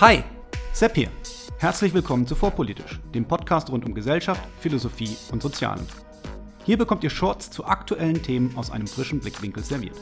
Hi, 0.00 0.22
Sepp 0.72 0.94
hier. 0.94 1.08
Herzlich 1.58 1.92
willkommen 1.92 2.24
zu 2.24 2.36
Vorpolitisch, 2.36 3.00
dem 3.12 3.24
Podcast 3.24 3.68
rund 3.68 3.84
um 3.84 3.94
Gesellschaft, 3.94 4.40
Philosophie 4.60 5.16
und 5.32 5.42
Sozialen. 5.42 5.84
Hier 6.64 6.78
bekommt 6.78 7.02
ihr 7.02 7.10
Shorts 7.10 7.50
zu 7.50 7.64
aktuellen 7.64 8.22
Themen 8.22 8.56
aus 8.56 8.70
einem 8.70 8.86
frischen 8.86 9.18
Blickwinkel 9.18 9.64
serviert. 9.64 9.96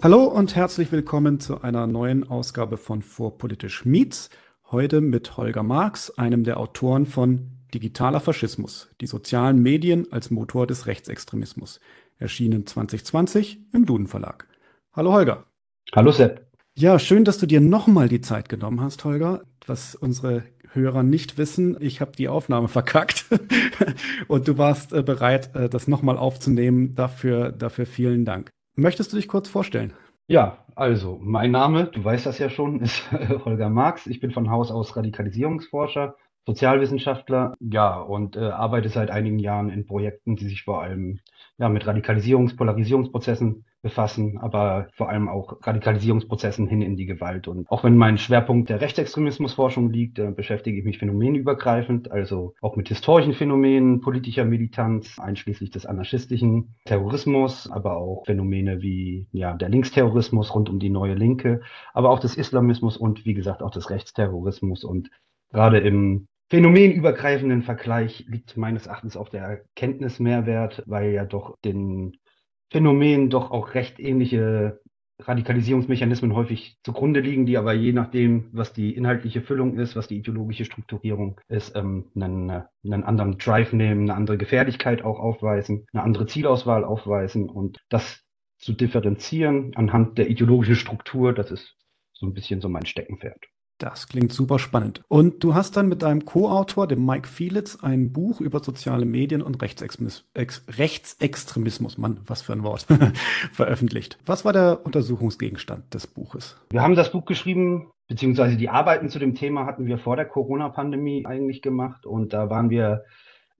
Hallo 0.00 0.26
und 0.26 0.54
herzlich 0.54 0.92
willkommen 0.92 1.40
zu 1.40 1.60
einer 1.62 1.88
neuen 1.88 2.30
Ausgabe 2.30 2.76
von 2.76 3.02
Vorpolitisch 3.02 3.86
Meets. 3.86 4.30
Heute 4.70 5.00
mit 5.00 5.36
Holger 5.36 5.64
Marx, 5.64 6.16
einem 6.16 6.44
der 6.44 6.60
Autoren 6.60 7.06
von 7.06 7.58
Digitaler 7.74 8.20
Faschismus, 8.20 8.88
die 9.00 9.08
sozialen 9.08 9.60
Medien 9.60 10.12
als 10.12 10.30
Motor 10.30 10.68
des 10.68 10.86
Rechtsextremismus, 10.86 11.80
erschienen 12.18 12.66
2020 12.66 13.60
im 13.72 13.86
Duden 13.86 14.06
Verlag. 14.06 14.46
Hallo 14.92 15.12
Holger. 15.12 15.44
Hallo 15.94 16.10
Sepp. 16.10 16.46
Ja, 16.76 16.98
schön, 16.98 17.24
dass 17.24 17.38
du 17.38 17.46
dir 17.46 17.60
nochmal 17.60 18.08
die 18.08 18.20
Zeit 18.20 18.48
genommen 18.48 18.80
hast, 18.80 19.04
Holger. 19.04 19.42
Was 19.66 19.94
unsere 19.94 20.44
Hörer 20.72 21.02
nicht 21.02 21.38
wissen, 21.38 21.76
ich 21.80 22.00
habe 22.00 22.12
die 22.12 22.28
Aufnahme 22.28 22.68
verkackt 22.78 23.26
und 24.28 24.46
du 24.46 24.58
warst 24.58 24.92
äh, 24.92 25.02
bereit, 25.02 25.54
äh, 25.54 25.68
das 25.68 25.88
nochmal 25.88 26.16
aufzunehmen. 26.18 26.94
Dafür, 26.94 27.52
dafür 27.52 27.86
vielen 27.86 28.24
Dank. 28.24 28.50
Möchtest 28.76 29.12
du 29.12 29.16
dich 29.16 29.28
kurz 29.28 29.48
vorstellen? 29.48 29.92
Ja, 30.28 30.58
also 30.76 31.18
mein 31.20 31.50
Name, 31.50 31.86
du 31.86 32.04
weißt 32.04 32.26
das 32.26 32.38
ja 32.38 32.50
schon, 32.50 32.80
ist 32.80 33.10
Holger 33.44 33.70
Marx. 33.70 34.06
Ich 34.06 34.20
bin 34.20 34.30
von 34.30 34.50
Haus 34.50 34.70
aus 34.70 34.94
Radikalisierungsforscher, 34.94 36.16
Sozialwissenschaftler, 36.48 37.54
ja, 37.60 38.00
und 38.00 38.34
äh, 38.34 38.40
arbeite 38.40 38.88
seit 38.88 39.10
einigen 39.10 39.38
Jahren 39.38 39.68
in 39.68 39.84
Projekten, 39.84 40.34
die 40.34 40.46
sich 40.46 40.62
vor 40.62 40.80
allem 40.80 41.20
ja, 41.58 41.68
mit 41.68 41.86
Radikalisierungs-, 41.86 42.56
Polarisierungsprozessen 42.56 43.66
befassen, 43.82 44.38
aber 44.38 44.88
vor 44.94 45.10
allem 45.10 45.28
auch 45.28 45.58
Radikalisierungsprozessen 45.60 46.66
hin 46.66 46.80
in 46.80 46.96
die 46.96 47.04
Gewalt. 47.04 47.48
Und 47.48 47.70
auch 47.70 47.84
wenn 47.84 47.98
mein 47.98 48.16
Schwerpunkt 48.16 48.70
der 48.70 48.80
Rechtsextremismusforschung 48.80 49.90
liegt, 49.90 50.18
äh, 50.18 50.30
beschäftige 50.30 50.78
ich 50.78 50.86
mich 50.86 50.96
phänomenübergreifend, 50.96 52.10
also 52.10 52.54
auch 52.62 52.76
mit 52.76 52.88
historischen 52.88 53.34
Phänomenen 53.34 54.00
politischer 54.00 54.46
Militanz, 54.46 55.18
einschließlich 55.18 55.70
des 55.70 55.84
anarchistischen 55.84 56.76
Terrorismus, 56.86 57.70
aber 57.70 57.98
auch 57.98 58.24
Phänomene 58.24 58.80
wie 58.80 59.26
ja, 59.32 59.52
der 59.52 59.68
Linksterrorismus 59.68 60.54
rund 60.54 60.70
um 60.70 60.78
die 60.78 60.88
neue 60.88 61.14
Linke, 61.14 61.60
aber 61.92 62.08
auch 62.08 62.20
des 62.20 62.38
Islamismus 62.38 62.96
und 62.96 63.26
wie 63.26 63.34
gesagt 63.34 63.62
auch 63.62 63.70
des 63.70 63.90
Rechtsterrorismus. 63.90 64.82
Und 64.82 65.10
gerade 65.50 65.80
im 65.80 66.26
phänomenübergreifenden 66.50 67.62
Vergleich 67.62 68.24
liegt 68.28 68.56
meines 68.56 68.86
Erachtens 68.86 69.16
auch 69.16 69.28
der 69.28 69.42
Erkenntnismehrwert, 69.42 70.82
weil 70.86 71.12
ja 71.12 71.24
doch 71.24 71.58
den 71.64 72.16
Phänomen 72.70 73.30
doch 73.30 73.50
auch 73.50 73.74
recht 73.74 73.98
ähnliche 73.98 74.80
Radikalisierungsmechanismen 75.20 76.34
häufig 76.34 76.78
zugrunde 76.84 77.20
liegen, 77.20 77.44
die 77.44 77.58
aber 77.58 77.72
je 77.72 77.92
nachdem, 77.92 78.50
was 78.52 78.72
die 78.72 78.94
inhaltliche 78.94 79.42
Füllung 79.42 79.76
ist, 79.76 79.96
was 79.96 80.06
die 80.06 80.18
ideologische 80.18 80.64
Strukturierung 80.64 81.40
ist, 81.48 81.74
ähm, 81.74 82.10
einen, 82.14 82.50
einen 82.50 83.04
anderen 83.04 83.36
Drive 83.36 83.72
nehmen, 83.72 84.02
eine 84.02 84.14
andere 84.14 84.38
Gefährlichkeit 84.38 85.02
auch 85.02 85.18
aufweisen, 85.18 85.86
eine 85.92 86.04
andere 86.04 86.26
Zielauswahl 86.26 86.84
aufweisen 86.84 87.48
und 87.48 87.78
das 87.88 88.22
zu 88.58 88.72
differenzieren 88.72 89.72
anhand 89.74 90.18
der 90.18 90.30
ideologischen 90.30 90.76
Struktur, 90.76 91.32
das 91.32 91.50
ist 91.50 91.76
so 92.12 92.26
ein 92.26 92.34
bisschen 92.34 92.60
so 92.60 92.68
mein 92.68 92.86
Steckenpferd. 92.86 93.44
Das 93.78 94.08
klingt 94.08 94.32
super 94.32 94.58
spannend. 94.58 95.04
Und 95.06 95.44
du 95.44 95.54
hast 95.54 95.76
dann 95.76 95.88
mit 95.88 96.02
deinem 96.02 96.24
Co-Autor, 96.24 96.88
dem 96.88 97.06
Mike 97.06 97.28
Fielitz, 97.28 97.78
ein 97.80 98.12
Buch 98.12 98.40
über 98.40 98.58
soziale 98.58 99.06
Medien 99.06 99.40
und 99.40 99.62
Rechtsextremismus, 99.62 101.96
Mann, 101.96 102.18
was 102.26 102.42
für 102.42 102.54
ein 102.54 102.64
Wort, 102.64 102.88
veröffentlicht. 103.52 104.18
Was 104.26 104.44
war 104.44 104.52
der 104.52 104.84
Untersuchungsgegenstand 104.84 105.94
des 105.94 106.08
Buches? 106.08 106.56
Wir 106.70 106.82
haben 106.82 106.96
das 106.96 107.12
Buch 107.12 107.24
geschrieben, 107.24 107.92
beziehungsweise 108.08 108.56
die 108.56 108.68
Arbeiten 108.68 109.10
zu 109.10 109.20
dem 109.20 109.36
Thema 109.36 109.64
hatten 109.64 109.86
wir 109.86 109.98
vor 109.98 110.16
der 110.16 110.26
Corona-Pandemie 110.26 111.24
eigentlich 111.24 111.62
gemacht. 111.62 112.04
Und 112.04 112.32
da 112.32 112.50
waren 112.50 112.70
wir 112.70 113.04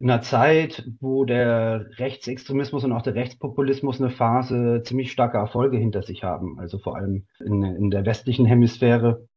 in 0.00 0.10
einer 0.10 0.22
Zeit, 0.22 0.84
wo 1.00 1.24
der 1.24 1.86
Rechtsextremismus 1.98 2.82
und 2.82 2.92
auch 2.92 3.02
der 3.02 3.14
Rechtspopulismus 3.14 4.00
eine 4.00 4.10
Phase 4.10 4.82
ziemlich 4.84 5.12
starke 5.12 5.38
Erfolge 5.38 5.76
hinter 5.76 6.02
sich 6.02 6.24
haben. 6.24 6.58
Also 6.58 6.78
vor 6.78 6.96
allem 6.96 7.26
in, 7.38 7.62
in 7.62 7.90
der 7.90 8.04
westlichen 8.04 8.46
Hemisphäre 8.46 9.28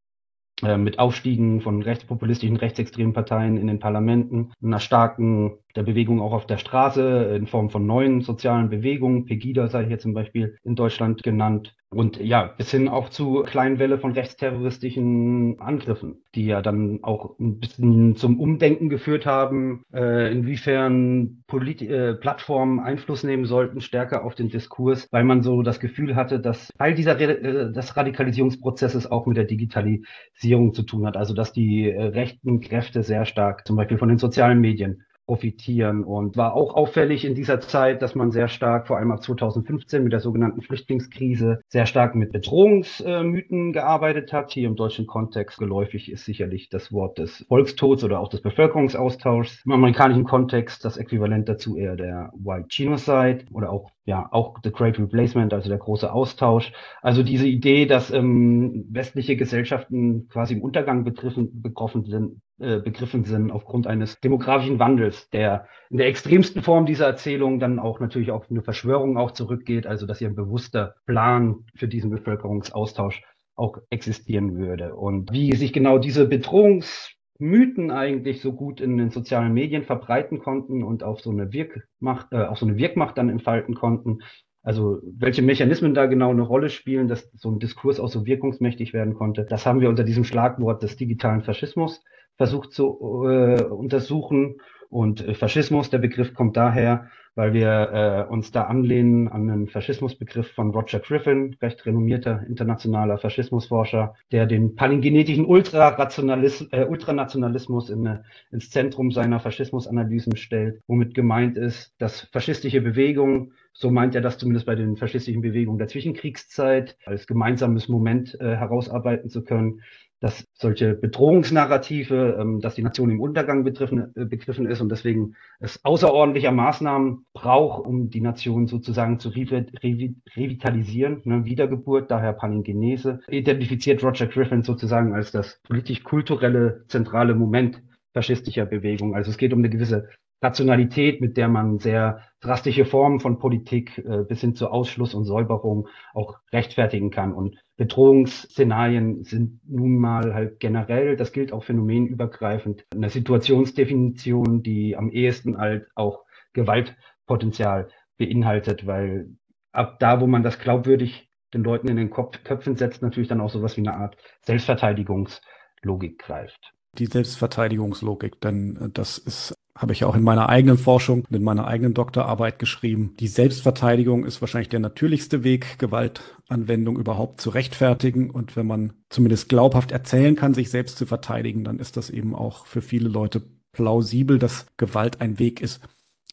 mit 0.78 1.00
Aufstiegen 1.00 1.62
von 1.62 1.82
rechtspopulistischen, 1.82 2.58
rechtsextremen 2.58 3.14
Parteien 3.14 3.58
in 3.58 3.68
den 3.68 3.80
Parlamenten, 3.80 4.52
einer 4.64 4.80
starken 4.80 5.58
der 5.76 5.84
Bewegung 5.84 6.22
auch 6.22 6.34
auf 6.34 6.46
der 6.46 6.58
Straße 6.58 7.36
in 7.36 7.48
Form 7.48 7.70
von 7.70 7.86
neuen 7.86 8.22
sozialen 8.22 8.70
Bewegungen, 8.70 9.26
Pegida 9.26 9.68
sei 9.68 9.86
hier 9.86 10.00
zum 10.00 10.14
Beispiel 10.14 10.58
in 10.64 10.76
Deutschland 10.76 11.24
genannt. 11.24 11.76
Und 11.94 12.22
ja, 12.22 12.44
bis 12.58 12.72
hin 12.72 12.88
auch 12.88 13.10
zu 13.10 13.44
kleinen 13.46 13.78
Welle 13.78 13.98
von 13.98 14.14
rechtsterroristischen 14.14 15.60
Angriffen, 15.60 16.24
die 16.36 16.46
ja 16.46 16.62
dann 16.62 17.00
auch 17.04 17.38
ein 17.38 17.60
bisschen 17.60 18.16
zum 18.16 18.40
Umdenken 18.40 18.88
geführt 18.88 19.26
haben, 19.26 19.84
äh, 19.94 20.32
inwiefern 20.32 21.44
Polit 21.48 21.82
äh, 21.82 22.14
Plattformen 22.14 22.80
Einfluss 22.80 23.26
nehmen 23.26 23.44
sollten, 23.44 23.82
stärker 23.82 24.24
auf 24.24 24.36
den 24.36 24.48
Diskurs, 24.48 25.10
weil 25.12 25.26
man 25.26 25.44
so 25.44 25.64
das 25.64 25.82
Gefühl 25.82 26.16
hatte, 26.16 26.40
dass 26.40 26.70
Teil 26.78 26.96
dieser 26.96 27.20
äh, 27.20 27.74
des 27.74 27.98
Radikalisierungsprozesses 27.98 29.12
auch 29.12 29.26
mit 29.26 29.36
der 29.36 29.44
Digitalisierung 29.44 30.74
zu 30.74 30.84
tun 30.84 31.06
hat. 31.06 31.18
Also 31.18 31.34
dass 31.34 31.52
die 31.52 31.92
äh, 31.92 32.02
rechten 32.02 32.62
Kräfte 32.62 33.04
sehr 33.04 33.26
stark 33.26 33.68
zum 33.68 33.76
Beispiel 33.76 33.98
von 33.98 34.08
den 34.08 34.18
sozialen 34.18 34.62
Medien 34.62 35.04
profitieren. 35.26 36.04
Und 36.04 36.38
war 36.38 36.54
auch 36.54 36.74
auffällig 36.74 37.26
in 37.26 37.36
dieser 37.36 37.62
Zeit, 37.62 38.02
dass 38.02 38.16
man 38.16 38.32
sehr 38.32 38.48
stark, 38.48 38.88
vor 38.88 38.98
allem 38.98 39.12
ab 39.12 39.24
2015 39.24 40.04
mit 40.04 40.14
der 40.14 40.20
sogenannten 40.20 40.62
Flüchtlingskrise, 40.62 41.62
sehr 41.68 41.86
stark 41.86 42.16
mit 42.16 42.32
Bedrohungsmythen 42.32 43.74
gearbeitet 43.74 44.34
hat. 44.34 44.52
Hier 44.52 44.68
im 44.68 44.76
deutschen 44.76 45.08
Kontext 45.08 45.58
geläufig 45.58 46.12
ist 46.12 46.26
sicherlich 46.26 46.70
das 46.70 46.92
Wort 46.92 47.18
des 47.18 47.46
Volkstods 47.48 48.04
oder 48.04 48.20
auch 48.20 48.30
des 48.30 48.42
Bevölkerungsaustauschs. 48.42 49.64
Im 49.66 49.72
amerikanischen 49.72 50.24
Kontext 50.24 50.84
das 50.86 50.98
Äquivalent 50.98 51.48
dazu 51.48 51.78
eher 51.78 51.96
der 51.96 52.32
White 52.36 52.68
Genocide 52.70 53.46
oder 53.52 53.72
auch 53.72 53.92
ja, 54.06 54.28
auch 54.32 54.58
The 54.64 54.72
Great 54.72 54.98
Replacement, 54.98 55.54
also 55.54 55.70
der 55.70 55.78
große 55.78 56.12
Austausch. 56.12 56.74
Also 57.02 57.24
diese 57.24 57.48
Idee, 57.48 57.86
dass 57.86 58.12
ähm, 58.12 58.86
westliche 58.90 59.36
Gesellschaften 59.36 60.28
quasi 60.28 60.56
im 60.56 60.62
Untergang 60.62 61.04
betroffen, 61.04 61.62
betroffen 61.62 62.06
sind, 62.06 62.42
äh, 62.62 62.80
begriffen 62.80 63.24
sind 63.24 63.52
aufgrund 63.52 63.88
eines 63.88 64.20
demografischen 64.20 64.80
Wandels, 64.80 65.30
der 65.32 65.68
in 65.90 65.98
der 65.98 66.08
extremsten 66.08 66.62
Form 66.62 66.86
dieser 66.86 67.08
Erzählung 67.08 67.60
dann 67.60 67.80
auch 67.80 68.00
natürlich 68.00 68.32
auf 68.32 68.50
eine 68.50 68.62
Verschwörung 68.62 69.18
auch 69.18 69.32
zurückgeht, 69.32 69.88
also 69.88 70.06
dass 70.06 70.20
hier 70.20 70.30
ein 70.30 70.36
bewusster 70.36 70.96
Plan 71.06 71.66
für 71.76 71.88
diesen 71.88 72.12
Bevölkerungsaustausch 72.12 73.24
auch 73.56 73.78
existieren 73.90 74.56
würde. 74.58 74.96
Und 74.96 75.32
wie 75.32 75.56
sich 75.56 75.74
genau 75.74 75.98
diese 75.98 76.28
Bedrohungs 76.28 77.16
Mythen 77.40 77.90
eigentlich 77.90 78.40
so 78.40 78.54
gut 78.54 78.80
in 78.80 78.98
den 78.98 79.10
sozialen 79.10 79.54
Medien 79.54 79.84
verbreiten 79.84 80.40
konnten 80.40 80.84
und 80.84 81.04
auf 81.04 81.22
so 81.22 81.32
eine 81.32 81.52
Wirkmacht, 81.52 82.28
äh, 82.32 82.46
auf 82.46 82.60
so 82.60 82.68
eine 82.68 82.78
Wirkmacht 82.78 83.18
dann 83.18 83.30
entfalten 83.30 83.74
konnten. 83.74 84.20
Also 84.62 85.00
welche 85.04 85.42
Mechanismen 85.42 85.96
da 85.96 86.06
genau 86.06 86.30
eine 86.30 86.44
Rolle 86.44 86.70
spielen, 86.70 87.08
dass 87.08 87.32
so 87.34 87.50
ein 87.50 87.58
Diskurs 87.58 88.00
auch 88.00 88.10
so 88.10 88.28
wirkungsmächtig 88.28 88.94
werden 88.94 89.16
konnte, 89.16 89.44
das 89.44 89.66
haben 89.66 89.82
wir 89.82 89.90
unter 89.90 90.04
diesem 90.04 90.24
Schlagwort 90.24 90.84
des 90.84 90.98
digitalen 90.98 91.42
Faschismus 91.42 92.04
versucht 92.38 92.74
zu 92.74 93.26
äh, 93.26 93.64
untersuchen. 93.64 94.58
Und 94.90 95.26
äh, 95.26 95.34
Faschismus, 95.34 95.90
der 95.90 96.00
Begriff 96.00 96.34
kommt 96.34 96.58
daher, 96.58 97.10
weil 97.36 97.54
wir 97.54 98.28
äh, 98.28 98.32
uns 98.32 98.52
da 98.52 98.64
anlehnen 98.64 99.30
an 99.30 99.50
einen 99.50 99.68
Faschismusbegriff 99.68 100.52
von 100.52 100.72
Roger 100.72 101.00
Griffin, 101.00 101.56
recht 101.62 101.86
renommierter 101.86 102.44
internationaler 102.48 103.18
Faschismusforscher, 103.18 104.16
der 104.32 104.46
den 104.46 104.76
palingenetischen 104.76 105.46
äh, 105.46 106.86
Ultranationalismus 106.86 107.90
in, 107.90 108.06
äh, 108.06 108.20
ins 108.52 108.70
Zentrum 108.70 109.12
seiner 109.12 109.40
Faschismusanalysen 109.40 110.36
stellt, 110.36 110.82
womit 110.88 111.14
gemeint 111.14 111.58
ist, 111.58 111.96
dass 112.00 112.22
faschistische 112.34 112.82
Bewegungen, 112.82 113.54
so 113.72 113.90
meint 113.90 114.14
er 114.16 114.22
das 114.22 114.38
zumindest 114.38 114.66
bei 114.66 114.76
den 114.76 114.98
faschistischen 114.98 115.42
Bewegungen 115.42 115.78
der 115.78 115.88
Zwischenkriegszeit, 115.88 116.98
als 117.06 117.28
gemeinsames 117.28 117.88
Moment 117.88 118.38
äh, 118.42 118.58
herausarbeiten 118.58 119.30
zu 119.30 119.46
können, 119.46 119.82
dass 120.22 120.46
solche 120.54 120.94
Bedrohungsnarrative, 120.94 122.38
ähm, 122.40 122.62
dass 122.62 122.76
die 122.76 122.84
Nation 122.84 123.10
im 123.10 123.20
Untergang 123.20 123.64
begriffen, 123.64 124.16
äh, 124.16 124.26
begriffen 124.26 124.68
ist 124.68 124.80
und 124.80 124.90
deswegen 124.90 125.36
es 125.60 125.84
außerordentlicher 125.84 126.52
Maßnahmen 126.52 127.26
braucht, 127.34 127.86
um 127.86 128.10
die 128.10 128.22
Nation 128.22 128.68
sozusagen 128.68 129.20
zu 129.20 129.30
revi 129.30 129.66
revi 129.84 130.16
revitalisieren, 130.36 131.22
ne, 131.26 131.44
Wiedergeburt, 131.46 132.12
daher 132.12 132.34
Palingenese, 132.34 133.20
identifiziert 133.30 134.04
Roger 134.04 134.28
Griffin 134.28 134.62
sozusagen 134.62 135.14
als 135.14 135.32
das 135.32 135.60
politisch-kulturelle 135.64 136.86
zentrale 136.88 137.34
Moment 137.34 137.82
faschistischer 138.14 138.68
Bewegung. 138.68 139.16
Also 139.16 139.32
es 139.32 139.38
geht 139.38 139.54
um 139.54 139.60
eine 139.60 139.70
gewisse 139.70 140.10
Rationalität, 140.42 141.22
mit 141.22 141.38
der 141.38 141.48
man 141.48 141.78
sehr 141.78 142.22
drastische 142.40 142.86
Formen 142.86 143.20
von 143.20 143.38
Politik 143.38 144.00
äh, 144.00 144.24
bis 144.28 144.42
hin 144.42 144.56
zu 144.56 144.70
Ausschluss 144.70 145.14
und 145.14 145.26
Säuberung 145.26 145.88
auch 146.14 146.40
rechtfertigen 146.52 147.12
kann. 147.12 147.34
Und 147.34 147.58
Bedrohungsszenarien 147.78 149.24
sind 149.24 149.62
nun 149.68 149.98
mal 149.98 150.34
halt 150.34 150.60
generell, 150.60 151.16
das 151.16 151.32
gilt 151.32 151.54
auch 151.54 151.64
phänomenübergreifend, 151.64 152.86
eine 152.94 153.10
Situationsdefinition, 153.10 154.64
die 154.64 154.96
am 154.98 155.12
ehesten 155.12 155.58
halt 155.58 155.88
auch 155.96 156.26
Gewaltpotenzial 156.54 157.90
beinhaltet, 158.18 158.88
weil 158.88 159.30
ab 159.72 160.00
da, 160.00 160.22
wo 160.22 160.28
man 160.28 160.44
das 160.44 160.60
glaubwürdig 160.60 161.30
den 161.54 161.64
Leuten 161.64 161.88
in 161.88 161.98
den 161.98 162.10
Kopf, 162.10 162.44
Köpfen 162.44 162.76
setzt, 162.76 163.02
natürlich 163.02 163.30
dann 163.30 163.42
auch 163.42 163.50
sowas 163.50 163.78
wie 163.78 163.82
eine 163.82 163.96
Art 163.96 164.18
Selbstverteidigungslogik 164.46 166.20
greift. 166.20 166.74
Die 166.98 167.06
Selbstverteidigungslogik, 167.06 168.42
denn 168.42 168.78
äh, 168.78 168.90
das 168.90 169.18
ist 169.18 169.54
habe 169.78 169.94
ich 169.94 170.04
auch 170.04 170.16
in 170.16 170.24
meiner 170.24 170.50
eigenen 170.50 170.78
Forschung 170.78 171.24
und 171.30 171.36
in 171.36 171.44
meiner 171.44 171.68
eigenen 171.68 171.94
Doktorarbeit 171.94 172.60
geschrieben. 172.60 173.16
Die 173.20 173.28
Selbstverteidigung 173.28 174.26
ist 174.26 174.42
wahrscheinlich 174.42 174.70
der 174.70 174.80
natürlichste 174.80 175.44
Weg, 175.44 175.80
Gewaltanwendung 175.80 176.98
überhaupt 176.98 177.42
zu 177.42 177.50
rechtfertigen. 177.50 178.30
Und 178.30 178.56
wenn 178.56 178.68
man 178.68 178.94
zumindest 179.10 179.50
glaubhaft 179.50 179.92
erzählen 179.92 180.36
kann, 180.36 180.54
sich 180.54 180.70
selbst 180.70 180.98
zu 180.98 181.06
verteidigen, 181.06 181.64
dann 181.64 181.80
ist 181.80 181.98
das 181.98 182.10
eben 182.10 182.36
auch 182.36 182.66
für 182.66 182.82
viele 182.82 183.10
Leute 183.10 183.42
plausibel, 183.72 184.40
dass 184.40 184.66
Gewalt 184.78 185.22
ein 185.22 185.40
Weg 185.40 185.62
ist. 185.62 185.80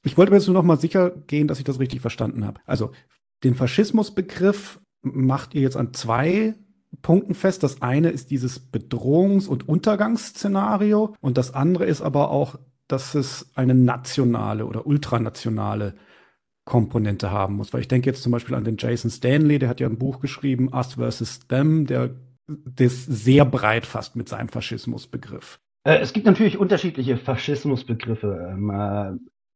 Ich 0.02 0.16
wollte 0.16 0.32
mir 0.32 0.38
jetzt 0.38 0.46
nur 0.46 0.54
noch 0.54 0.64
mal 0.64 0.80
sicher 0.80 1.10
gehen, 1.10 1.48
dass 1.48 1.58
ich 1.58 1.64
das 1.64 1.78
richtig 1.78 2.00
verstanden 2.00 2.44
habe. 2.44 2.60
Also 2.66 2.90
den 3.44 3.54
Faschismusbegriff 3.54 4.80
macht 5.02 5.54
ihr 5.54 5.62
jetzt 5.62 5.76
an 5.76 5.94
zwei 5.94 6.54
Punkten 7.02 7.34
fest. 7.34 7.62
Das 7.62 7.82
eine 7.82 8.10
ist 8.10 8.30
dieses 8.30 8.72
Bedrohungs- 8.72 9.48
und 9.48 9.68
Untergangsszenario 9.68 11.14
und 11.20 11.38
das 11.38 11.54
andere 11.54 11.86
ist 11.86 12.02
aber 12.02 12.30
auch 12.30 12.58
dass 12.88 13.14
es 13.14 13.50
eine 13.54 13.74
nationale 13.74 14.66
oder 14.66 14.86
ultranationale 14.86 15.94
Komponente 16.64 17.30
haben 17.30 17.56
muss. 17.56 17.72
Weil 17.72 17.82
ich 17.82 17.88
denke 17.88 18.10
jetzt 18.10 18.22
zum 18.22 18.32
Beispiel 18.32 18.54
an 18.54 18.64
den 18.64 18.76
Jason 18.78 19.10
Stanley, 19.10 19.58
der 19.58 19.68
hat 19.68 19.80
ja 19.80 19.88
ein 19.88 19.98
Buch 19.98 20.20
geschrieben, 20.20 20.70
Us 20.74 20.94
versus 20.94 21.46
Them, 21.46 21.86
der 21.86 22.10
das 22.46 23.04
sehr 23.04 23.44
breit 23.44 23.86
fasst 23.86 24.16
mit 24.16 24.28
seinem 24.28 24.48
Faschismusbegriff. 24.48 25.60
Äh, 25.84 25.98
es 25.98 26.12
gibt 26.12 26.26
natürlich 26.26 26.58
unterschiedliche 26.58 27.16
Faschismusbegriffe. 27.16 28.48
Ähm, 28.52 28.70
äh, 28.70 29.12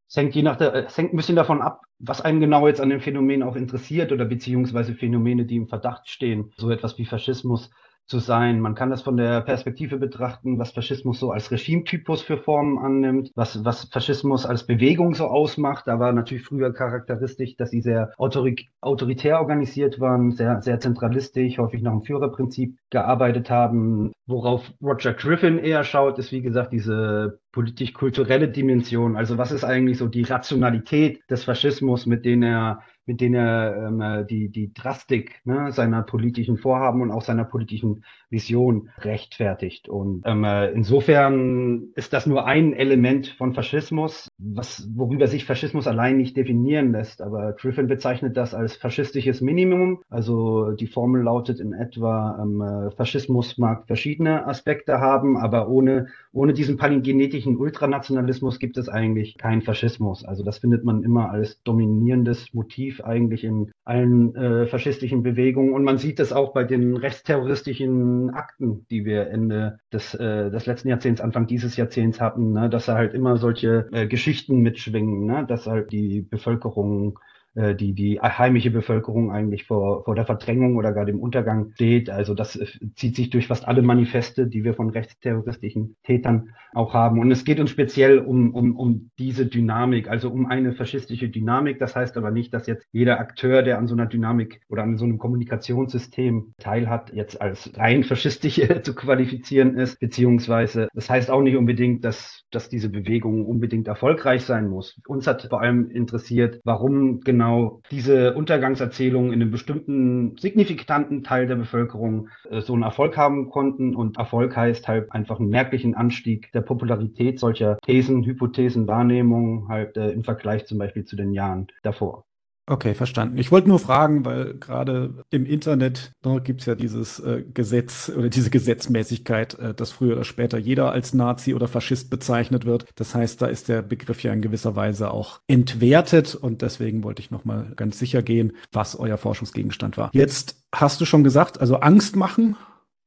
es 0.08 0.17
hängt, 0.17 0.34
je 0.34 0.43
nach 0.43 0.56
der, 0.56 0.75
es 0.75 0.96
hängt 0.96 1.14
ein 1.14 1.17
bisschen 1.17 1.37
davon 1.37 1.62
ab, 1.62 1.82
was 1.99 2.20
einen 2.20 2.40
genau 2.40 2.67
jetzt 2.67 2.81
an 2.81 2.90
dem 2.90 3.00
Phänomen 3.00 3.43
auch 3.43 3.56
interessiert 3.56 4.12
oder 4.12 4.26
beziehungsweise 4.26 4.94
Phänomene, 4.94 5.46
die 5.46 5.56
im 5.56 5.69
Verdacht 5.69 6.08
stehen. 6.08 6.52
So 6.56 6.70
etwas 6.70 6.99
wie 6.99 7.06
Faschismus 7.06 7.70
zu 8.12 8.19
sein. 8.19 8.61
Man 8.61 8.75
kann 8.75 8.91
das 8.91 9.00
von 9.00 9.17
der 9.17 9.41
Perspektive 9.41 9.97
betrachten, 9.97 10.59
was 10.59 10.73
Faschismus 10.73 11.19
so 11.19 11.31
als 11.31 11.50
Regimetypus 11.50 12.20
für 12.20 12.37
Formen 12.37 12.79
annimmt, 12.79 13.31
was, 13.35 13.64
was 13.64 13.85
Faschismus 13.87 14.44
als 14.44 14.67
Bewegung 14.67 15.14
so 15.14 15.29
ausmacht. 15.29 15.87
Da 15.87 15.99
war 15.99 16.12
natürlich 16.12 16.44
früher 16.44 16.75
charakteristisch, 16.75 17.56
dass 17.56 17.70
sie 17.70 17.81
sehr 17.81 18.12
autorit 18.19 18.67
autoritär 18.82 19.41
organisiert 19.41 19.99
waren, 19.99 20.32
sehr, 20.32 20.61
sehr 20.61 20.79
zentralistisch, 20.79 21.56
häufig 21.56 21.81
nach 21.81 21.93
dem 21.93 22.03
Führerprinzip 22.03 22.76
gearbeitet 22.91 23.49
haben. 23.49 24.12
Worauf 24.26 24.70
Roger 24.82 25.15
Griffin 25.15 25.58
eher 25.58 25.82
schaut, 25.82 26.19
ist 26.19 26.32
wie 26.32 26.43
gesagt 26.43 26.75
diese 26.75 27.38
politisch-kulturelle 27.53 28.49
Dimension. 28.49 29.17
Also 29.17 29.38
was 29.38 29.53
ist 29.53 29.65
eigentlich 29.65 29.97
so 29.97 30.08
die 30.08 30.23
Rationalität 30.23 31.20
des 31.31 31.44
Faschismus, 31.44 32.05
mit 32.05 32.26
denen 32.26 32.43
er 32.43 32.82
mit 33.07 33.21
denen 33.21 33.35
er 33.35 33.89
ähm, 33.89 34.01
äh, 34.01 34.25
die, 34.25 34.49
die 34.49 34.73
Drastik 34.73 35.41
ne, 35.45 35.73
seiner 35.73 36.03
politischen 36.03 36.57
Vorhaben 36.57 37.03
und 37.03 37.11
auch 37.11 37.23
seiner 37.23 37.45
politischen 37.45 38.05
Vision 38.31 38.91
rechtfertigt. 38.99 39.89
Und 39.89 40.23
ähm, 40.25 40.45
äh, 40.45 40.71
insofern 40.71 41.89
ist 41.95 42.13
das 42.13 42.27
nur 42.27 42.47
ein 42.47 42.73
Element 42.73 43.29
von 43.39 43.55
Faschismus, 43.55 44.29
was, 44.44 44.89
worüber 44.94 45.27
sich 45.27 45.44
Faschismus 45.44 45.87
allein 45.87 46.17
nicht 46.17 46.37
definieren 46.37 46.93
lässt. 46.93 47.23
Aber 47.23 47.53
Griffin 47.53 47.87
bezeichnet 47.87 48.37
das 48.37 48.55
als 48.55 48.77
faschistisches 48.77 49.41
Minimum. 49.41 50.03
Also 50.11 50.73
die 50.73 50.87
Formel 50.87 51.23
lautet 51.23 51.61
in 51.61 51.73
etwa, 51.73 52.39
ähm, 52.43 52.61
äh, 52.61 52.91
Faschismus 52.91 53.59
mag 53.59 53.87
verschiedene 53.87 54.47
Aspekte 54.47 55.00
haben, 55.00 55.37
aber 55.37 55.69
ohne, 55.69 56.09
ohne 56.33 56.53
diesen 56.53 56.77
palingenetischen 56.77 57.56
Ultranationalismus 57.56 58.59
gibt 58.59 58.77
es 58.77 58.89
eigentlich 58.89 59.39
keinen 59.39 59.62
Faschismus. 59.62 60.25
Also 60.25 60.43
das 60.43 60.59
findet 60.59 60.85
man 60.85 61.03
immer 61.05 61.31
als 61.31 61.62
dominierendes 61.62 62.53
Motiv 62.53 63.03
eigentlich 63.03 63.44
in 63.44 63.71
allen 63.85 64.35
äh, 64.35 64.67
faschistischen 64.67 65.23
Bewegungen. 65.23 65.73
Und 65.73 65.85
man 65.85 65.99
sieht 65.99 66.19
das 66.19 66.33
auch 66.33 66.53
bei 66.53 66.65
den 66.65 66.97
rechtsterroristischen 66.97 68.31
Akten, 68.31 68.87
die 68.91 69.05
wir 69.05 69.29
Ende 69.29 69.79
des, 69.93 70.15
äh, 70.15 70.50
des 70.50 70.67
letzten 70.67 70.89
Jahrzehnts, 70.89 71.21
Anfang 71.21 71.47
dieses 71.47 71.77
Jahrzehnts 71.77 72.21
hatten, 72.21 72.53
ne? 72.53 72.69
dass 72.69 72.87
da 72.87 72.94
halt 72.94 73.15
immer 73.15 73.37
solche 73.37 73.89
äh, 73.93 74.06
Geschichten 74.06 74.31
mitschwingen, 74.49 75.26
ne? 75.26 75.46
dass 75.46 75.67
halt 75.67 75.93
die 75.93 76.23
Bevölkerung 76.23 77.19
äh, 77.55 77.75
die 77.75 77.93
die 77.93 78.19
heimische 78.19 78.71
Bevölkerung 78.71 79.31
eigentlich 79.31 79.65
vor, 79.65 80.05
vor 80.05 80.15
der 80.15 80.25
Verdrängung 80.25 80.77
oder 80.77 80.93
gar 80.93 81.05
dem 81.05 81.21
Untergang 81.21 81.73
steht. 81.75 82.09
Also 82.09 82.33
das 82.35 82.57
äh, 82.57 82.67
zieht 82.95 83.17
sich 83.17 83.29
durch 83.29 83.49
fast 83.49 83.69
alle 83.69 83.83
Manifeste, 83.83 84.47
die 84.47 84.65
wir 84.65 84.73
von 84.73 84.89
rechtsterroristischen 84.89 85.97
Tätern 86.03 86.55
auch 86.73 86.95
haben. 86.95 87.19
Und 87.19 87.31
es 87.31 87.45
geht 87.45 87.61
uns 87.61 87.71
speziell 87.71 88.19
um, 88.21 88.55
um, 88.55 88.75
um 88.77 89.11
diese 89.19 89.45
Dynamik, 89.47 90.09
also 90.09 90.31
um 90.31 90.47
eine 90.47 90.73
faschistische 90.73 91.29
Dynamik. 91.29 91.79
Das 91.79 91.95
heißt 91.95 92.17
aber 92.17 92.31
nicht, 92.31 92.55
dass 92.55 92.67
jetzt 92.67 92.87
jeder 92.93 93.21
Akteur, 93.21 93.63
der 93.63 93.77
an 93.77 93.87
so 93.87 93.95
einer 93.95 94.07
Dynamik 94.07 94.63
oder 94.71 94.83
an 94.83 94.97
so 94.97 95.05
einem 95.05 95.19
Kommunikationssystem 95.19 96.55
teilhat, 96.59 97.13
jetzt 97.13 97.41
als 97.41 97.71
rein 97.77 98.05
faschistische 98.05 98.81
zu 98.83 98.95
qualifizieren 98.95 99.77
ist, 99.77 100.01
beziehungsweise 100.01 100.89
das 100.95 101.11
heißt 101.11 101.31
auch 101.31 101.43
nicht 101.43 101.57
unbedingt, 101.57 102.05
dass, 102.05 102.45
dass 102.51 102.71
diese 102.71 102.89
Bewegung 102.89 103.45
unbedingt 103.45 103.89
erfolgreich 103.89 104.45
sein 104.45 104.69
muss. 104.69 104.99
Uns 105.07 105.27
hat 105.27 105.43
vor 105.51 105.61
allem 105.61 105.91
interessiert, 105.91 106.61
warum 106.65 107.21
genau 107.21 107.42
genau 107.43 107.81
diese 107.91 108.35
Untergangserzählungen 108.35 109.33
in 109.33 109.43
einem 109.43 109.50
bestimmten 109.50 110.37
signifikanten 110.39 111.25
Teil 111.25 111.49
der 111.49 111.56
Bevölkerung 111.56 112.29
äh, 112.49 112.61
so 112.61 112.73
einen 112.73 112.85
Erfolg 112.85 113.17
haben 113.17 113.50
konnten. 113.50 113.97
Und 113.97 114.17
Erfolg 114.17 114.56
heißt 114.56 114.87
halt 114.87 115.11
einfach 115.11 115.41
einen 115.41 115.49
merklichen 115.49 115.94
Anstieg 115.94 116.53
der 116.53 116.61
Popularität 116.61 117.41
solcher 117.41 117.79
Thesen, 117.85 118.25
Hypothesen, 118.25 118.87
Wahrnehmungen 118.87 119.69
halt 119.69 119.97
äh, 119.97 120.11
im 120.11 120.23
Vergleich 120.23 120.67
zum 120.67 120.79
Beispiel 120.79 121.05
zu 121.05 121.17
den 121.17 121.33
Jahren 121.33 121.67
davor. 121.83 122.25
Okay, 122.67 122.94
verstanden. 122.94 123.38
Ich 123.38 123.50
wollte 123.50 123.69
nur 123.69 123.81
fragen, 123.81 124.25
weil 124.25 124.55
gerade 124.55 125.25
im 125.31 125.47
Internet 125.47 126.12
ne, 126.25 126.41
gibt 126.41 126.61
es 126.61 126.67
ja 126.67 126.76
dieses 126.76 127.19
äh, 127.19 127.43
Gesetz 127.53 128.11
oder 128.17 128.29
diese 128.29 128.50
Gesetzmäßigkeit, 128.50 129.59
äh, 129.59 129.75
dass 129.75 129.91
früher 129.91 130.14
oder 130.14 130.25
später 130.25 130.59
jeder 130.59 130.93
als 130.93 131.12
Nazi 131.12 131.55
oder 131.55 131.67
Faschist 131.67 132.09
bezeichnet 132.09 132.64
wird. 132.64 132.87
Das 132.94 133.17
heißt, 133.17 133.43
da 133.43 133.47
ist 133.47 133.69
der 133.69 133.82
Begriff 133.82 134.23
ja 134.23 134.32
in 134.32 134.43
gewisser 134.43 134.76
Weise 134.76 135.11
auch 135.11 135.41
entwertet 135.49 136.37
und 136.37 136.62
deswegen 136.62 137.03
wollte 137.03 137.20
ich 137.20 137.32
nochmal 137.32 137.73
ganz 137.75 137.99
sicher 137.99 138.23
gehen, 138.23 138.53
was 138.70 138.94
euer 138.94 139.19
Forschungsgegenstand 139.19 139.97
war. 139.97 140.11
Jetzt 140.12 140.62
hast 140.73 141.00
du 141.00 141.05
schon 141.05 141.25
gesagt, 141.25 141.61
also 141.61 141.76
Angst 141.76 142.15
machen 142.15 142.56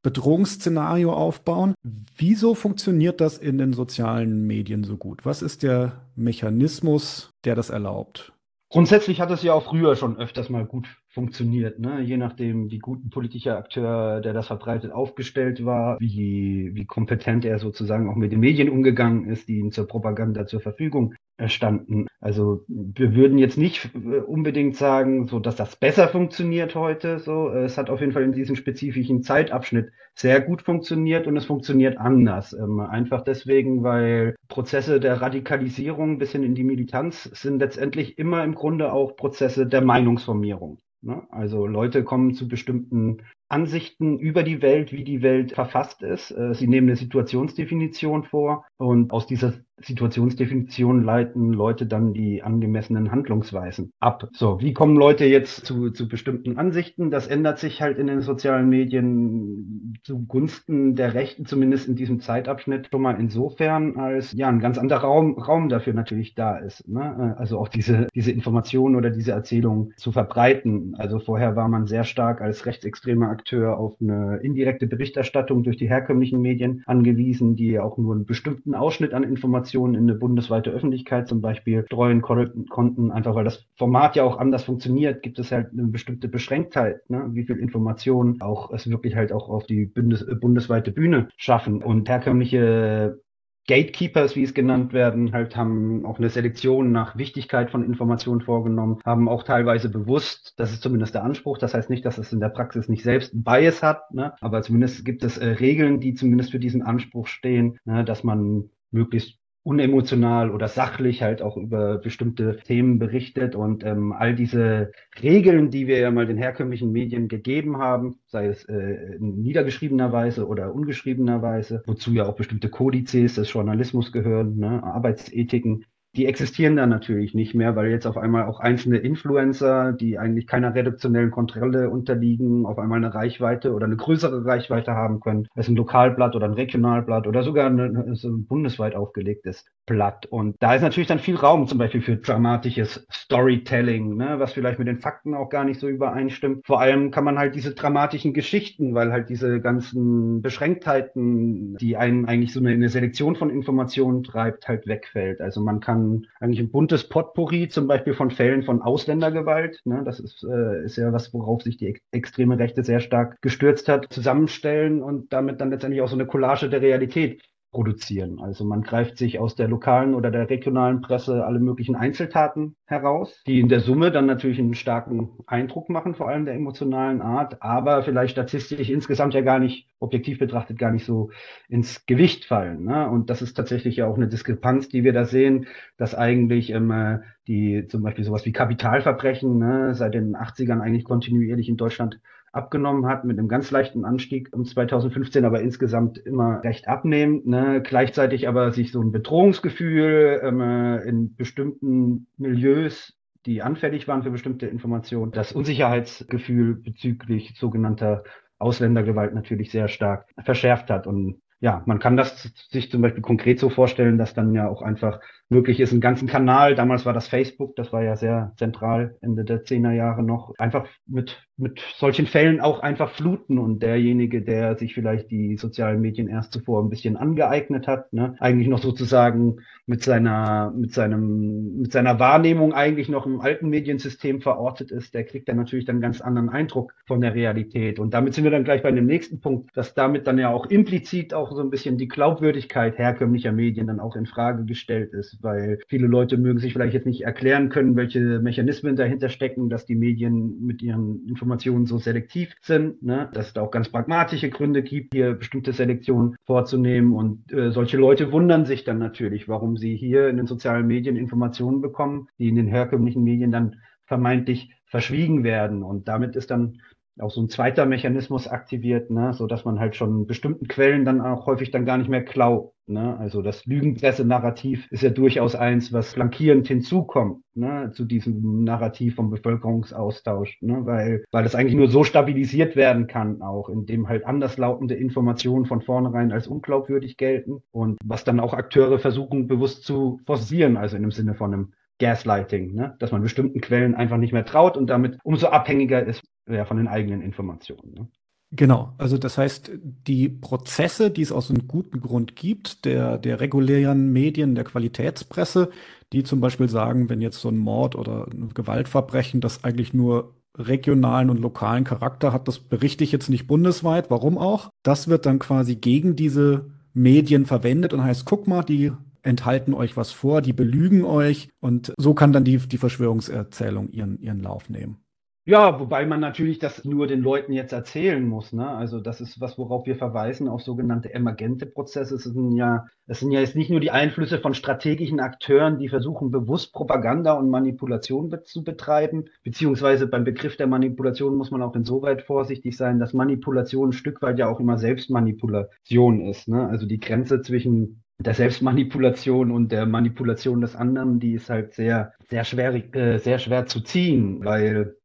Bedrohungsszenario 0.04 1.12
aufbauen. 1.12 1.74
Wieso 2.16 2.54
funktioniert 2.54 3.22
das 3.22 3.40
in 3.40 3.58
den 3.58 3.74
sozialen 3.74 4.46
Medien 4.46 4.84
so 4.84 4.98
gut? 4.98 5.26
Was 5.26 5.42
ist 5.42 5.64
der 5.64 6.04
Mechanismus, 6.16 7.32
der 7.44 7.56
das 7.56 7.72
erlaubt? 7.72 8.35
Grundsätzlich 8.76 9.22
hat 9.22 9.32
es 9.32 9.42
ja 9.42 9.54
auch 9.54 9.64
früher 9.64 9.96
schon 9.96 10.18
öfters 10.18 10.50
mal 10.50 10.66
gut 10.66 10.98
funktioniert, 11.16 11.80
ne? 11.80 12.02
je 12.02 12.18
nachdem, 12.18 12.70
wie 12.70 12.80
gut 12.80 13.04
ein 13.04 13.10
politischer 13.10 13.58
Akteur, 13.58 14.20
der 14.20 14.34
das 14.34 14.48
verbreitet, 14.48 14.92
aufgestellt 14.92 15.64
war, 15.64 15.98
wie, 16.02 16.72
wie 16.74 16.86
kompetent 16.86 17.46
er 17.46 17.58
sozusagen 17.58 18.10
auch 18.10 18.18
mit 18.18 18.34
den 18.34 18.42
Medien 18.42 18.70
umgegangen 18.70 19.26
ist, 19.26 19.48
die 19.48 19.60
ihm 19.60 19.72
zur 19.72 19.88
Propaganda 19.88 20.46
zur 20.46 20.60
Verfügung 20.60 21.16
standen. 21.46 22.08
Also 22.20 22.66
wir 22.68 23.16
würden 23.16 23.38
jetzt 23.38 23.58
nicht 23.58 23.90
äh, 23.96 24.20
unbedingt 24.20 24.76
sagen, 24.76 25.28
so 25.28 25.40
dass 25.40 25.56
das 25.56 25.78
besser 25.78 26.10
funktioniert 26.10 26.76
heute. 26.76 27.20
So, 27.20 27.50
es 27.50 27.78
hat 27.78 27.90
auf 27.90 28.02
jeden 28.02 28.12
Fall 28.12 28.24
in 28.24 28.34
diesem 28.34 28.58
spezifischen 28.58 29.24
Zeitabschnitt 29.24 29.92
sehr 30.14 30.42
gut 30.42 30.62
funktioniert 30.62 31.28
und 31.28 31.38
es 31.38 31.46
funktioniert 31.46 31.98
anders. 31.98 32.54
Ähm, 32.54 32.80
einfach 32.82 33.22
deswegen, 33.22 33.84
weil 33.84 34.36
Prozesse 34.50 35.00
der 35.00 35.22
Radikalisierung 35.22 36.18
bis 36.18 36.34
hin 36.34 36.44
in 36.44 36.56
die 36.56 36.64
Militanz 36.64 37.24
sind 37.24 37.60
letztendlich 37.60 38.18
immer 38.18 38.44
im 38.44 38.56
Grunde 38.56 38.92
auch 38.92 39.16
Prozesse 39.16 39.66
der 39.66 39.82
Meinungsformierung. 39.82 40.80
Ne? 41.06 41.22
Also 41.30 41.68
Leute 41.68 42.04
kommen 42.04 42.34
zu 42.34 42.48
bestimmten 42.48 43.22
Ansichten 43.48 44.18
über 44.18 44.42
die 44.42 44.64
Welt, 44.64 44.92
wie 44.92 45.04
die 45.04 45.22
Welt 45.22 45.52
verfasst 45.52 46.02
ist. 46.02 46.32
Äh, 46.32 46.56
sie 46.56 46.68
nehmen 46.68 46.88
eine 46.88 46.96
Situationsdefinition 46.96 48.24
vor 48.24 48.66
und 48.78 49.12
aus 49.12 49.28
dieser 49.28 49.54
Situationsdefinition 49.82 51.04
leiten 51.04 51.52
Leute 51.52 51.86
dann 51.86 52.14
die 52.14 52.42
angemessenen 52.42 53.12
Handlungsweisen 53.12 53.92
ab. 54.00 54.30
So, 54.34 54.60
wie 54.62 54.74
kommen 54.74 54.96
Leute 54.96 55.26
jetzt 55.26 55.66
zu, 55.66 55.92
zu 55.92 56.08
bestimmten 56.08 56.58
Ansichten? 56.58 57.12
Das 57.12 57.28
ändert 57.28 57.60
sich 57.60 57.82
halt 57.82 57.98
in 57.98 58.08
den 58.08 58.22
sozialen 58.22 58.70
Medien 58.70 59.96
zugunsten 60.04 60.96
der 60.96 61.14
Rechten, 61.14 61.46
zumindest 61.46 61.90
in 61.90 61.96
diesem 61.96 62.22
Zeitabschnitt 62.22 62.88
schon 62.90 63.02
mal 63.02 63.20
insofern, 63.20 63.98
als 63.98 64.32
ja 64.32 64.48
ein 64.48 64.60
ganz 64.60 64.78
anderer 64.78 65.02
Raum, 65.02 65.38
Raum 65.38 65.68
dafür 65.68 65.94
natürlich 65.94 66.36
da 66.36 66.58
ist. 66.58 66.88
Ne? 66.88 67.36
Also 67.38 67.60
auch 67.60 67.68
diese, 67.68 68.08
diese 68.16 68.32
Informationen 68.32 68.96
oder 68.96 69.10
diese 69.10 69.34
Erzählung 69.34 69.92
zu 69.98 70.14
verbreiten. 70.14 70.96
Also 70.98 71.20
vorher 71.20 71.56
war 71.58 71.68
man 71.68 71.86
sehr 71.86 72.06
stark 72.06 72.42
als 72.42 72.66
rechtsextremer 72.66 73.30
Akteur 73.30 73.78
auf 73.78 73.96
eine 74.00 74.40
indirekte 74.42 74.88
Berichterstattung 74.88 75.64
durch 75.64 75.78
die 75.78 75.90
herkömmlichen 75.90 76.42
Medien 76.42 76.82
angewiesen, 76.86 77.56
die 77.56 77.78
auch 77.78 77.98
nur 77.98 78.16
einen 78.16 78.26
bestimmten 78.26 78.74
Ausschnitt 78.74 79.14
an 79.14 79.24
Informationen 79.24 79.65
in 79.74 79.96
eine 79.96 80.16
bundesweite 80.16 80.70
Öffentlichkeit 80.70 81.28
zum 81.28 81.42
Beispiel 81.42 81.86
streuen 81.86 82.22
konnten, 82.22 83.12
einfach 83.12 83.36
weil 83.36 83.44
das 83.44 83.66
Format 83.78 84.16
ja 84.16 84.24
auch 84.24 84.38
anders 84.38 84.64
funktioniert, 84.64 85.24
gibt 85.24 85.40
es 85.40 85.52
halt 85.52 85.72
eine 85.72 85.88
bestimmte 85.88 86.28
Beschränktheit, 86.28 87.10
ne? 87.10 87.30
wie 87.32 87.44
viel 87.44 87.58
Informationen 87.58 88.42
auch 88.42 88.72
es 88.72 88.90
wirklich 88.90 89.16
halt 89.16 89.32
auch 89.32 89.50
auf 89.50 89.66
die 89.66 89.86
Bundes 89.86 90.26
bundesweite 90.40 90.92
Bühne 90.92 91.30
schaffen. 91.38 91.84
Und 91.84 92.10
herkömmliche 92.10 93.20
Gatekeepers, 93.68 94.36
wie 94.36 94.44
es 94.44 94.54
genannt 94.54 94.94
werden, 94.94 95.34
halt 95.34 95.56
haben 95.56 96.06
auch 96.06 96.20
eine 96.20 96.30
Selektion 96.30 96.92
nach 96.92 97.18
Wichtigkeit 97.18 97.72
von 97.72 97.84
Informationen 97.84 98.42
vorgenommen, 98.42 99.00
haben 99.04 99.28
auch 99.28 99.42
teilweise 99.42 99.90
bewusst, 99.90 100.54
das 100.58 100.72
ist 100.72 100.84
zumindest 100.84 101.16
der 101.16 101.24
Anspruch, 101.24 101.58
das 101.58 101.74
heißt 101.74 101.90
nicht, 101.90 102.06
dass 102.06 102.20
es 102.20 102.32
in 102.32 102.40
der 102.40 102.50
Praxis 102.50 102.90
nicht 102.90 103.02
selbst 103.02 103.32
Bias 103.34 103.82
hat, 103.82 104.12
ne? 104.14 104.34
aber 104.40 104.62
zumindest 104.62 105.04
gibt 105.04 105.24
es 105.24 105.40
äh, 105.40 105.48
Regeln, 105.48 106.00
die 106.00 106.14
zumindest 106.14 106.52
für 106.52 106.60
diesen 106.60 106.84
Anspruch 106.84 107.26
stehen, 107.26 107.80
ne? 107.86 108.06
dass 108.06 108.24
man 108.24 108.70
möglichst 108.92 109.40
unemotional 109.66 110.52
oder 110.52 110.68
sachlich 110.68 111.24
halt 111.24 111.42
auch 111.42 111.58
über 111.58 111.98
bestimmte 111.98 112.58
Themen 112.58 113.00
berichtet. 113.00 113.56
Und 113.56 113.84
ähm, 113.84 114.14
all 114.14 114.36
diese 114.36 114.92
Regeln, 115.22 115.72
die 115.72 115.88
wir 115.88 115.98
ja 115.98 116.12
mal 116.12 116.28
den 116.28 116.38
herkömmlichen 116.38 116.92
Medien 116.92 117.28
gegeben 117.28 117.78
haben, 117.80 118.20
sei 118.28 118.46
es 118.46 118.64
äh, 118.66 119.16
in 119.16 119.42
niedergeschriebener 119.42 120.12
Weise 120.12 120.48
oder 120.48 120.74
ungeschriebener 120.74 121.42
Weise, 121.42 121.82
wozu 121.88 122.14
ja 122.14 122.28
auch 122.28 122.36
bestimmte 122.36 122.70
Kodizes 122.70 123.36
des 123.36 123.52
Journalismus 123.52 124.12
gehören, 124.12 124.58
ne, 124.58 124.84
Arbeitsethiken, 124.84 125.86
die 126.16 126.26
existieren 126.26 126.76
dann 126.76 126.90
natürlich 126.90 127.34
nicht 127.34 127.56
mehr, 127.56 127.76
weil 127.76 127.90
jetzt 127.90 128.06
auf 128.06 128.18
einmal 128.18 128.46
auch 128.46 128.60
einzelne 128.60 128.98
Influencer, 128.98 129.92
die 129.94 130.18
eigentlich 130.18 130.48
keiner 130.48 130.74
reduktionellen 130.74 131.32
Kontrolle 131.32 131.90
unterliegen, 131.90 132.66
auf 132.66 132.80
einmal 132.80 132.98
eine 132.98 133.14
Reichweite 133.14 133.74
oder 133.74 133.86
eine 133.86 133.98
größere 133.98 134.46
Reichweite 134.46 134.94
haben 134.94 135.20
können. 135.20 135.48
Ist 135.56 135.68
ein 135.70 135.76
Lokalblatt 135.76 136.36
oder 136.36 136.46
ein 136.46 136.54
Regionalblatt 136.54 137.28
oder 137.28 137.44
sogar 137.44 137.68
eine, 137.68 138.16
so 138.16 138.30
ein 138.30 138.46
bundesweit 138.46 138.96
aufgelegtes 138.96 139.66
Blatt. 139.86 140.26
Und 140.26 140.56
da 140.60 140.76
ist 140.76 140.82
natürlich 140.82 141.08
dann 141.08 141.20
viel 141.20 141.36
Raum 141.36 141.68
zum 141.68 141.78
Beispiel 141.78 142.02
für 142.02 142.18
dramatisches 142.18 143.06
Storytelling, 143.12 144.18
ne, 144.18 144.40
was 144.40 144.54
vielleicht 144.54 144.80
mit 144.80 144.88
den 144.88 145.00
Fakten 145.00 145.34
auch 145.34 145.50
gar 145.50 145.64
nicht 145.64 145.80
so 145.80 145.88
übereinstimmt. 145.88 146.66
Vor 146.66 146.80
allem 146.80 147.12
kann 147.12 147.24
man 147.24 147.38
halt 147.38 147.56
diese 147.56 147.74
dramatischen 147.74 148.34
Geschichten, 148.34 148.96
weil 148.96 149.12
halt 149.12 149.30
diese 149.30 149.62
ganzen 149.62 150.42
Beschränktheiten, 150.42 151.76
die 151.78 151.98
einen 151.98 152.26
eigentlich 152.26 152.54
so 152.54 152.60
eine, 152.60 152.72
eine 152.72 152.90
Selektion 152.90 153.36
von 153.36 153.50
Informationen 153.50 154.24
treibt, 154.24 154.68
halt 154.68 154.88
wegfällt. 154.88 155.42
Also 155.42 155.62
man 155.62 155.80
kann 155.80 156.28
eigentlich 156.40 156.60
ein 156.60 156.72
buntes 156.72 157.08
Potpourri, 157.08 157.70
zum 157.70 157.88
Beispiel 157.88 158.14
von 158.14 158.32
Fällen 158.32 158.64
von 158.64 158.82
Ausländergewalt. 158.82 159.82
Ne, 159.86 160.02
das 160.04 160.20
ist, 160.20 160.44
äh, 160.44 160.84
ist 160.84 160.98
ja 160.98 161.14
was, 161.14 161.34
worauf 161.34 161.62
sich 161.62 161.78
die 161.78 161.88
ex 161.88 162.02
extreme 162.12 162.58
Rechte 162.58 162.84
sehr 162.84 163.02
stark 163.02 163.42
gestürzt 163.42 163.88
hat, 163.88 164.08
zusammenstellen 164.12 165.02
und 165.02 165.32
damit 165.32 165.62
dann 165.62 165.70
letztendlich 165.70 166.02
auch 166.02 166.08
so 166.08 166.16
eine 166.16 166.26
Collage 166.26 166.70
der 166.70 166.82
Realität 166.82 167.42
produzieren. 167.76 168.40
Also 168.40 168.64
man 168.64 168.84
greift 168.84 169.18
sich 169.18 169.38
aus 169.38 169.56
der 169.56 169.68
lokalen 169.68 170.14
oder 170.14 170.32
der 170.32 170.50
regionalen 170.50 171.02
Presse 171.02 171.46
alle 171.46 171.60
möglichen 171.60 171.98
Einzeltaten 171.98 172.78
heraus, 172.86 173.44
die 173.48 173.60
in 173.60 173.68
der 173.68 173.82
Summe 173.82 174.12
dann 174.12 174.26
natürlich 174.26 174.60
einen 174.60 174.76
starken 174.76 175.32
Eindruck 175.46 175.90
machen, 175.90 176.16
vor 176.16 176.30
allem 176.30 176.46
der 176.46 176.54
emotionalen 176.54 177.22
Art, 177.22 177.62
aber 177.62 178.02
vielleicht 178.04 178.32
statistisch 178.32 178.90
insgesamt 178.90 179.34
ja 179.34 179.42
gar 179.42 179.60
nicht, 179.60 179.90
objektiv 180.00 180.40
betrachtet, 180.40 180.80
gar 180.80 180.92
nicht 180.92 181.06
so 181.06 181.32
ins 181.68 182.06
Gewicht 182.06 182.46
fallen. 182.46 182.86
Ne? 182.86 183.10
Und 183.10 183.30
das 183.30 183.42
ist 183.42 183.56
tatsächlich 183.56 183.98
ja 183.98 184.08
auch 184.08 184.16
eine 184.16 184.30
Diskrepanz, 184.30 184.88
die 184.88 185.04
wir 185.04 185.12
da 185.12 185.26
sehen, 185.26 185.68
dass 185.98 186.16
eigentlich 186.16 186.70
ähm, 186.70 187.24
die 187.48 187.88
zum 187.88 188.04
Beispiel 188.04 188.24
sowas 188.24 188.46
wie 188.46 188.54
Kapitalverbrechen 188.54 189.58
ne, 189.58 189.96
seit 189.96 190.14
den 190.14 190.36
80ern 190.36 190.80
eigentlich 190.80 191.04
kontinuierlich 191.04 191.68
in 191.68 191.78
Deutschland 191.78 192.22
abgenommen 192.56 193.06
hat 193.08 193.26
mit 193.26 193.38
einem 193.38 193.48
ganz 193.48 193.70
leichten 193.72 194.06
Anstieg 194.06 194.50
um 194.54 194.66
2015, 194.66 195.46
aber 195.46 195.62
insgesamt 195.62 196.18
immer 196.18 196.64
recht 196.64 196.88
abnehmend. 196.88 197.46
Ne? 197.46 197.82
Gleichzeitig 197.82 198.48
aber 198.48 198.72
sich 198.72 198.92
so 198.92 199.02
ein 199.02 199.12
Bedrohungsgefühl 199.12 200.42
ähm, 200.44 200.62
äh, 200.62 200.98
in 201.08 201.36
bestimmten 201.36 202.28
Milieus 202.38 203.14
die 203.46 203.62
anfällig 203.62 204.08
waren 204.08 204.24
für 204.24 204.32
bestimmte 204.32 204.66
Informationen, 204.68 205.32
das 205.32 205.52
Unsicherheitsgefühl 205.52 206.76
bezüglich 206.76 207.54
sogenannter 207.58 208.24
Ausländergewalt 208.58 209.34
natürlich 209.34 209.72
sehr 209.72 209.88
stark 209.88 210.28
verschärft 210.44 210.90
hat. 210.90 211.06
Und 211.06 211.42
ja, 211.60 211.84
man 211.86 212.00
kann 212.00 212.18
das 212.18 212.52
sich 212.72 212.90
zum 212.90 213.02
Beispiel 213.02 213.22
konkret 213.22 213.60
so 213.60 213.70
vorstellen, 213.70 214.18
dass 214.18 214.34
dann 214.34 214.54
ja 214.54 214.68
auch 214.68 214.82
einfach 214.82 215.20
möglich 215.50 215.80
ist, 215.80 215.92
einen 215.92 216.02
ganzen 216.02 216.28
Kanal, 216.28 216.76
damals 216.76 217.06
war 217.06 217.14
das 217.14 217.28
Facebook, 217.28 217.76
das 217.76 217.94
war 217.94 218.04
ja 218.04 218.16
sehr 218.16 218.54
zentral 218.58 219.16
Ende 219.22 219.46
der 219.46 219.64
Zehner 219.64 219.94
Jahre 219.94 220.24
noch, 220.24 220.54
einfach 220.58 220.88
mit, 221.06 221.46
mit 221.56 221.82
solchen 221.98 222.26
Fällen 222.26 222.60
auch 222.60 222.80
einfach 222.80 223.12
fluten 223.12 223.60
und 223.60 223.84
derjenige, 223.84 224.42
der 224.42 224.76
sich 224.76 224.96
vielleicht 224.96 225.30
die 225.30 225.58
sozialen 225.58 226.02
Medien 226.02 226.28
erst 226.28 226.52
zuvor 226.52 226.84
ein 226.84 226.90
bisschen 226.90 227.16
angeeignet 227.16 227.88
hat, 227.88 228.12
ne, 228.12 228.36
eigentlich 228.40 228.68
noch 228.68 228.80
sozusagen 228.80 229.58
mit 229.86 230.04
seiner, 230.04 230.74
mit 230.76 230.94
seinem, 230.94 231.78
mit 231.78 231.92
seiner 231.92 232.20
Wahrnehmung 232.20 232.74
eigentlich 232.74 233.08
noch 233.08 233.28
im 233.28 233.40
alten 233.40 233.70
Mediensystem 233.70 234.42
verortet 234.42 234.90
ist, 234.90 235.14
der 235.14 235.26
kriegt 235.26 235.48
dann 235.48 235.58
natürlich 235.58 235.86
dann 235.86 236.02
ganz 236.02 236.22
anderen 236.22 236.50
Eindruck 236.50 236.96
von 237.06 237.22
der 237.22 237.36
Realität. 237.36 238.00
Und 238.00 238.16
damit 238.16 238.34
sind 238.34 238.46
wir 238.46 238.52
dann 238.52 238.64
gleich 238.64 238.82
bei 238.82 238.92
dem 238.92 239.06
nächsten 239.06 239.42
Punkt, 239.42 239.78
dass 239.78 239.94
damit 239.94 240.26
dann 240.26 240.40
ja 240.40 240.50
auch 240.50 240.66
implizit 240.66 241.36
auch 241.36 241.52
so 241.52 241.62
ein 241.62 241.70
bisschen 241.70 242.00
die 242.00 242.08
Glaubwürdigkeit 242.08 242.98
herkömmlicher 242.98 243.52
Medien 243.52 243.86
dann 243.86 244.00
auch 244.00 244.16
in 244.16 244.26
Frage 244.26 244.66
gestellt 244.66 245.14
ist 245.14 245.36
weil 245.46 245.80
viele 245.88 246.08
Leute 246.08 246.38
mögen 246.38 246.60
sich 246.60 246.74
vielleicht 246.74 246.94
jetzt 246.94 247.06
nicht 247.06 247.22
erklären 247.22 247.70
können, 247.70 247.96
welche 247.96 248.20
Mechanismen 248.40 248.98
dahinter 248.98 249.30
stecken, 249.30 249.70
dass 249.70 249.86
die 249.86 249.96
Medien 249.96 250.66
mit 250.66 250.82
ihren 250.82 251.26
Informationen 251.30 251.86
so 251.86 251.98
selektiv 251.98 252.54
sind, 252.62 253.02
ne? 253.02 253.30
dass 253.32 253.48
es 253.48 253.54
da 253.54 253.62
auch 253.62 253.72
ganz 253.72 253.88
pragmatische 253.88 254.50
Gründe 254.50 254.84
gibt, 254.84 255.14
hier 255.14 255.34
bestimmte 255.34 255.72
Selektionen 255.72 256.36
vorzunehmen 256.44 257.14
und 257.14 257.54
äh, 257.54 257.72
solche 257.72 257.96
Leute 257.98 258.34
wundern 258.34 258.66
sich 258.66 258.84
dann 258.84 258.98
natürlich, 258.98 259.48
warum 259.48 259.78
sie 259.78 259.96
hier 259.96 260.28
in 260.28 260.36
den 260.36 260.48
sozialen 260.48 260.88
Medien 260.88 261.16
Informationen 261.16 261.80
bekommen, 261.80 262.28
die 262.40 262.50
in 262.50 262.56
den 262.56 262.68
herkömmlichen 262.68 263.24
Medien 263.24 263.52
dann 263.52 263.78
vermeintlich 264.06 264.72
verschwiegen 264.86 265.44
werden 265.44 265.84
und 265.84 266.08
damit 266.08 266.36
ist 266.36 266.52
dann 266.52 266.80
auch 267.20 267.32
so 267.32 267.42
ein 267.42 267.50
zweiter 267.50 267.86
Mechanismus 267.86 268.48
aktiviert, 268.48 269.10
ne, 269.10 269.34
so 269.34 269.48
dass 269.48 269.66
man 269.66 269.80
halt 269.80 269.96
schon 269.96 270.28
bestimmten 270.28 270.68
Quellen 270.68 271.06
dann 271.06 271.22
auch 271.22 271.46
häufig 271.46 271.72
dann 271.72 271.86
gar 271.86 271.98
nicht 271.98 272.10
mehr 272.10 272.24
glaubt. 272.24 272.76
Ne? 272.88 273.18
Also 273.18 273.42
das 273.42 273.66
Lügenpresse-Narrativ 273.66 274.88
ist 274.92 275.02
ja 275.02 275.10
durchaus 275.10 275.56
eins, 275.56 275.92
was 275.92 276.14
flankierend 276.14 276.68
hinzukommt 276.68 277.42
ne, 277.56 277.92
zu 277.94 278.06
diesem 278.06 278.64
Narrativ 278.64 279.16
vom 279.16 279.32
Bevölkerungsaustausch, 279.32 280.62
ne? 280.62 280.86
weil, 280.86 281.24
weil 281.32 281.44
das 281.44 281.56
eigentlich 281.56 281.76
nur 281.76 281.88
so 281.88 282.04
stabilisiert 282.04 282.76
werden 282.76 283.08
kann, 283.08 283.42
auch 283.42 283.70
indem 283.70 284.08
halt 284.08 284.26
anderslautende 284.26 284.96
Informationen 284.96 285.66
von 285.66 285.82
vornherein 285.82 286.32
als 286.32 286.48
unglaubwürdig 286.48 287.18
gelten 287.18 287.64
und 287.72 287.98
was 288.04 288.24
dann 288.24 288.40
auch 288.40 288.54
Akteure 288.54 289.00
versuchen 289.00 289.48
bewusst 289.48 289.84
zu 289.84 290.20
forcieren, 290.26 290.78
also 290.78 290.96
in 290.96 291.02
dem 291.02 291.12
Sinne 291.12 291.34
von 291.34 291.54
einem 291.54 291.74
Gaslighting, 291.98 292.74
ne? 292.74 292.96
dass 293.00 293.12
man 293.12 293.22
bestimmten 293.22 293.62
Quellen 293.62 293.96
einfach 293.96 294.18
nicht 294.18 294.34
mehr 294.34 294.46
traut 294.46 294.76
und 294.76 294.88
damit 294.88 295.18
umso 295.24 295.48
abhängiger 295.48 296.06
ist 296.06 296.22
ja, 296.50 296.66
von 296.66 296.78
den 296.78 296.88
eigenen 296.88 297.22
Informationen. 297.22 297.94
Ne? 297.94 298.08
Genau, 298.52 298.94
also 298.98 299.18
das 299.18 299.38
heißt, 299.38 299.72
die 299.84 300.30
Prozesse, 300.30 301.12
die 301.12 301.24
es 301.24 301.32
aus 301.32 301.50
einem 301.50 301.68
guten 301.68 302.00
Grund 302.00 302.36
gibt, 302.36 302.86
der, 302.86 303.18
der 303.18 303.40
regulären 303.42 304.14
Medien, 304.14 304.56
der 304.56 304.64
Qualitätspresse, 304.64 305.72
die 306.14 306.24
zum 306.24 306.40
Beispiel 306.40 306.70
sagen, 306.70 307.10
wenn 307.10 307.22
jetzt 307.22 307.40
so 307.40 307.50
ein 307.50 307.58
Mord 307.58 307.96
oder 307.96 308.28
ein 308.32 308.54
Gewaltverbrechen, 308.54 309.42
das 309.42 309.64
eigentlich 309.64 309.94
nur 309.94 310.36
regionalen 310.58 311.30
und 311.30 311.42
lokalen 311.42 311.84
Charakter 311.84 312.32
hat, 312.32 312.48
das 312.48 312.60
berichte 312.60 313.04
ich 313.04 313.12
jetzt 313.12 313.30
nicht 313.30 313.48
bundesweit, 313.48 314.10
warum 314.10 314.38
auch, 314.38 314.70
das 314.84 315.08
wird 315.10 315.26
dann 315.26 315.40
quasi 315.40 315.76
gegen 315.76 316.16
diese 316.16 316.72
Medien 316.94 317.46
verwendet 317.46 317.94
und 317.94 318.04
heißt, 318.04 318.26
guck 318.26 318.48
mal, 318.48 318.64
die 318.64 318.94
enthalten 319.22 319.74
euch 319.74 319.98
was 319.98 320.12
vor, 320.12 320.42
die 320.42 320.54
belügen 320.54 321.04
euch 321.04 321.50
und 321.60 321.94
so 321.98 322.14
kann 322.14 322.32
dann 322.32 322.46
die, 322.46 322.58
die 322.58 322.78
Verschwörungserzählung 322.78 323.90
ihren, 323.90 324.20
ihren 324.20 324.40
Lauf 324.40 324.70
nehmen. 324.70 325.05
Ja, 325.48 325.80
wobei 325.80 326.08
man 326.08 326.20
natürlich 326.22 326.58
das 326.58 326.86
nur 326.86 327.06
den 327.06 327.22
Leuten 327.22 327.54
jetzt 327.54 327.72
erzählen 327.72 328.28
muss. 328.28 328.52
Ne? 328.52 328.68
Also 328.68 329.00
das 329.00 329.22
ist 329.22 329.40
was, 329.40 329.60
worauf 329.60 329.86
wir 329.86 329.96
verweisen, 329.96 330.48
auf 330.48 330.64
sogenannte 330.64 331.14
emergente 331.14 331.68
Prozesse. 331.68 332.16
Es 332.16 332.24
sind 332.24 332.56
ja, 332.56 332.88
es 333.06 333.20
sind 333.20 333.30
ja 333.30 333.42
jetzt 333.42 333.56
nicht 333.56 333.70
nur 333.70 333.80
die 333.80 333.92
Einflüsse 333.92 334.40
von 334.40 334.56
strategischen 334.56 335.20
Akteuren, 335.20 335.78
die 335.78 335.88
versuchen, 335.88 336.32
bewusst 336.32 336.74
Propaganda 336.74 337.34
und 337.34 337.52
Manipulation 337.52 338.30
be 338.30 338.42
zu 338.42 338.64
betreiben. 338.64 339.26
Beziehungsweise 339.44 340.08
beim 340.08 340.24
Begriff 340.24 340.58
der 340.58 340.66
Manipulation 340.66 341.36
muss 341.36 341.52
man 341.52 341.62
auch 341.62 341.76
insoweit 341.76 342.24
vorsichtig 342.24 342.76
sein, 342.76 342.98
dass 342.98 343.14
Manipulation 343.14 343.90
ein 343.90 343.94
Stück 343.94 344.24
weit 344.24 344.40
ja 344.40 344.48
auch 344.48 344.60
immer 344.60 344.80
Selbstmanipulation 344.80 346.22
ist. 346.22 346.48
Ne? 346.48 346.68
Also 346.68 346.88
die 346.88 347.00
Grenze 347.00 347.44
zwischen 347.44 348.02
der 348.18 348.34
Selbstmanipulation 348.34 349.52
und 349.52 349.72
der 349.72 349.86
Manipulation 349.86 350.62
des 350.62 350.76
anderen, 350.76 351.20
die 351.20 351.34
ist 351.34 351.52
halt 351.52 351.76
sehr, 351.76 352.14
sehr 352.32 352.46
schwer, 352.46 352.74
äh, 352.96 353.20
sehr 353.20 353.38
schwer 353.38 353.68
zu 353.68 353.82
ziehen, 353.82 354.44
weil 354.44 354.96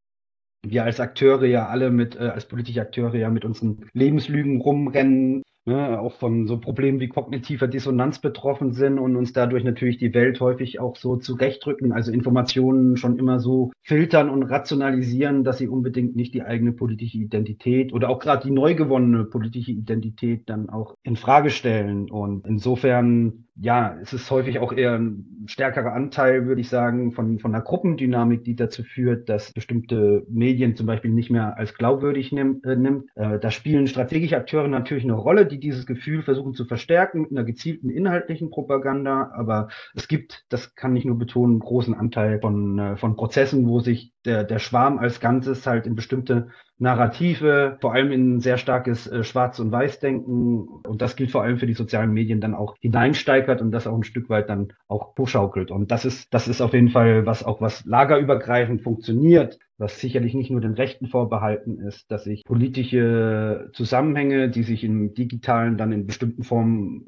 wir 0.63 0.85
als 0.85 1.01
Akteure 1.01 1.47
ja 1.47 1.67
alle 1.67 1.91
mit, 1.91 2.17
äh, 2.17 2.29
als 2.29 2.47
politische 2.47 2.81
Akteure 2.81 3.17
ja 3.17 3.31
mit 3.31 3.45
unseren 3.45 3.89
Lebenslügen 3.93 4.61
rumrennen, 4.61 5.43
ne, 5.67 6.01
auch 6.01 6.15
von 6.15 6.47
so 6.47 6.59
Problemen 6.59 7.01
wie 7.01 7.09
kognitiver 7.09 7.69
Dissonanz 7.69 8.21
betroffen 8.21 8.73
sind 8.73 8.99
und 8.99 9.17
uns 9.17 9.33
dadurch 9.33 9.65
natürlich 9.65 9.99
die 9.99 10.15
Welt 10.15 10.41
häufig 10.41 10.81
auch 10.81 10.97
so 10.97 11.17
zurechtrücken, 11.17 11.93
also 11.93 12.13
Informationen 12.13 12.97
schon 12.97 13.19
immer 13.19 13.39
so 13.41 13.73
filtern 13.83 14.31
und 14.31 14.43
rationalisieren, 14.43 15.45
dass 15.45 15.59
sie 15.59 15.69
unbedingt 15.69 16.17
nicht 16.17 16.35
die 16.35 16.43
eigene 16.43 16.73
politische 16.73 17.19
Identität 17.19 17.93
oder 17.93 18.09
auch 18.09 18.19
gerade 18.19 18.47
die 18.47 18.53
neu 18.53 18.75
gewonnene 18.75 19.25
politische 19.25 19.73
Identität 19.73 20.49
dann 20.49 20.69
auch 20.69 20.95
in 21.03 21.17
Frage 21.17 21.51
stellen. 21.51 22.11
Und 22.11 22.47
insofern 22.47 23.47
ja, 23.63 23.97
es 24.01 24.13
ist 24.13 24.31
häufig 24.31 24.59
auch 24.59 24.73
eher 24.73 24.95
ein 24.95 25.45
stärkerer 25.47 25.93
Anteil, 25.93 26.47
würde 26.47 26.63
ich 26.63 26.69
sagen, 26.71 27.13
von, 27.13 27.39
von 27.39 27.55
einer 27.55 27.63
Gruppendynamik, 27.63 28.43
die 28.43 28.57
dazu 28.57 28.83
führt, 28.83 29.29
dass 29.29 29.53
bestimmte 29.53 30.27
Medien 30.31 30.77
zum 30.77 30.87
Beispiel 30.87 31.11
nicht 31.11 31.31
mehr 31.31 31.59
als 31.59 31.75
glaubwürdig 31.75 32.33
nimm, 32.33 32.63
äh, 32.65 32.75
nimmt. 32.75 33.05
Äh, 33.17 33.39
da 33.39 33.51
spielen 33.51 33.87
strategische 33.87 34.39
Akteure 34.39 34.69
natürlich 34.69 35.05
eine 35.05 35.13
Rolle, 35.13 35.45
die 35.51 35.61
dieses 35.61 35.87
Gefühl 35.87 36.23
versuchen 36.23 36.55
zu 36.55 36.65
verstärken 36.65 37.23
mit 37.23 37.31
einer 37.31 37.45
gezielten 37.45 37.91
inhaltlichen 37.91 38.51
Propaganda. 38.51 39.31
Aber 39.35 39.69
es 39.95 40.09
gibt, 40.09 40.45
das 40.49 40.75
kann 40.75 40.97
ich 40.97 41.05
nur 41.05 41.19
betonen, 41.19 41.55
einen 41.55 41.61
großen 41.61 41.95
Anteil 41.95 42.41
von, 42.41 42.79
äh, 42.79 42.97
von 42.97 43.17
Prozessen, 43.17 43.67
wo 43.69 43.81
sich 43.81 44.13
der, 44.25 44.45
der 44.45 44.59
Schwarm 44.59 44.99
als 44.99 45.21
Ganzes 45.21 45.67
halt 45.67 45.87
in 45.87 45.95
bestimmte 45.95 46.49
Narrative, 46.81 47.77
vor 47.81 47.93
allem 47.93 48.11
in 48.11 48.41
sehr 48.41 48.57
starkes 48.57 49.07
äh, 49.07 49.23
Schwarz- 49.23 49.61
und 49.61 49.71
Weiß-Denken. 49.71 50.67
Und 50.87 51.03
das 51.03 51.15
gilt 51.15 51.31
vor 51.31 51.43
allem 51.43 51.59
für 51.59 51.67
die 51.67 51.75
sozialen 51.75 52.13
Medien 52.13 52.41
dann 52.41 52.55
auch 52.55 52.75
hineinsteigert 52.81 53.61
und 53.61 53.71
das 53.71 53.87
auch 53.87 53.95
ein 53.95 54.03
Stück 54.03 54.31
weit 54.31 54.49
dann 54.49 54.73
auch 54.89 55.15
hochschaukelt. 55.19 55.71
Und 55.71 55.91
das 55.91 56.07
ist, 56.07 56.33
das 56.33 56.49
ist 56.49 56.63
auf 56.63 56.73
jeden 56.73 56.89
Fall 56.89 57.27
was 57.27 57.45
auch 57.45 57.61
was 57.61 57.85
lagerübergreifend 57.85 58.81
funktioniert, 58.81 59.59
was 59.77 60.01
sicherlich 60.01 60.33
nicht 60.33 60.51
nur 60.51 60.63
den 60.63 60.73
Rechten 60.73 61.07
vorbehalten 61.07 61.79
ist, 61.81 62.11
dass 62.11 62.25
sich 62.25 62.45
politische 62.45 63.69
Zusammenhänge, 63.75 64.49
die 64.49 64.63
sich 64.63 64.83
im 64.83 65.13
Digitalen 65.13 65.77
dann 65.77 65.93
in 65.93 66.07
bestimmten 66.07 66.45
Formen, 66.45 67.05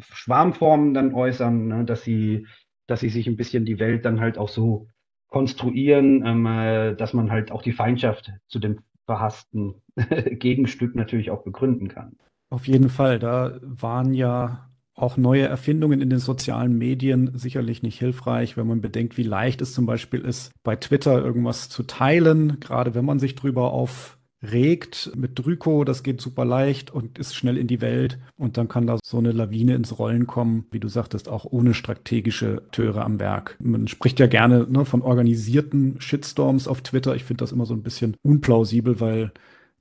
Schwarmformen 0.00 0.94
dann 0.94 1.14
äußern, 1.14 1.68
ne, 1.68 1.84
dass 1.84 2.02
sie, 2.02 2.48
dass 2.88 2.98
sie 2.98 3.08
sich 3.08 3.28
ein 3.28 3.36
bisschen 3.36 3.64
die 3.64 3.78
Welt 3.78 4.04
dann 4.04 4.20
halt 4.20 4.36
auch 4.36 4.48
so 4.48 4.88
konstruieren, 5.28 6.26
ähm, 6.26 6.46
äh, 6.46 6.94
dass 6.96 7.14
man 7.14 7.30
halt 7.30 7.52
auch 7.52 7.62
die 7.62 7.72
Feindschaft 7.72 8.32
zu 8.48 8.58
dem 8.58 8.80
verhassten 9.06 9.74
Gegenstück 10.30 10.94
natürlich 10.94 11.30
auch 11.30 11.42
begründen 11.42 11.88
kann. 11.88 12.16
Auf 12.50 12.68
jeden 12.68 12.90
Fall, 12.90 13.18
da 13.18 13.58
waren 13.62 14.14
ja 14.14 14.68
auch 14.94 15.16
neue 15.16 15.44
Erfindungen 15.44 16.00
in 16.00 16.10
den 16.10 16.18
sozialen 16.18 16.76
Medien 16.76 17.30
sicherlich 17.34 17.82
nicht 17.82 17.98
hilfreich, 17.98 18.56
wenn 18.56 18.66
man 18.66 18.82
bedenkt, 18.82 19.16
wie 19.16 19.22
leicht 19.22 19.62
es 19.62 19.72
zum 19.72 19.86
Beispiel 19.86 20.20
ist, 20.20 20.52
bei 20.62 20.76
Twitter 20.76 21.24
irgendwas 21.24 21.68
zu 21.70 21.82
teilen, 21.82 22.60
gerade 22.60 22.94
wenn 22.94 23.04
man 23.04 23.18
sich 23.18 23.34
drüber 23.34 23.72
auf 23.72 24.18
regt 24.42 25.12
mit 25.14 25.38
Drüko, 25.38 25.84
das 25.84 26.02
geht 26.02 26.20
super 26.20 26.44
leicht 26.44 26.90
und 26.90 27.18
ist 27.18 27.34
schnell 27.34 27.56
in 27.56 27.68
die 27.68 27.80
Welt 27.80 28.18
und 28.36 28.56
dann 28.56 28.68
kann 28.68 28.86
da 28.86 28.98
so 29.04 29.18
eine 29.18 29.32
Lawine 29.32 29.74
ins 29.74 29.98
Rollen 29.98 30.26
kommen, 30.26 30.66
wie 30.72 30.80
du 30.80 30.88
sagtest, 30.88 31.28
auch 31.28 31.44
ohne 31.44 31.74
strategische 31.74 32.62
Töre 32.72 33.04
am 33.04 33.20
Werk. 33.20 33.56
Man 33.60 33.86
spricht 33.86 34.18
ja 34.18 34.26
gerne 34.26 34.66
ne, 34.68 34.84
von 34.84 35.02
organisierten 35.02 36.00
Shitstorms 36.00 36.66
auf 36.66 36.80
Twitter. 36.82 37.14
Ich 37.14 37.24
finde 37.24 37.42
das 37.42 37.52
immer 37.52 37.66
so 37.66 37.74
ein 37.74 37.82
bisschen 37.82 38.16
unplausibel, 38.22 39.00
weil 39.00 39.32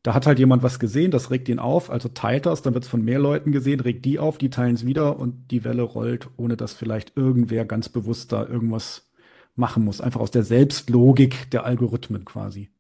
da 0.03 0.13
hat 0.13 0.25
halt 0.25 0.39
jemand 0.39 0.63
was 0.63 0.79
gesehen, 0.79 1.11
das 1.11 1.29
regt 1.29 1.47
ihn 1.47 1.59
auf, 1.59 1.89
also 1.89 2.09
teilt 2.09 2.45
das, 2.45 2.61
dann 2.61 2.73
wird 2.73 2.85
es 2.85 2.89
von 2.89 3.03
mehr 3.03 3.19
Leuten 3.19 3.51
gesehen, 3.51 3.79
regt 3.79 4.05
die 4.05 4.17
auf, 4.17 4.37
die 4.37 4.49
teilen 4.49 4.75
es 4.75 4.85
wieder 4.85 5.19
und 5.19 5.51
die 5.51 5.63
Welle 5.63 5.83
rollt, 5.83 6.27
ohne 6.37 6.57
dass 6.57 6.73
vielleicht 6.73 7.15
irgendwer 7.15 7.65
ganz 7.65 7.89
bewusst 7.89 8.31
da 8.31 8.45
irgendwas 8.45 9.11
machen 9.55 9.83
muss. 9.83 10.01
Einfach 10.01 10.21
aus 10.21 10.31
der 10.31 10.43
Selbstlogik 10.43 11.51
der 11.51 11.65
Algorithmen 11.65 12.25
quasi. 12.25 12.71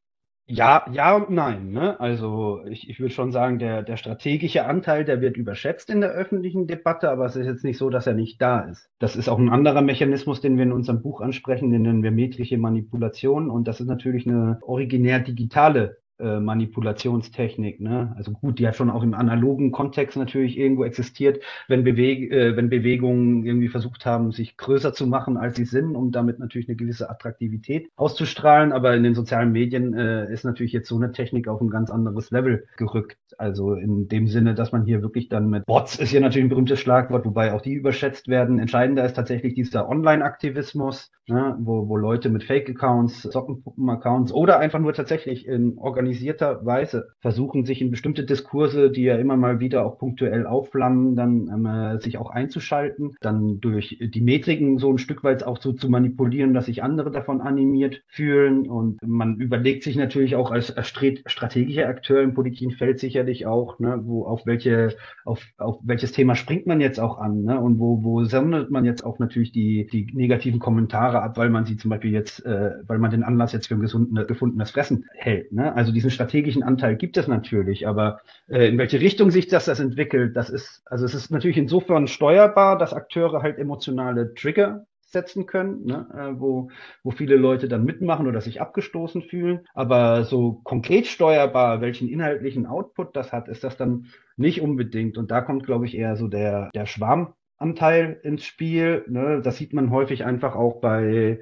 Ja, 0.47 0.85
ja 0.91 1.15
und 1.15 1.29
nein. 1.29 1.71
Ne? 1.71 1.99
Also 1.99 2.61
ich, 2.65 2.89
ich 2.89 2.99
würde 2.99 3.13
schon 3.13 3.31
sagen, 3.31 3.57
der, 3.57 3.83
der 3.83 3.95
strategische 3.95 4.65
Anteil, 4.65 5.05
der 5.05 5.21
wird 5.21 5.37
überschätzt 5.37 5.89
in 5.89 6.01
der 6.01 6.11
öffentlichen 6.11 6.67
Debatte, 6.67 7.09
aber 7.09 7.25
es 7.25 7.35
ist 7.35 7.45
jetzt 7.45 7.63
nicht 7.63 7.77
so, 7.77 7.89
dass 7.89 8.07
er 8.07 8.13
nicht 8.13 8.41
da 8.41 8.61
ist. 8.61 8.89
Das 8.99 9.15
ist 9.15 9.29
auch 9.29 9.39
ein 9.39 9.49
anderer 9.49 9.81
Mechanismus, 9.81 10.41
den 10.41 10.57
wir 10.57 10.63
in 10.63 10.73
unserem 10.73 11.01
Buch 11.01 11.21
ansprechen, 11.21 11.71
den 11.71 11.83
nennen 11.83 12.03
wir 12.03 12.11
metrische 12.11 12.57
Manipulation. 12.57 13.49
Und 13.49 13.67
das 13.67 13.79
ist 13.79 13.87
natürlich 13.87 14.27
eine 14.27 14.59
originär 14.61 15.19
digitale 15.19 15.97
äh, 16.21 16.39
Manipulationstechnik. 16.39 17.81
Ne? 17.81 18.13
Also 18.15 18.31
gut, 18.31 18.59
die 18.59 18.67
hat 18.67 18.75
schon 18.75 18.89
auch 18.89 19.03
im 19.03 19.13
analogen 19.13 19.71
Kontext 19.71 20.17
natürlich 20.17 20.57
irgendwo 20.57 20.83
existiert, 20.83 21.41
wenn, 21.67 21.83
Beweg 21.83 22.31
äh, 22.31 22.55
wenn 22.55 22.69
Bewegungen 22.69 23.45
irgendwie 23.45 23.69
versucht 23.69 24.05
haben, 24.05 24.31
sich 24.31 24.57
größer 24.57 24.93
zu 24.93 25.07
machen, 25.07 25.37
als 25.37 25.55
sie 25.55 25.65
sind, 25.65 25.95
um 25.95 26.11
damit 26.11 26.39
natürlich 26.39 26.69
eine 26.69 26.75
gewisse 26.75 27.09
Attraktivität 27.09 27.89
auszustrahlen. 27.95 28.71
Aber 28.71 28.95
in 28.95 29.03
den 29.03 29.15
sozialen 29.15 29.51
Medien 29.51 29.93
äh, 29.93 30.31
ist 30.31 30.45
natürlich 30.45 30.73
jetzt 30.73 30.87
so 30.87 30.97
eine 30.97 31.11
Technik 31.11 31.47
auf 31.47 31.59
ein 31.61 31.69
ganz 31.69 31.89
anderes 31.89 32.31
Level 32.31 32.65
gerückt. 32.77 33.17
Also 33.37 33.73
in 33.73 34.07
dem 34.07 34.27
Sinne, 34.27 34.53
dass 34.53 34.71
man 34.71 34.85
hier 34.85 35.01
wirklich 35.01 35.29
dann 35.29 35.49
mit 35.49 35.65
Bots 35.65 35.97
ist 35.97 36.09
hier 36.09 36.21
natürlich 36.21 36.45
ein 36.45 36.49
berühmtes 36.49 36.79
Schlagwort, 36.79 37.25
wobei 37.25 37.53
auch 37.53 37.61
die 37.61 37.73
überschätzt 37.73 38.27
werden. 38.27 38.59
Entscheidender 38.59 39.05
ist 39.05 39.15
tatsächlich 39.15 39.55
dieser 39.55 39.89
Online-Aktivismus, 39.89 41.11
ne? 41.27 41.57
wo, 41.59 41.87
wo 41.87 41.97
Leute 41.97 42.29
mit 42.29 42.43
Fake-Accounts, 42.43 43.23
Sockenpuppen-Accounts 43.23 44.31
oder 44.33 44.59
einfach 44.59 44.79
nur 44.79 44.93
tatsächlich 44.93 45.47
in 45.47 45.77
Organisationen 45.77 46.10
organisierter 46.11 46.65
Weise 46.65 47.07
versuchen, 47.19 47.65
sich 47.65 47.81
in 47.81 47.89
bestimmte 47.89 48.23
Diskurse, 48.25 48.91
die 48.91 49.03
ja 49.03 49.15
immer 49.15 49.37
mal 49.37 49.59
wieder 49.59 49.85
auch 49.85 49.97
punktuell 49.97 50.45
aufflammen, 50.45 51.15
dann 51.15 51.47
ähm, 51.47 51.99
sich 51.99 52.17
auch 52.17 52.29
einzuschalten, 52.29 53.15
dann 53.21 53.61
durch 53.61 53.97
die 54.01 54.21
Metriken 54.21 54.77
so 54.77 54.91
ein 54.91 54.97
Stück 54.97 55.23
weit 55.23 55.43
auch 55.43 55.61
so 55.61 55.71
zu 55.71 55.89
manipulieren, 55.89 56.53
dass 56.53 56.65
sich 56.65 56.83
andere 56.83 57.11
davon 57.11 57.39
animiert 57.39 58.03
fühlen. 58.07 58.69
Und 58.69 58.99
man 59.05 59.37
überlegt 59.37 59.83
sich 59.83 59.95
natürlich 59.95 60.35
auch 60.35 60.51
als, 60.51 60.73
strategischer 60.81 61.87
Akteur 61.87 62.21
im 62.21 62.33
politischen 62.33 62.71
Feld 62.71 62.99
sicherlich 62.99 63.45
auch, 63.45 63.79
ne, 63.79 64.01
wo 64.03 64.25
auf 64.25 64.45
welche, 64.45 64.95
auf, 65.23 65.45
auf 65.57 65.79
welches 65.83 66.11
Thema 66.11 66.35
springt 66.35 66.67
man 66.67 66.81
jetzt 66.81 66.99
auch 66.99 67.19
an, 67.19 67.43
ne? 67.43 67.59
Und 67.59 67.79
wo, 67.79 68.03
wo 68.03 68.23
sammelt 68.25 68.69
man 68.69 68.85
jetzt 68.85 69.05
auch 69.05 69.19
natürlich 69.19 69.51
die, 69.51 69.87
die 69.91 70.07
negativen 70.13 70.59
Kommentare 70.59 71.21
ab, 71.21 71.37
weil 71.37 71.49
man 71.49 71.65
sie 71.65 71.77
zum 71.77 71.89
Beispiel 71.89 72.11
jetzt, 72.11 72.45
äh, 72.45 72.71
weil 72.87 72.99
man 72.99 73.11
den 73.11 73.23
Anlass 73.23 73.53
jetzt 73.53 73.67
für 73.67 73.75
ein 73.75 73.81
gesunde, 73.81 74.25
gefundenes 74.25 74.71
Fressen 74.71 75.05
hält. 75.13 75.51
Ne? 75.51 75.73
Also 75.75 75.90
die 75.91 76.01
diesen 76.01 76.11
strategischen 76.11 76.63
Anteil 76.63 76.95
gibt 76.95 77.17
es 77.17 77.27
natürlich, 77.27 77.87
aber 77.87 78.19
äh, 78.47 78.67
in 78.67 78.77
welche 78.77 78.99
Richtung 78.99 79.31
sich 79.31 79.47
das, 79.47 79.65
das 79.65 79.79
entwickelt, 79.79 80.35
das 80.35 80.49
ist, 80.49 80.81
also 80.85 81.05
es 81.05 81.13
ist 81.13 81.31
natürlich 81.31 81.57
insofern 81.57 82.07
steuerbar, 82.07 82.77
dass 82.77 82.93
Akteure 82.93 83.41
halt 83.41 83.59
emotionale 83.59 84.33
Trigger 84.33 84.85
setzen 85.11 85.45
können, 85.45 85.85
ne, 85.85 86.07
äh, 86.13 86.39
wo, 86.39 86.69
wo 87.03 87.11
viele 87.11 87.35
Leute 87.35 87.67
dann 87.67 87.83
mitmachen 87.83 88.27
oder 88.27 88.41
sich 88.41 88.61
abgestoßen 88.61 89.21
fühlen. 89.21 89.67
Aber 89.73 90.23
so 90.23 90.61
konkret 90.63 91.05
steuerbar, 91.05 91.81
welchen 91.81 92.07
inhaltlichen 92.07 92.65
Output 92.65 93.15
das 93.15 93.31
hat, 93.31 93.47
ist 93.47 93.63
das 93.63 93.77
dann 93.77 94.07
nicht 94.37 94.61
unbedingt. 94.61 95.17
Und 95.17 95.29
da 95.31 95.41
kommt, 95.41 95.65
glaube 95.65 95.85
ich, 95.85 95.95
eher 95.95 96.15
so 96.15 96.27
der, 96.27 96.69
der 96.73 96.85
Schwarmanteil 96.85 98.19
ins 98.23 98.45
Spiel. 98.45 99.03
Ne? 99.07 99.41
Das 99.43 99.57
sieht 99.57 99.73
man 99.73 99.91
häufig 99.91 100.25
einfach 100.25 100.55
auch 100.55 100.79
bei 100.79 101.39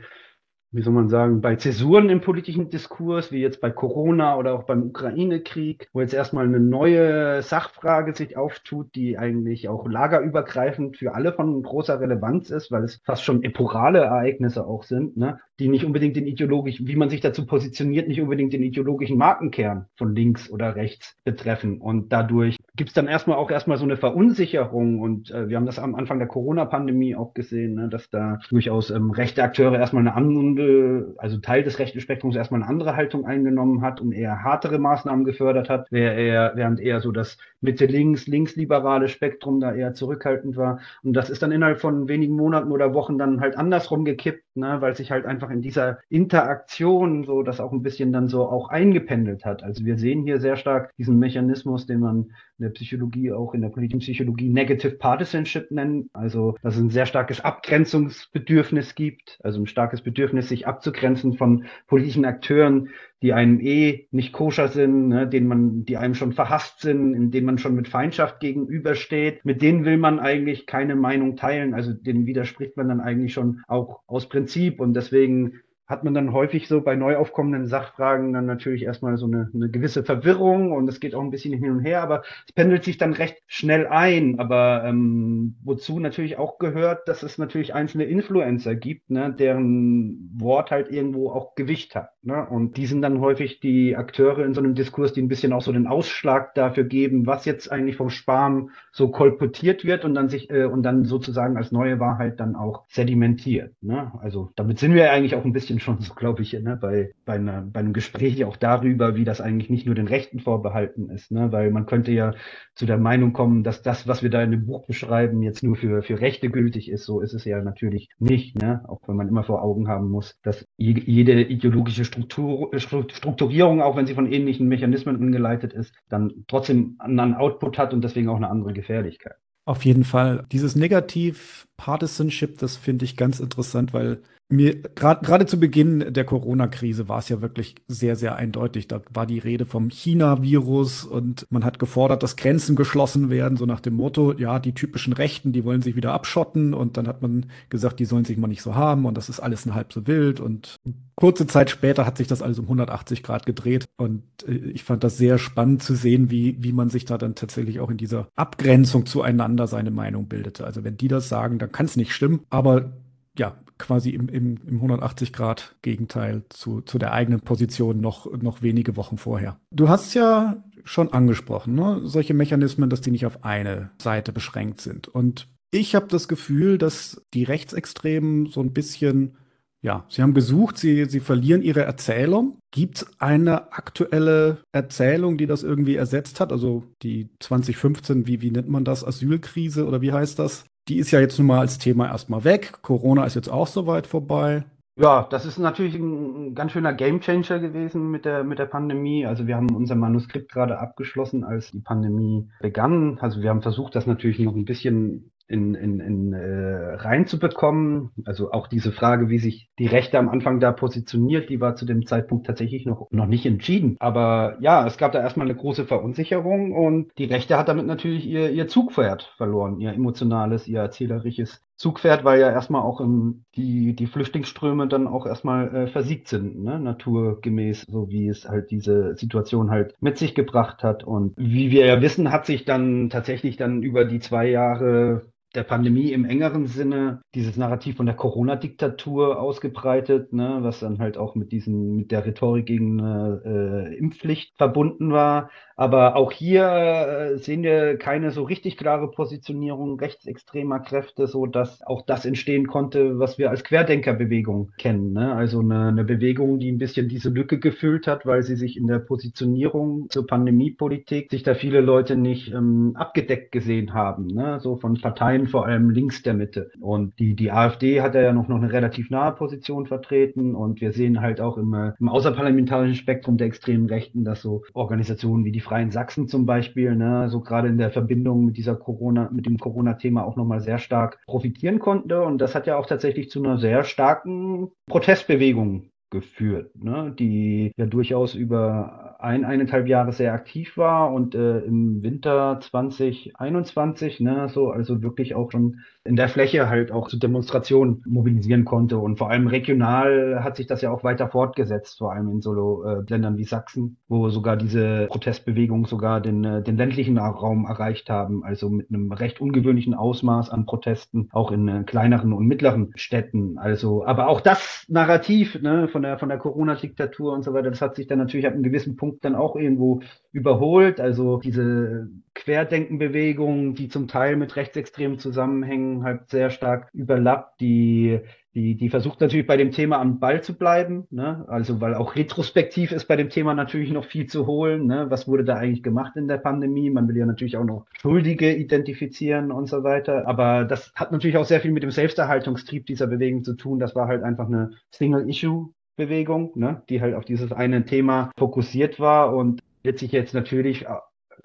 wie 0.72 0.84
soll 0.84 0.94
man 0.94 1.10
sagen, 1.10 1.42
bei 1.42 1.56
Zäsuren 1.56 2.10
im 2.10 2.22
politischen 2.22 2.70
Diskurs, 2.70 3.32
wie 3.32 3.42
jetzt 3.42 3.60
bei 3.60 3.72
Corona 3.72 4.38
oder 4.38 4.54
auch 4.54 4.64
beim 4.64 4.84
Ukraine-Krieg, 4.84 5.90
wo 5.94 6.02
jetzt 6.02 6.14
erstmal 6.14 6.46
eine 6.46 6.60
neue 6.60 7.42
Sachfrage 7.42 8.14
sich 8.14 8.38
auftut, 8.38 8.94
die 8.94 9.18
eigentlich 9.18 9.68
auch 9.68 9.88
lagerübergreifend 9.88 10.98
für 10.98 11.16
alle 11.16 11.34
von 11.34 11.64
großer 11.64 12.00
Relevanz 12.00 12.52
ist, 12.52 12.72
weil 12.72 12.84
es 12.84 13.02
fast 13.04 13.24
schon 13.24 13.44
epochale 13.44 14.00
Ereignisse 14.00 14.68
auch 14.68 14.84
sind, 14.84 15.18
ne? 15.18 15.40
Die 15.60 15.68
nicht 15.68 15.86
unbedingt 15.86 16.16
den 16.16 16.26
ideologischen, 16.26 16.88
wie 16.88 16.96
man 16.96 17.10
sich 17.10 17.22
dazu 17.22 17.46
positioniert, 17.46 18.08
nicht 18.08 18.22
unbedingt 18.22 18.54
den 18.54 18.64
ideologischen 18.64 19.18
Markenkern 19.18 19.86
von 19.96 20.16
links 20.16 20.50
oder 20.50 20.76
rechts 20.76 21.18
betreffen. 21.26 21.80
Und 21.80 22.12
dadurch 22.12 22.58
gibt 22.76 22.92
es 22.92 22.94
dann 22.94 23.08
erstmal 23.08 23.38
auch 23.38 23.52
erstmal 23.52 23.78
so 23.78 23.84
eine 23.84 23.98
Verunsicherung. 23.98 25.02
Und 25.02 25.32
äh, 25.32 25.50
wir 25.50 25.58
haben 25.58 25.66
das 25.66 25.80
am 25.80 25.96
Anfang 25.96 26.18
der 26.18 26.30
Corona-Pandemie 26.30 27.16
auch 27.16 27.34
gesehen, 27.34 27.76
ne? 27.76 27.90
dass 27.90 28.10
da 28.10 28.40
durchaus 28.50 28.90
ähm, 28.90 29.12
rechte 29.12 29.44
Akteure 29.44 29.78
erstmal 29.78 30.02
eine 30.02 30.16
andere 30.16 31.14
also 31.18 31.38
Teil 31.40 31.64
des 31.64 31.78
rechten 31.78 32.00
Spektrums 32.00 32.38
erstmal 32.38 32.62
eine 32.62 32.70
andere 32.70 32.96
Haltung 32.96 33.26
eingenommen 33.26 33.82
hat 33.82 34.00
und 34.00 34.14
eher 34.14 34.44
härtere 34.44 34.80
Maßnahmen 34.80 35.26
gefördert 35.26 35.70
hat, 35.70 35.88
während 35.92 36.80
eher 36.80 37.02
so 37.02 37.12
das 37.12 37.38
Mitte-Links, 37.62 38.28
linksliberale 38.28 39.10
Spektrum 39.10 39.60
da 39.60 39.74
eher 39.74 39.94
zurückhaltend 39.94 40.56
war. 40.56 40.80
Und 41.04 41.14
das 41.14 41.30
ist 41.30 41.44
dann 41.44 41.52
innerhalb 41.52 41.82
von 41.82 42.08
wenigen 42.08 42.36
Monaten 42.36 42.72
oder 42.72 42.94
Wochen 42.94 43.18
dann 43.18 43.42
halt 43.42 43.58
andersrum 43.58 44.06
gekippt, 44.06 44.56
ne, 44.56 44.78
weil 44.80 44.96
sich 44.96 45.12
halt 45.12 45.26
einfach 45.26 45.49
in 45.50 45.62
dieser 45.62 46.00
Interaktion 46.10 47.24
so 47.24 47.44
das 47.44 47.60
auch 47.60 47.72
ein 47.72 47.84
bisschen 47.84 48.12
dann 48.12 48.28
so 48.28 48.48
auch 48.48 48.70
eingependelt 48.70 49.46
hat. 49.46 49.64
Also 49.64 49.86
wir 49.86 49.98
sehen 49.98 50.24
hier 50.24 50.40
sehr 50.40 50.58
stark 50.58 50.96
diesen 50.98 51.20
Mechanismus, 51.20 51.86
den 51.86 52.00
man 52.00 52.32
in 52.60 52.64
der 52.66 52.72
Psychologie, 52.72 53.32
auch 53.32 53.54
in 53.54 53.62
der 53.62 53.70
politischen 53.70 54.00
Psychologie 54.00 54.50
Negative 54.50 54.92
Partisanship 54.92 55.72
nennen. 55.72 56.10
Also, 56.14 56.56
dass 56.62 56.76
es 56.76 56.82
ein 56.82 56.90
sehr 56.90 57.06
starkes 57.06 57.42
Abgrenzungsbedürfnis 57.42 58.96
gibt, 58.96 59.40
also 59.44 59.62
ein 59.62 59.68
starkes 59.68 60.02
Bedürfnis, 60.02 60.50
sich 60.50 60.68
abzugrenzen 60.68 61.34
von 61.34 61.66
politischen 61.88 62.26
Akteuren, 62.26 62.90
die 63.22 63.34
einem 63.34 63.60
eh 63.60 64.08
nicht 64.12 64.32
koscher 64.32 64.68
sind, 64.70 65.10
ne, 65.10 65.28
denen 65.28 65.48
man, 65.48 65.86
die 65.86 65.98
einem 65.98 66.16
schon 66.16 66.34
verhasst 66.34 66.82
sind, 66.82 67.14
in 67.14 67.32
denen 67.32 67.46
man 67.46 67.58
schon 67.58 67.76
mit 67.76 67.88
Feindschaft 67.88 68.40
gegenübersteht. 68.40 69.44
Mit 69.44 69.62
denen 69.62 69.86
will 69.86 69.98
man 69.98 70.20
eigentlich 70.20 70.66
keine 70.66 70.96
Meinung 70.96 71.36
teilen. 71.36 71.74
Also 71.74 71.94
denen 71.94 72.26
widerspricht 72.26 72.78
man 72.78 72.88
dann 72.88 73.02
eigentlich 73.02 73.34
schon 73.34 73.62
auch 73.68 74.02
aus 74.08 74.30
Prinzip. 74.30 74.80
Und 74.80 74.94
deswegen 74.94 75.62
hat 75.90 76.04
man 76.04 76.14
dann 76.14 76.34
häufig 76.34 76.68
so 76.68 76.82
bei 76.82 76.96
neu 76.96 77.18
aufkommenden 77.18 77.66
Sachfragen 77.66 78.32
dann 78.32 78.46
natürlich 78.46 78.84
erstmal 78.84 79.18
so 79.18 79.26
eine, 79.26 79.50
eine 79.54 79.70
gewisse 79.70 80.04
Verwirrung 80.04 80.72
und 80.72 80.88
es 80.88 81.00
geht 81.00 81.16
auch 81.16 81.22
ein 81.22 81.32
bisschen 81.32 81.58
hin 81.58 81.72
und 81.72 81.80
her, 81.80 82.04
aber 82.04 82.22
es 82.48 82.54
pendelt 82.54 82.84
sich 82.84 83.00
dann 83.00 83.14
recht 83.14 83.38
schnell 83.48 83.88
ein. 83.88 84.40
Aber 84.40 84.84
ähm, 84.86 85.56
wozu 85.64 86.00
natürlich 86.00 86.38
auch 86.38 86.60
gehört, 86.60 87.08
dass 87.08 87.24
es 87.24 87.40
natürlich 87.40 87.74
einzelne 87.74 88.04
Influencer 88.04 88.76
gibt, 88.76 89.10
ne, 89.10 89.34
deren 89.38 90.30
Wort 90.38 90.70
halt 90.70 90.92
irgendwo 90.92 91.32
auch 91.32 91.56
Gewicht 91.56 91.96
hat. 91.96 92.12
Ne? 92.22 92.46
Und 92.48 92.78
die 92.78 92.86
sind 92.86 93.02
dann 93.02 93.20
häufig 93.20 93.60
die 93.60 93.96
Akteure 93.96 94.46
in 94.46 94.54
so 94.54 94.62
einem 94.62 94.76
Diskurs, 94.76 95.14
die 95.14 95.24
ein 95.24 95.28
bisschen 95.28 95.54
auch 95.54 95.62
so 95.64 95.72
den 95.72 95.88
Ausschlag 95.88 96.54
dafür 96.54 96.84
geben, 96.84 97.26
was 97.26 97.46
jetzt 97.46 97.72
eigentlich 97.72 97.96
vom 97.96 98.12
Spam 98.12 98.70
so 98.92 99.10
kolportiert 99.10 99.86
wird 99.86 100.06
und 100.06 100.14
dann 100.14 100.30
sich 100.30 100.52
äh, 100.52 100.66
und 100.66 100.84
dann 100.84 101.06
sozusagen 101.06 101.58
als 101.58 101.72
neue 101.72 102.00
Wahrheit 102.00 102.40
dann 102.40 102.56
auch 102.56 102.84
sedimentiert. 102.90 103.74
Ne? 103.82 104.12
Also 104.22 104.52
damit 104.56 104.78
sind 104.78 104.94
wir 104.94 105.12
eigentlich 105.12 105.36
auch 105.36 105.46
ein 105.46 105.54
bisschen 105.54 105.79
schon 105.80 106.00
so, 106.00 106.14
glaube 106.14 106.42
ich, 106.42 106.54
ne, 106.54 106.78
bei, 106.80 107.12
bei, 107.26 107.34
einer, 107.34 107.62
bei 107.62 107.80
einem 107.80 107.94
Gespräch 107.94 108.44
auch 108.46 108.58
darüber, 108.58 109.16
wie 109.16 109.24
das 109.24 109.42
eigentlich 109.42 109.70
nicht 109.70 109.86
nur 109.86 109.96
den 109.96 110.08
Rechten 110.08 110.40
vorbehalten 110.40 111.10
ist, 111.10 111.32
ne? 111.32 111.52
weil 111.52 111.72
man 111.72 111.86
könnte 111.86 112.12
ja 112.12 112.34
zu 112.76 112.86
der 112.86 112.98
Meinung 112.98 113.34
kommen, 113.34 113.64
dass 113.64 113.82
das, 113.82 114.08
was 114.08 114.24
wir 114.24 114.30
da 114.30 114.42
in 114.42 114.52
dem 114.52 114.66
Buch 114.66 114.86
beschreiben, 114.86 115.42
jetzt 115.44 115.64
nur 115.64 115.76
für, 115.76 116.02
für 116.04 116.20
Rechte 116.20 116.50
gültig 116.50 116.90
ist. 116.90 117.06
So 117.06 117.22
ist 117.22 117.34
es 117.34 117.46
ja 117.46 117.62
natürlich 117.62 118.10
nicht, 118.20 118.62
ne? 118.62 118.84
auch 118.88 119.02
wenn 119.08 119.16
man 119.16 119.28
immer 119.28 119.44
vor 119.44 119.64
Augen 119.64 119.88
haben 119.88 120.10
muss, 120.10 120.40
dass 120.44 120.66
jede 120.78 121.42
ideologische 121.42 122.06
Struktur, 122.06 122.72
Strukturierung, 122.78 123.82
auch 123.82 123.96
wenn 123.96 124.08
sie 124.08 124.16
von 124.16 124.32
ähnlichen 124.32 124.68
Mechanismen 124.68 125.16
angeleitet 125.16 125.74
ist, 125.74 125.94
dann 126.10 126.46
trotzdem 126.48 126.96
einen 127.00 127.36
Output 127.36 127.78
hat 127.78 127.94
und 127.94 128.04
deswegen 128.04 128.30
auch 128.30 128.38
eine 128.38 128.50
andere 128.50 128.74
Gefährlichkeit. 128.74 129.36
Auf 129.70 129.86
jeden 129.86 130.04
Fall. 130.04 130.46
Dieses 130.52 130.76
Negativ-Partisanship, 130.76 132.58
das 132.58 132.76
finde 132.76 133.06
ich 133.06 133.16
ganz 133.16 133.40
interessant, 133.40 133.94
weil 133.94 134.24
mir 134.52 134.82
gerade 134.82 135.46
zu 135.46 135.60
Beginn 135.60 136.12
der 136.12 136.26
Corona-Krise 136.26 137.08
war 137.08 137.20
es 137.20 137.30
ja 137.30 137.40
wirklich 137.40 137.76
sehr, 137.88 138.16
sehr 138.16 138.36
eindeutig. 138.36 138.88
Da 138.88 139.02
war 139.14 139.28
die 139.28 139.38
Rede 139.38 139.68
vom 139.68 139.92
China-Virus 139.92 141.06
und 141.06 141.46
man 141.52 141.64
hat 141.64 141.78
gefordert, 141.78 142.24
dass 142.24 142.36
Grenzen 142.36 142.76
geschlossen 142.76 143.30
werden, 143.30 143.58
so 143.58 143.68
nach 143.68 143.80
dem 143.80 143.94
Motto, 143.94 144.34
ja, 144.34 144.58
die 144.58 144.74
typischen 144.74 145.14
Rechten, 145.14 145.54
die 145.54 145.64
wollen 145.66 145.84
sich 145.84 145.96
wieder 145.96 146.14
abschotten 146.14 146.74
und 146.74 146.98
dann 146.98 147.08
hat 147.08 147.22
man 147.22 147.46
gesagt, 147.70 148.00
die 148.00 148.06
sollen 148.06 148.26
sich 148.26 148.38
mal 148.38 148.48
nicht 148.48 148.64
so 148.64 148.74
haben 148.74 149.06
und 149.06 149.16
das 149.16 149.30
ist 149.30 149.40
alles 149.40 149.68
ein 149.68 149.76
halb 149.76 149.94
so 149.94 150.08
wild 150.08 150.40
und 150.40 150.78
kurze 151.16 151.46
Zeit 151.46 151.70
später 151.70 152.08
hat 152.08 152.18
sich 152.18 152.28
das 152.28 152.42
alles 152.42 152.58
um 152.58 152.66
180 152.66 153.22
Grad 153.22 153.46
gedreht 153.46 153.86
und 153.98 154.24
äh, 154.48 154.54
ich 154.54 154.84
fand 154.84 155.04
das 155.04 155.18
sehr 155.18 155.38
spannend 155.38 155.84
zu 155.84 155.94
sehen, 155.94 156.32
wie, 156.32 156.58
wie 156.64 156.74
man 156.74 156.90
sich 156.90 157.06
da 157.06 157.20
dann 157.20 157.36
tatsächlich 157.36 157.80
auch 157.82 157.92
in 157.92 157.98
dieser 157.98 158.28
Abgrenzung 158.36 159.06
zueinander 159.06 159.68
seine 159.68 159.92
Meinung 159.92 160.28
bildete. 160.28 160.66
Also 160.66 160.84
wenn 160.84 160.98
die 160.98 161.08
das 161.08 161.30
sagen, 161.30 161.60
dann 161.60 161.72
kann 161.72 161.86
es 161.86 161.98
nicht 161.98 162.14
stimmen, 162.14 162.42
aber 162.50 162.94
ja, 163.38 163.56
quasi 163.80 164.12
im, 164.12 164.30
im, 164.30 164.58
im 164.68 164.76
180 164.76 165.34
Grad 165.34 165.76
Gegenteil 165.82 166.44
zu, 166.50 166.82
zu 166.82 167.00
der 167.00 167.14
eigenen 167.14 167.42
Position 167.42 168.00
noch, 168.00 168.32
noch 168.40 168.62
wenige 168.62 168.96
Wochen 168.96 169.18
vorher. 169.18 169.60
Du 169.72 169.90
hast 169.90 170.14
ja 170.14 170.64
schon 170.84 171.12
angesprochen, 171.12 171.74
ne? 171.74 172.02
solche 172.04 172.34
Mechanismen, 172.34 172.90
dass 172.90 173.02
die 173.02 173.12
nicht 173.12 173.26
auf 173.26 173.44
eine 173.44 173.92
Seite 174.02 174.32
beschränkt 174.32 174.82
sind. 174.82 175.08
Und 175.08 175.48
ich 175.72 175.96
habe 175.96 176.08
das 176.08 176.28
Gefühl, 176.28 176.78
dass 176.78 177.22
die 177.34 177.44
Rechtsextremen 177.44 178.48
so 178.48 178.62
ein 178.62 178.74
bisschen, 178.74 179.38
ja, 179.82 180.06
sie 180.10 180.22
haben 180.22 180.34
gesucht, 180.34 180.78
sie, 180.78 181.06
sie 181.06 181.20
verlieren 181.20 181.62
ihre 181.62 181.84
Erzählung. 181.84 182.58
Gibt 182.72 182.98
es 182.98 183.20
eine 183.20 183.72
aktuelle 183.72 184.60
Erzählung, 184.72 185.38
die 185.38 185.46
das 185.46 185.64
irgendwie 185.64 185.96
ersetzt 185.96 186.40
hat? 186.40 186.52
Also 186.52 186.84
die 187.04 187.30
2015, 187.40 188.28
wie, 188.28 188.42
wie 188.42 188.52
nennt 188.52 188.70
man 188.70 188.84
das? 188.84 189.06
Asylkrise 189.06 189.86
oder 189.86 190.02
wie 190.02 190.12
heißt 190.12 190.40
das? 190.40 190.66
Die 190.90 190.98
ist 190.98 191.12
ja 191.12 191.20
jetzt 191.20 191.38
nun 191.38 191.48
mal 191.48 191.60
als 191.60 191.78
Thema 191.78 192.08
erstmal 192.08 192.44
weg. 192.44 192.82
Corona 192.82 193.24
ist 193.26 193.36
jetzt 193.36 193.50
auch 193.50 193.68
soweit 193.68 194.08
vorbei. 194.08 194.66
Ja, 194.96 195.28
das 195.30 195.46
ist 195.46 195.58
natürlich 195.58 195.96
ein 195.96 196.56
ganz 196.56 196.74
schöner 196.74 196.94
Gamechanger 196.94 197.60
gewesen 197.60 198.12
mit 198.12 198.26
der, 198.26 198.44
mit 198.44 198.60
der 198.60 198.66
Pandemie. 198.66 199.26
Also 199.26 199.48
wir 199.48 199.56
haben 199.56 199.74
unser 199.74 199.96
Manuskript 199.96 200.52
gerade 200.52 200.78
abgeschlossen, 200.80 201.46
als 201.46 201.72
die 201.72 201.80
Pandemie 201.80 202.50
begann. 202.60 203.18
Also 203.22 203.42
wir 203.42 203.50
haben 203.50 203.62
versucht, 203.62 203.96
das 203.96 204.08
natürlich 204.08 204.40
noch 204.40 204.56
ein 204.56 204.66
bisschen 204.66 205.32
in, 205.50 205.74
in, 205.74 206.00
in 206.00 206.34
äh, 206.34 206.94
reinzubekommen. 206.94 208.12
Also 208.26 208.52
auch 208.52 208.68
diese 208.68 208.92
Frage, 208.92 209.30
wie 209.30 209.40
sich 209.40 209.70
die 209.80 209.88
Rechte 209.88 210.20
am 210.20 210.30
Anfang 210.30 210.60
da 210.60 210.72
positioniert, 210.72 211.50
die 211.50 211.60
war 211.60 211.76
zu 211.76 211.86
dem 211.86 212.06
Zeitpunkt 212.06 212.46
tatsächlich 212.46 212.86
noch, 212.86 213.08
noch 213.12 213.26
nicht 213.26 213.46
entschieden. 213.46 213.98
Aber 214.00 214.58
ja, 214.62 214.86
es 214.86 214.98
gab 214.98 215.12
da 215.12 215.20
erstmal 215.20 215.48
eine 215.48 215.58
große 215.58 215.86
Verunsicherung 215.86 216.72
und 216.74 217.12
die 217.18 217.26
Rechte 217.26 217.58
hat 217.58 217.68
damit 217.68 217.88
natürlich 217.88 218.28
ihr, 218.28 218.52
ihr 218.52 218.68
Zugpferd 218.68 219.34
verloren, 219.38 219.80
ihr 219.80 219.92
emotionales, 219.92 220.68
ihr 220.68 220.80
erzählerisches 220.80 221.62
Zugpferd, 221.80 222.26
weil 222.26 222.42
ja 222.42 222.52
erstmal 222.52 222.82
auch 222.82 223.00
im, 223.00 223.46
die, 223.56 223.96
die 223.96 224.08
Flüchtlingsströme 224.08 224.90
dann 224.90 225.08
auch 225.08 225.26
erstmal 225.26 225.74
äh, 225.74 225.88
versiegt 225.88 226.28
sind, 226.28 226.62
ne? 226.62 226.78
naturgemäß, 226.78 227.86
so 227.88 228.10
wie 228.10 228.28
es 228.28 228.50
halt 228.50 228.70
diese 228.70 229.16
Situation 229.16 229.72
halt 229.72 229.96
mit 230.02 230.18
sich 230.18 230.36
gebracht 230.36 230.84
hat. 230.84 231.06
Und 231.06 231.34
wie 231.38 231.72
wir 231.72 231.86
ja 231.86 232.02
wissen, 232.02 232.34
hat 232.34 232.46
sich 232.46 232.66
dann 232.66 233.10
tatsächlich 233.10 233.56
dann 233.56 233.82
über 233.82 234.04
die 234.04 234.20
zwei 234.20 234.50
Jahre 234.50 235.32
der 235.56 235.64
Pandemie 235.64 236.12
im 236.12 236.26
engeren 236.26 236.68
Sinne 236.68 237.22
dieses 237.34 237.58
Narrativ 237.58 237.98
von 237.98 238.06
der 238.06 238.16
Corona-Diktatur 238.16 239.40
ausgebreitet, 239.40 240.32
ne, 240.32 240.60
was 240.62 240.80
dann 240.80 241.00
halt 241.00 241.18
auch 241.18 241.36
mit 241.36 241.52
diesen, 241.52 241.96
mit 241.96 242.12
der 242.12 242.26
Rhetorik 242.26 242.66
gegen 242.68 243.00
äh, 243.00 243.96
Impfpflicht 243.96 244.56
verbunden 244.58 245.12
war. 245.12 245.50
Aber 245.80 246.18
auch 246.18 246.34
hier 246.34 246.66
äh, 246.66 247.38
sehen 247.38 247.64
wir 247.64 247.98
keine 247.98 248.32
so 248.32 248.44
richtig 248.44 248.76
klare 248.76 249.10
Positionierung 249.10 249.98
rechtsextremer 249.98 250.82
Kräfte, 250.82 251.26
so 251.26 251.46
dass 251.46 251.82
auch 251.84 252.02
das 252.06 252.26
entstehen 252.26 252.68
konnte, 252.68 253.18
was 253.18 253.38
wir 253.38 253.50
als 253.50 253.64
Querdenkerbewegung 253.64 254.72
kennen. 254.78 255.14
Ne? 255.14 255.34
Also 255.34 255.62
eine, 255.62 255.88
eine 255.88 256.04
Bewegung, 256.04 256.60
die 256.60 256.70
ein 256.70 256.80
bisschen 256.80 257.08
diese 257.08 257.30
Lücke 257.30 257.60
gefüllt 257.60 258.08
hat, 258.08 258.26
weil 258.26 258.44
sie 258.44 258.58
sich 258.58 258.76
in 258.76 258.88
der 258.88 259.00
Positionierung 259.00 260.08
zur 260.10 260.28
Pandemiepolitik 260.28 261.32
sich 261.32 261.44
da 261.44 261.54
viele 261.54 261.80
Leute 261.80 262.18
nicht 262.18 262.52
ähm, 262.52 262.92
abgedeckt 262.96 263.54
gesehen 263.54 263.94
haben, 263.94 264.28
ne? 264.28 264.60
so 264.60 264.76
von 264.76 265.00
Parteien 265.00 265.39
vor 265.48 265.66
allem 265.66 265.90
links 265.90 266.24
der 266.24 266.34
Mitte. 266.34 266.72
Und 266.80 267.18
die, 267.20 267.36
die 267.36 267.52
AfD 267.52 268.02
hat 268.02 268.16
ja 268.16 268.34
noch, 268.34 268.48
noch 268.48 268.58
eine 268.58 268.72
relativ 268.72 269.10
nahe 269.10 269.34
Position 269.34 269.86
vertreten 269.86 270.56
und 270.56 270.82
wir 270.82 270.92
sehen 270.92 271.22
halt 271.22 271.42
auch 271.42 271.58
im, 271.58 271.74
äh, 271.74 271.94
im 272.00 272.10
außerparlamentarischen 272.10 272.96
Spektrum 272.96 273.38
der 273.38 273.48
extremen 273.48 273.88
Rechten, 273.88 274.24
dass 274.24 274.42
so 274.42 274.64
Organisationen 274.74 275.46
wie 275.46 275.52
die 275.52 275.60
Freien 275.60 275.92
Sachsen 275.92 276.28
zum 276.28 276.46
Beispiel, 276.46 276.96
ne, 276.96 277.30
so 277.30 277.42
gerade 277.42 277.68
in 277.68 277.78
der 277.78 277.92
Verbindung 277.92 278.46
mit 278.46 278.58
dieser 278.58 278.76
Corona, 278.76 279.30
mit 279.32 279.46
dem 279.46 279.58
Corona-Thema 279.58 280.24
auch 280.24 280.36
nochmal 280.36 280.62
sehr 280.62 280.78
stark 280.78 281.20
profitieren 281.26 281.80
konnte. 281.80 282.22
Und 282.22 282.40
das 282.40 282.56
hat 282.56 282.68
ja 282.68 282.78
auch 282.78 282.86
tatsächlich 282.86 283.30
zu 283.30 283.44
einer 283.44 283.58
sehr 283.58 283.84
starken 283.84 284.70
Protestbewegung 284.88 285.90
geführt, 286.10 286.72
ne, 286.76 287.14
die 287.18 287.72
ja 287.78 287.86
durchaus 287.86 288.34
über 288.34 289.16
ein, 289.20 289.44
eineinhalb 289.44 289.88
Jahre 289.88 290.14
sehr 290.14 290.34
aktiv 290.34 290.78
war 290.78 291.12
und 291.12 291.36
äh, 291.36 291.60
im 291.60 292.02
Winter 292.02 292.60
2021, 292.62 294.22
ne, 294.22 294.48
so 294.48 294.72
also 294.72 295.04
wirklich 295.04 295.36
auch 295.36 295.52
schon 295.52 295.82
in 296.06 296.16
der 296.16 296.30
Fläche 296.30 296.70
halt 296.70 296.92
auch 296.94 297.10
zu 297.10 297.18
Demonstrationen 297.18 298.02
mobilisieren 298.08 298.64
konnte. 298.64 298.98
Und 298.98 299.18
vor 299.18 299.30
allem 299.30 299.48
regional 299.48 300.42
hat 300.42 300.56
sich 300.56 300.68
das 300.68 300.82
ja 300.82 300.90
auch 300.90 301.04
weiter 301.04 301.28
fortgesetzt, 301.28 301.98
vor 301.98 302.14
allem 302.14 302.30
in 302.30 302.42
so 302.42 302.84
äh, 302.86 303.04
Ländern 303.10 303.38
wie 303.38 303.44
Sachsen, 303.44 303.98
wo 304.08 304.30
sogar 304.30 304.56
diese 304.56 305.08
Protestbewegung 305.08 305.86
sogar 305.86 306.22
den, 306.22 306.46
äh, 306.46 306.64
den 306.64 306.78
ländlichen 306.78 307.18
Raum 307.18 307.66
erreicht 307.66 308.10
haben, 308.10 308.46
also 308.46 308.70
mit 308.70 308.90
einem 308.90 309.12
recht 309.12 309.42
ungewöhnlichen 309.42 309.94
Ausmaß 309.94 310.50
an 310.50 310.66
Protesten, 310.66 311.28
auch 311.34 311.52
in 311.52 311.68
äh, 311.68 311.84
kleineren 311.84 312.32
und 312.32 312.48
mittleren 312.48 312.94
Städten. 312.96 313.58
Also, 313.58 314.06
aber 314.06 314.30
auch 314.30 314.40
das 314.40 314.86
Narrativ 314.88 315.62
ne, 315.62 315.90
von 315.90 316.04
der 316.04 316.18
von 316.18 316.30
der 316.30 316.38
Corona-Diktatur 316.38 317.34
und 317.34 317.44
so 317.44 317.54
weiter, 317.54 317.70
das 317.70 317.82
hat 317.82 317.98
sich 317.98 318.08
dann 318.08 318.20
natürlich 318.20 318.48
ab 318.48 318.54
einem 318.54 318.64
gewissen 318.64 318.96
Punkt 318.96 319.09
dann 319.22 319.36
auch 319.36 319.56
irgendwo 319.56 320.02
überholt. 320.32 321.00
Also 321.00 321.38
diese 321.38 322.10
Querdenkenbewegung, 322.36 323.76
die 323.76 323.90
zum 323.90 324.08
Teil 324.08 324.36
mit 324.36 324.56
rechtsextremen 324.56 325.20
Zusammenhängen 325.20 326.04
halt 326.04 326.30
sehr 326.30 326.50
stark 326.50 326.90
überlappt, 326.94 327.60
die 327.62 328.22
die, 328.56 328.76
die 328.76 328.90
versucht 328.90 329.22
natürlich 329.22 329.46
bei 329.46 329.58
dem 329.58 329.72
Thema 329.72 330.00
am 330.00 330.20
Ball 330.20 330.42
zu 330.42 330.58
bleiben, 330.58 331.06
ne? 331.12 331.46
also 331.48 331.82
weil 331.82 331.94
auch 331.94 332.16
retrospektiv 332.16 332.92
ist 332.92 333.06
bei 333.06 333.16
dem 333.16 333.30
Thema 333.30 333.54
natürlich 333.54 333.92
noch 333.92 334.06
viel 334.06 334.26
zu 334.26 334.48
holen. 334.48 334.88
Ne? 334.88 335.06
Was 335.10 335.28
wurde 335.28 335.44
da 335.44 335.56
eigentlich 335.56 335.84
gemacht 335.84 336.16
in 336.16 336.28
der 336.28 336.40
Pandemie? 336.40 336.90
Man 336.90 337.08
will 337.08 337.18
ja 337.18 337.28
natürlich 337.28 337.58
auch 337.58 337.64
noch 337.64 337.86
Schuldige 338.02 338.56
identifizieren 338.56 339.52
und 339.52 339.68
so 339.68 339.84
weiter. 339.84 340.28
Aber 340.28 340.66
das 340.66 340.92
hat 340.96 341.12
natürlich 341.12 341.38
auch 341.38 341.46
sehr 341.46 341.62
viel 341.62 341.72
mit 341.72 341.84
dem 341.84 341.92
Selbsterhaltungstrieb 341.92 342.88
dieser 342.88 343.08
Bewegung 343.08 343.44
zu 343.44 343.54
tun. 343.54 343.80
Das 343.80 343.96
war 343.96 344.08
halt 344.08 344.24
einfach 344.24 344.48
eine 344.48 344.72
Single-Issue 344.92 345.70
Bewegung, 346.00 346.52
ne, 346.56 346.82
die 346.90 347.02
halt 347.02 347.14
auf 347.14 347.26
dieses 347.26 347.52
eine 347.52 347.86
Thema 347.86 348.32
fokussiert 348.38 349.00
war 349.00 349.36
und 349.36 349.62
wird 349.84 350.00
sich 350.00 350.12
jetzt 350.12 350.34
natürlich 350.34 350.86
äh, 350.86 350.96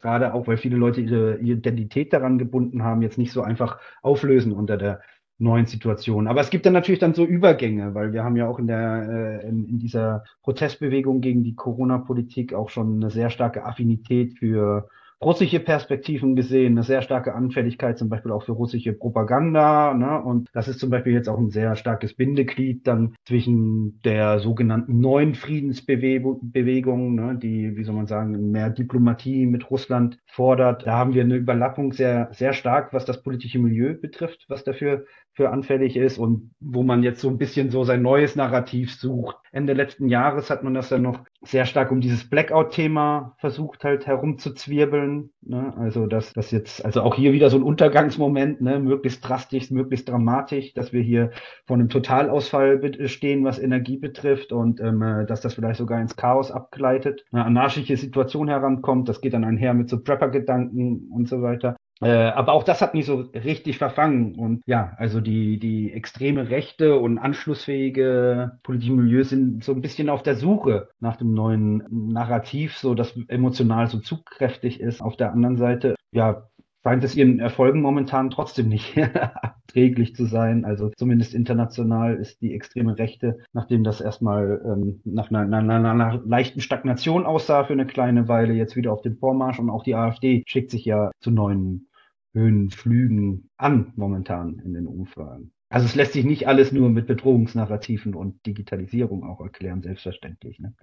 gerade 0.01 0.33
auch, 0.33 0.47
weil 0.47 0.57
viele 0.57 0.77
Leute 0.77 1.01
ihre 1.01 1.39
Identität 1.39 2.13
daran 2.13 2.39
gebunden 2.39 2.83
haben, 2.83 3.03
jetzt 3.03 3.19
nicht 3.19 3.33
so 3.33 3.43
einfach 3.43 3.79
auflösen 4.03 4.53
unter 4.53 4.77
der 4.77 5.01
neuen 5.39 5.67
Situation. 5.67 6.29
Aber 6.29 6.41
es 6.41 6.51
gibt 6.51 6.65
dann 6.65 6.73
natürlich 6.73 7.01
dann 7.01 7.15
so 7.15 7.25
Übergänge, 7.25 7.95
weil 7.95 8.13
wir 8.13 8.23
haben 8.23 8.37
ja 8.37 8.47
auch 8.47 8.59
in 8.59 8.69
der 8.69 9.41
äh, 9.43 9.49
in, 9.49 9.67
in 9.67 9.79
dieser 9.79 10.25
Protestbewegung 10.43 11.21
gegen 11.21 11.43
die 11.43 11.57
Corona-Politik 11.57 12.55
auch 12.55 12.71
schon 12.71 12.97
eine 12.97 13.11
sehr 13.11 13.31
starke 13.31 13.65
Affinität 13.65 14.39
für 14.39 14.89
russische 15.25 15.61
Perspektiven 15.61 16.37
gesehen, 16.37 16.73
eine 16.73 16.83
sehr 16.83 17.03
starke 17.03 17.35
Anfälligkeit 17.35 17.99
zum 17.99 18.09
Beispiel 18.09 18.33
auch 18.33 18.45
für 18.45 18.53
russische 18.53 18.93
Propaganda. 18.93 19.95
Ne? 19.95 20.23
Und 20.23 20.49
das 20.53 20.69
ist 20.69 20.79
zum 20.81 20.91
Beispiel 20.91 21.13
jetzt 21.13 21.29
auch 21.29 21.39
ein 21.39 21.51
sehr 21.51 21.77
starkes 21.77 22.15
Bindeglied 22.15 22.87
dann 22.87 23.15
zwischen 23.25 24.01
der 24.03 24.39
sogenannten 24.39 25.01
neuen 25.01 25.35
Friedensbewegung, 25.35 27.15
ne? 27.15 27.39
die, 27.41 27.77
wie 27.77 27.85
soll 27.85 27.95
man 27.95 28.07
sagen, 28.07 28.51
mehr 28.51 28.71
Diplomatie 28.71 29.47
mit 29.47 29.71
Russland 29.71 30.19
fordert. 30.27 30.87
Da 30.87 30.99
haben 30.99 31.15
wir 31.15 31.23
eine 31.23 31.37
Überlappung 31.37 31.93
sehr, 31.93 32.29
sehr 32.33 32.53
stark, 32.53 32.93
was 32.93 33.05
das 33.05 33.23
politische 33.23 33.59
Milieu 33.59 33.95
betrifft, 33.95 34.45
was 34.49 34.65
dafür 34.65 35.05
für 35.33 35.51
anfällig 35.51 35.97
ist 35.97 36.19
und 36.19 36.53
wo 36.61 36.83
man 36.83 37.03
jetzt 37.03 37.21
so 37.21 37.29
ein 37.29 37.39
bisschen 37.39 37.71
so 37.71 37.85
sein 37.85 38.03
neues 38.03 38.37
Narrativ 38.37 38.95
sucht. 38.95 39.37
Ende 39.55 39.73
letzten 39.73 40.09
Jahres 40.09 40.51
hat 40.51 40.65
man 40.65 40.75
das 40.75 40.89
dann 40.89 41.03
noch 41.03 41.21
sehr 41.43 41.65
stark 41.65 41.93
um 41.93 42.01
dieses 42.01 42.29
Blackout-Thema 42.29 43.37
versucht 43.39 43.85
halt 43.85 44.05
herumzuzwirbeln. 44.05 45.31
Ne? 45.43 45.73
Also 45.77 46.07
dass 46.07 46.33
das 46.33 46.51
jetzt, 46.51 46.85
also 46.85 47.03
auch 47.03 47.15
hier 47.15 47.33
wieder 47.33 47.51
so 47.51 47.57
ein 47.57 47.63
Untergangsmoment, 47.63 48.61
ne? 48.61 48.81
möglichst 48.81 49.27
drastisch, 49.27 49.71
möglichst 49.71 50.09
dramatisch, 50.09 50.75
dass 50.75 50.93
wir 50.93 51.03
hier 51.03 51.31
vor 51.67 51.77
einem 51.77 51.89
Totalausfall 51.89 53.09
stehen, 53.09 53.45
was 53.45 53.61
Energie 53.61 53.97
betrifft 53.97 54.53
und 54.53 54.81
ähm, 54.81 55.03
äh, 55.03 55.25
dass 55.25 55.41
das 55.41 55.55
vielleicht 55.55 55.79
sogar 55.79 56.01
ins 56.01 56.17
Chaos 56.17 56.51
abgleitet, 56.51 57.25
eine 57.31 57.45
anarchische 57.45 57.97
Situation 57.97 58.49
herankommt. 58.49 59.09
Das 59.09 59.21
geht 59.21 59.35
dann 59.35 59.45
einher 59.45 59.73
mit 59.73 59.89
so 59.89 60.03
Prepper-Gedanken 60.03 61.09
und 61.13 61.29
so 61.29 61.43
weiter. 61.43 61.77
Äh, 62.01 62.09
aber 62.09 62.53
auch 62.53 62.65
das 62.65 62.83
hat 62.83 62.95
nicht 62.95 63.07
so 63.07 63.21
richtig 63.35 63.79
verfangen. 63.79 64.35
Und 64.35 64.63
ja, 64.67 64.95
also 64.99 65.21
die, 65.21 65.59
die 65.59 65.93
extreme 65.93 66.51
Rechte 66.51 66.99
und 66.99 67.19
anschlussfähige 67.19 68.59
politische 68.63 68.93
Milieus 68.93 69.31
sind 69.31 69.65
so 69.65 69.73
ein 69.73 69.81
bisschen 69.81 70.09
auf 70.09 70.23
der 70.23 70.37
Suche 70.37 70.89
nach 71.01 71.17
dem 71.17 71.33
neuen 71.33 71.85
Narrativ, 71.91 72.77
so 72.77 72.95
das 72.95 73.17
emotional 73.29 73.87
so 73.89 73.99
zugkräftig 74.01 74.81
ist. 74.81 75.01
Auf 75.01 75.17
der 75.17 75.33
anderen 75.33 75.57
Seite, 75.57 75.95
ja, 76.11 76.49
scheint 76.85 77.03
es 77.03 77.17
ihren 77.17 77.41
Erfolgen 77.41 77.81
momentan 77.81 78.31
trotzdem 78.31 78.69
nicht 78.69 78.95
träglich 79.67 80.15
zu 80.15 80.27
sein. 80.27 80.65
Also 80.65 80.91
zumindest 80.97 81.35
international 81.35 82.17
ist 82.17 82.43
die 82.43 82.55
extreme 82.55 82.99
Rechte, 82.99 83.39
nachdem 83.53 83.85
das 83.85 84.01
erstmal 84.01 84.63
ähm, 84.65 85.01
nach 85.05 85.31
einer, 85.31 85.41
einer, 85.41 85.75
einer, 85.75 85.91
einer, 85.91 86.23
leichten 86.25 86.61
Stagnation 86.61 87.25
aussah 87.25 87.65
für 87.65 87.73
eine 87.73 87.87
kleine 87.87 88.29
Weile, 88.29 88.53
jetzt 88.53 88.77
wieder 88.77 88.93
auf 88.93 89.03
den 89.03 89.17
Vormarsch 89.17 89.59
und 89.59 89.71
auch 89.71 89.83
die 89.83 89.95
AfD 89.95 90.43
schickt 90.47 90.71
sich 90.71 90.85
ja 90.85 91.11
zu 91.21 91.31
neuen 91.31 91.89
Höhenflügen 92.35 93.49
an 93.57 93.93
momentan 93.97 94.59
in 94.59 94.75
den 94.75 94.87
Umfragen. 94.87 95.53
Also 95.71 95.87
es 95.87 95.95
lässt 95.95 96.13
sich 96.13 96.25
nicht 96.25 96.47
alles 96.47 96.71
nur 96.71 96.91
mit 96.91 97.07
Bedrohungsnarrativen 97.07 98.15
und 98.15 98.45
Digitalisierung 98.47 99.25
auch 99.25 99.41
erklären, 99.41 99.83
selbstverständlich. 99.83 100.61
Ne? 100.61 100.75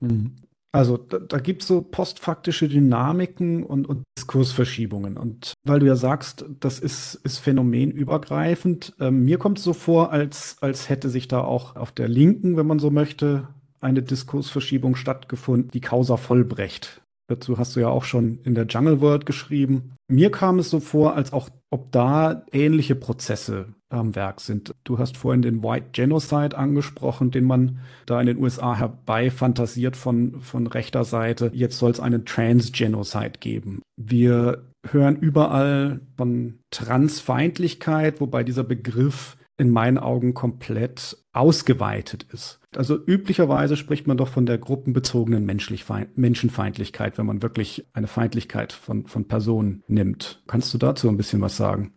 Mhm. 0.00 0.36
Also 0.76 0.98
da, 0.98 1.18
da 1.18 1.38
gibt 1.38 1.62
es 1.62 1.68
so 1.68 1.80
postfaktische 1.80 2.68
Dynamiken 2.68 3.62
und, 3.64 3.88
und, 3.88 4.02
Diskursverschiebungen. 4.18 5.16
Und 5.16 5.54
weil 5.64 5.80
du 5.80 5.86
ja 5.86 5.96
sagst, 5.96 6.44
das 6.60 6.78
ist, 6.78 7.14
ist 7.22 7.38
phänomenübergreifend, 7.38 8.94
äh, 9.00 9.10
mir 9.10 9.38
kommt 9.38 9.58
es 9.58 9.64
so 9.64 9.72
vor, 9.72 10.12
als, 10.12 10.56
als 10.60 10.88
hätte 10.88 11.08
sich 11.08 11.28
da 11.28 11.40
auch 11.40 11.76
auf 11.76 11.92
der 11.92 12.08
Linken, 12.08 12.56
wenn 12.56 12.66
man 12.66 12.78
so 12.78 12.90
möchte, 12.90 13.48
eine 13.80 14.02
Diskursverschiebung 14.02 14.96
stattgefunden, 14.96 15.70
die 15.70 15.80
Causa 15.80 16.16
Vollbrecht. 16.16 17.00
Dazu 17.28 17.58
hast 17.58 17.76
du 17.76 17.80
ja 17.80 17.88
auch 17.88 18.04
schon 18.04 18.40
in 18.42 18.54
der 18.54 18.66
Jungle 18.66 19.00
World 19.00 19.26
geschrieben. 19.26 19.94
Mir 20.08 20.30
kam 20.30 20.58
es 20.58 20.70
so 20.70 20.80
vor, 20.80 21.14
als 21.14 21.32
auch 21.32 21.48
ob 21.70 21.90
da 21.92 22.44
ähnliche 22.52 22.94
Prozesse 22.94 23.74
am 23.88 24.14
Werk 24.14 24.40
sind. 24.40 24.72
Du 24.84 24.98
hast 24.98 25.16
vorhin 25.16 25.42
den 25.42 25.62
White 25.62 25.88
Genocide 25.92 26.56
angesprochen, 26.56 27.30
den 27.30 27.44
man 27.44 27.78
da 28.06 28.20
in 28.20 28.26
den 28.26 28.38
USA 28.38 28.76
herbeifantasiert 28.76 29.96
von, 29.96 30.40
von 30.40 30.66
rechter 30.66 31.04
Seite. 31.04 31.50
Jetzt 31.54 31.78
soll 31.78 31.90
es 31.90 32.00
einen 32.00 32.24
Trans-Genocide 32.24 33.38
geben. 33.40 33.82
Wir 33.96 34.64
hören 34.90 35.16
überall 35.16 36.00
von 36.16 36.58
Transfeindlichkeit, 36.70 38.20
wobei 38.20 38.44
dieser 38.44 38.64
Begriff 38.64 39.36
in 39.58 39.70
meinen 39.70 39.98
Augen 39.98 40.34
komplett 40.34 41.16
ausgeweitet 41.32 42.26
ist. 42.32 42.60
Also 42.76 42.98
üblicherweise 42.98 43.76
spricht 43.76 44.06
man 44.06 44.18
doch 44.18 44.28
von 44.28 44.44
der 44.44 44.58
gruppenbezogenen 44.58 45.46
Menschenfeindlichkeit, 45.46 47.16
wenn 47.16 47.26
man 47.26 47.42
wirklich 47.42 47.86
eine 47.94 48.06
Feindlichkeit 48.06 48.72
von, 48.72 49.06
von 49.06 49.28
Personen 49.28 49.82
nimmt. 49.88 50.42
Kannst 50.46 50.74
du 50.74 50.78
dazu 50.78 51.08
ein 51.08 51.16
bisschen 51.16 51.40
was 51.40 51.56
sagen? 51.56 51.94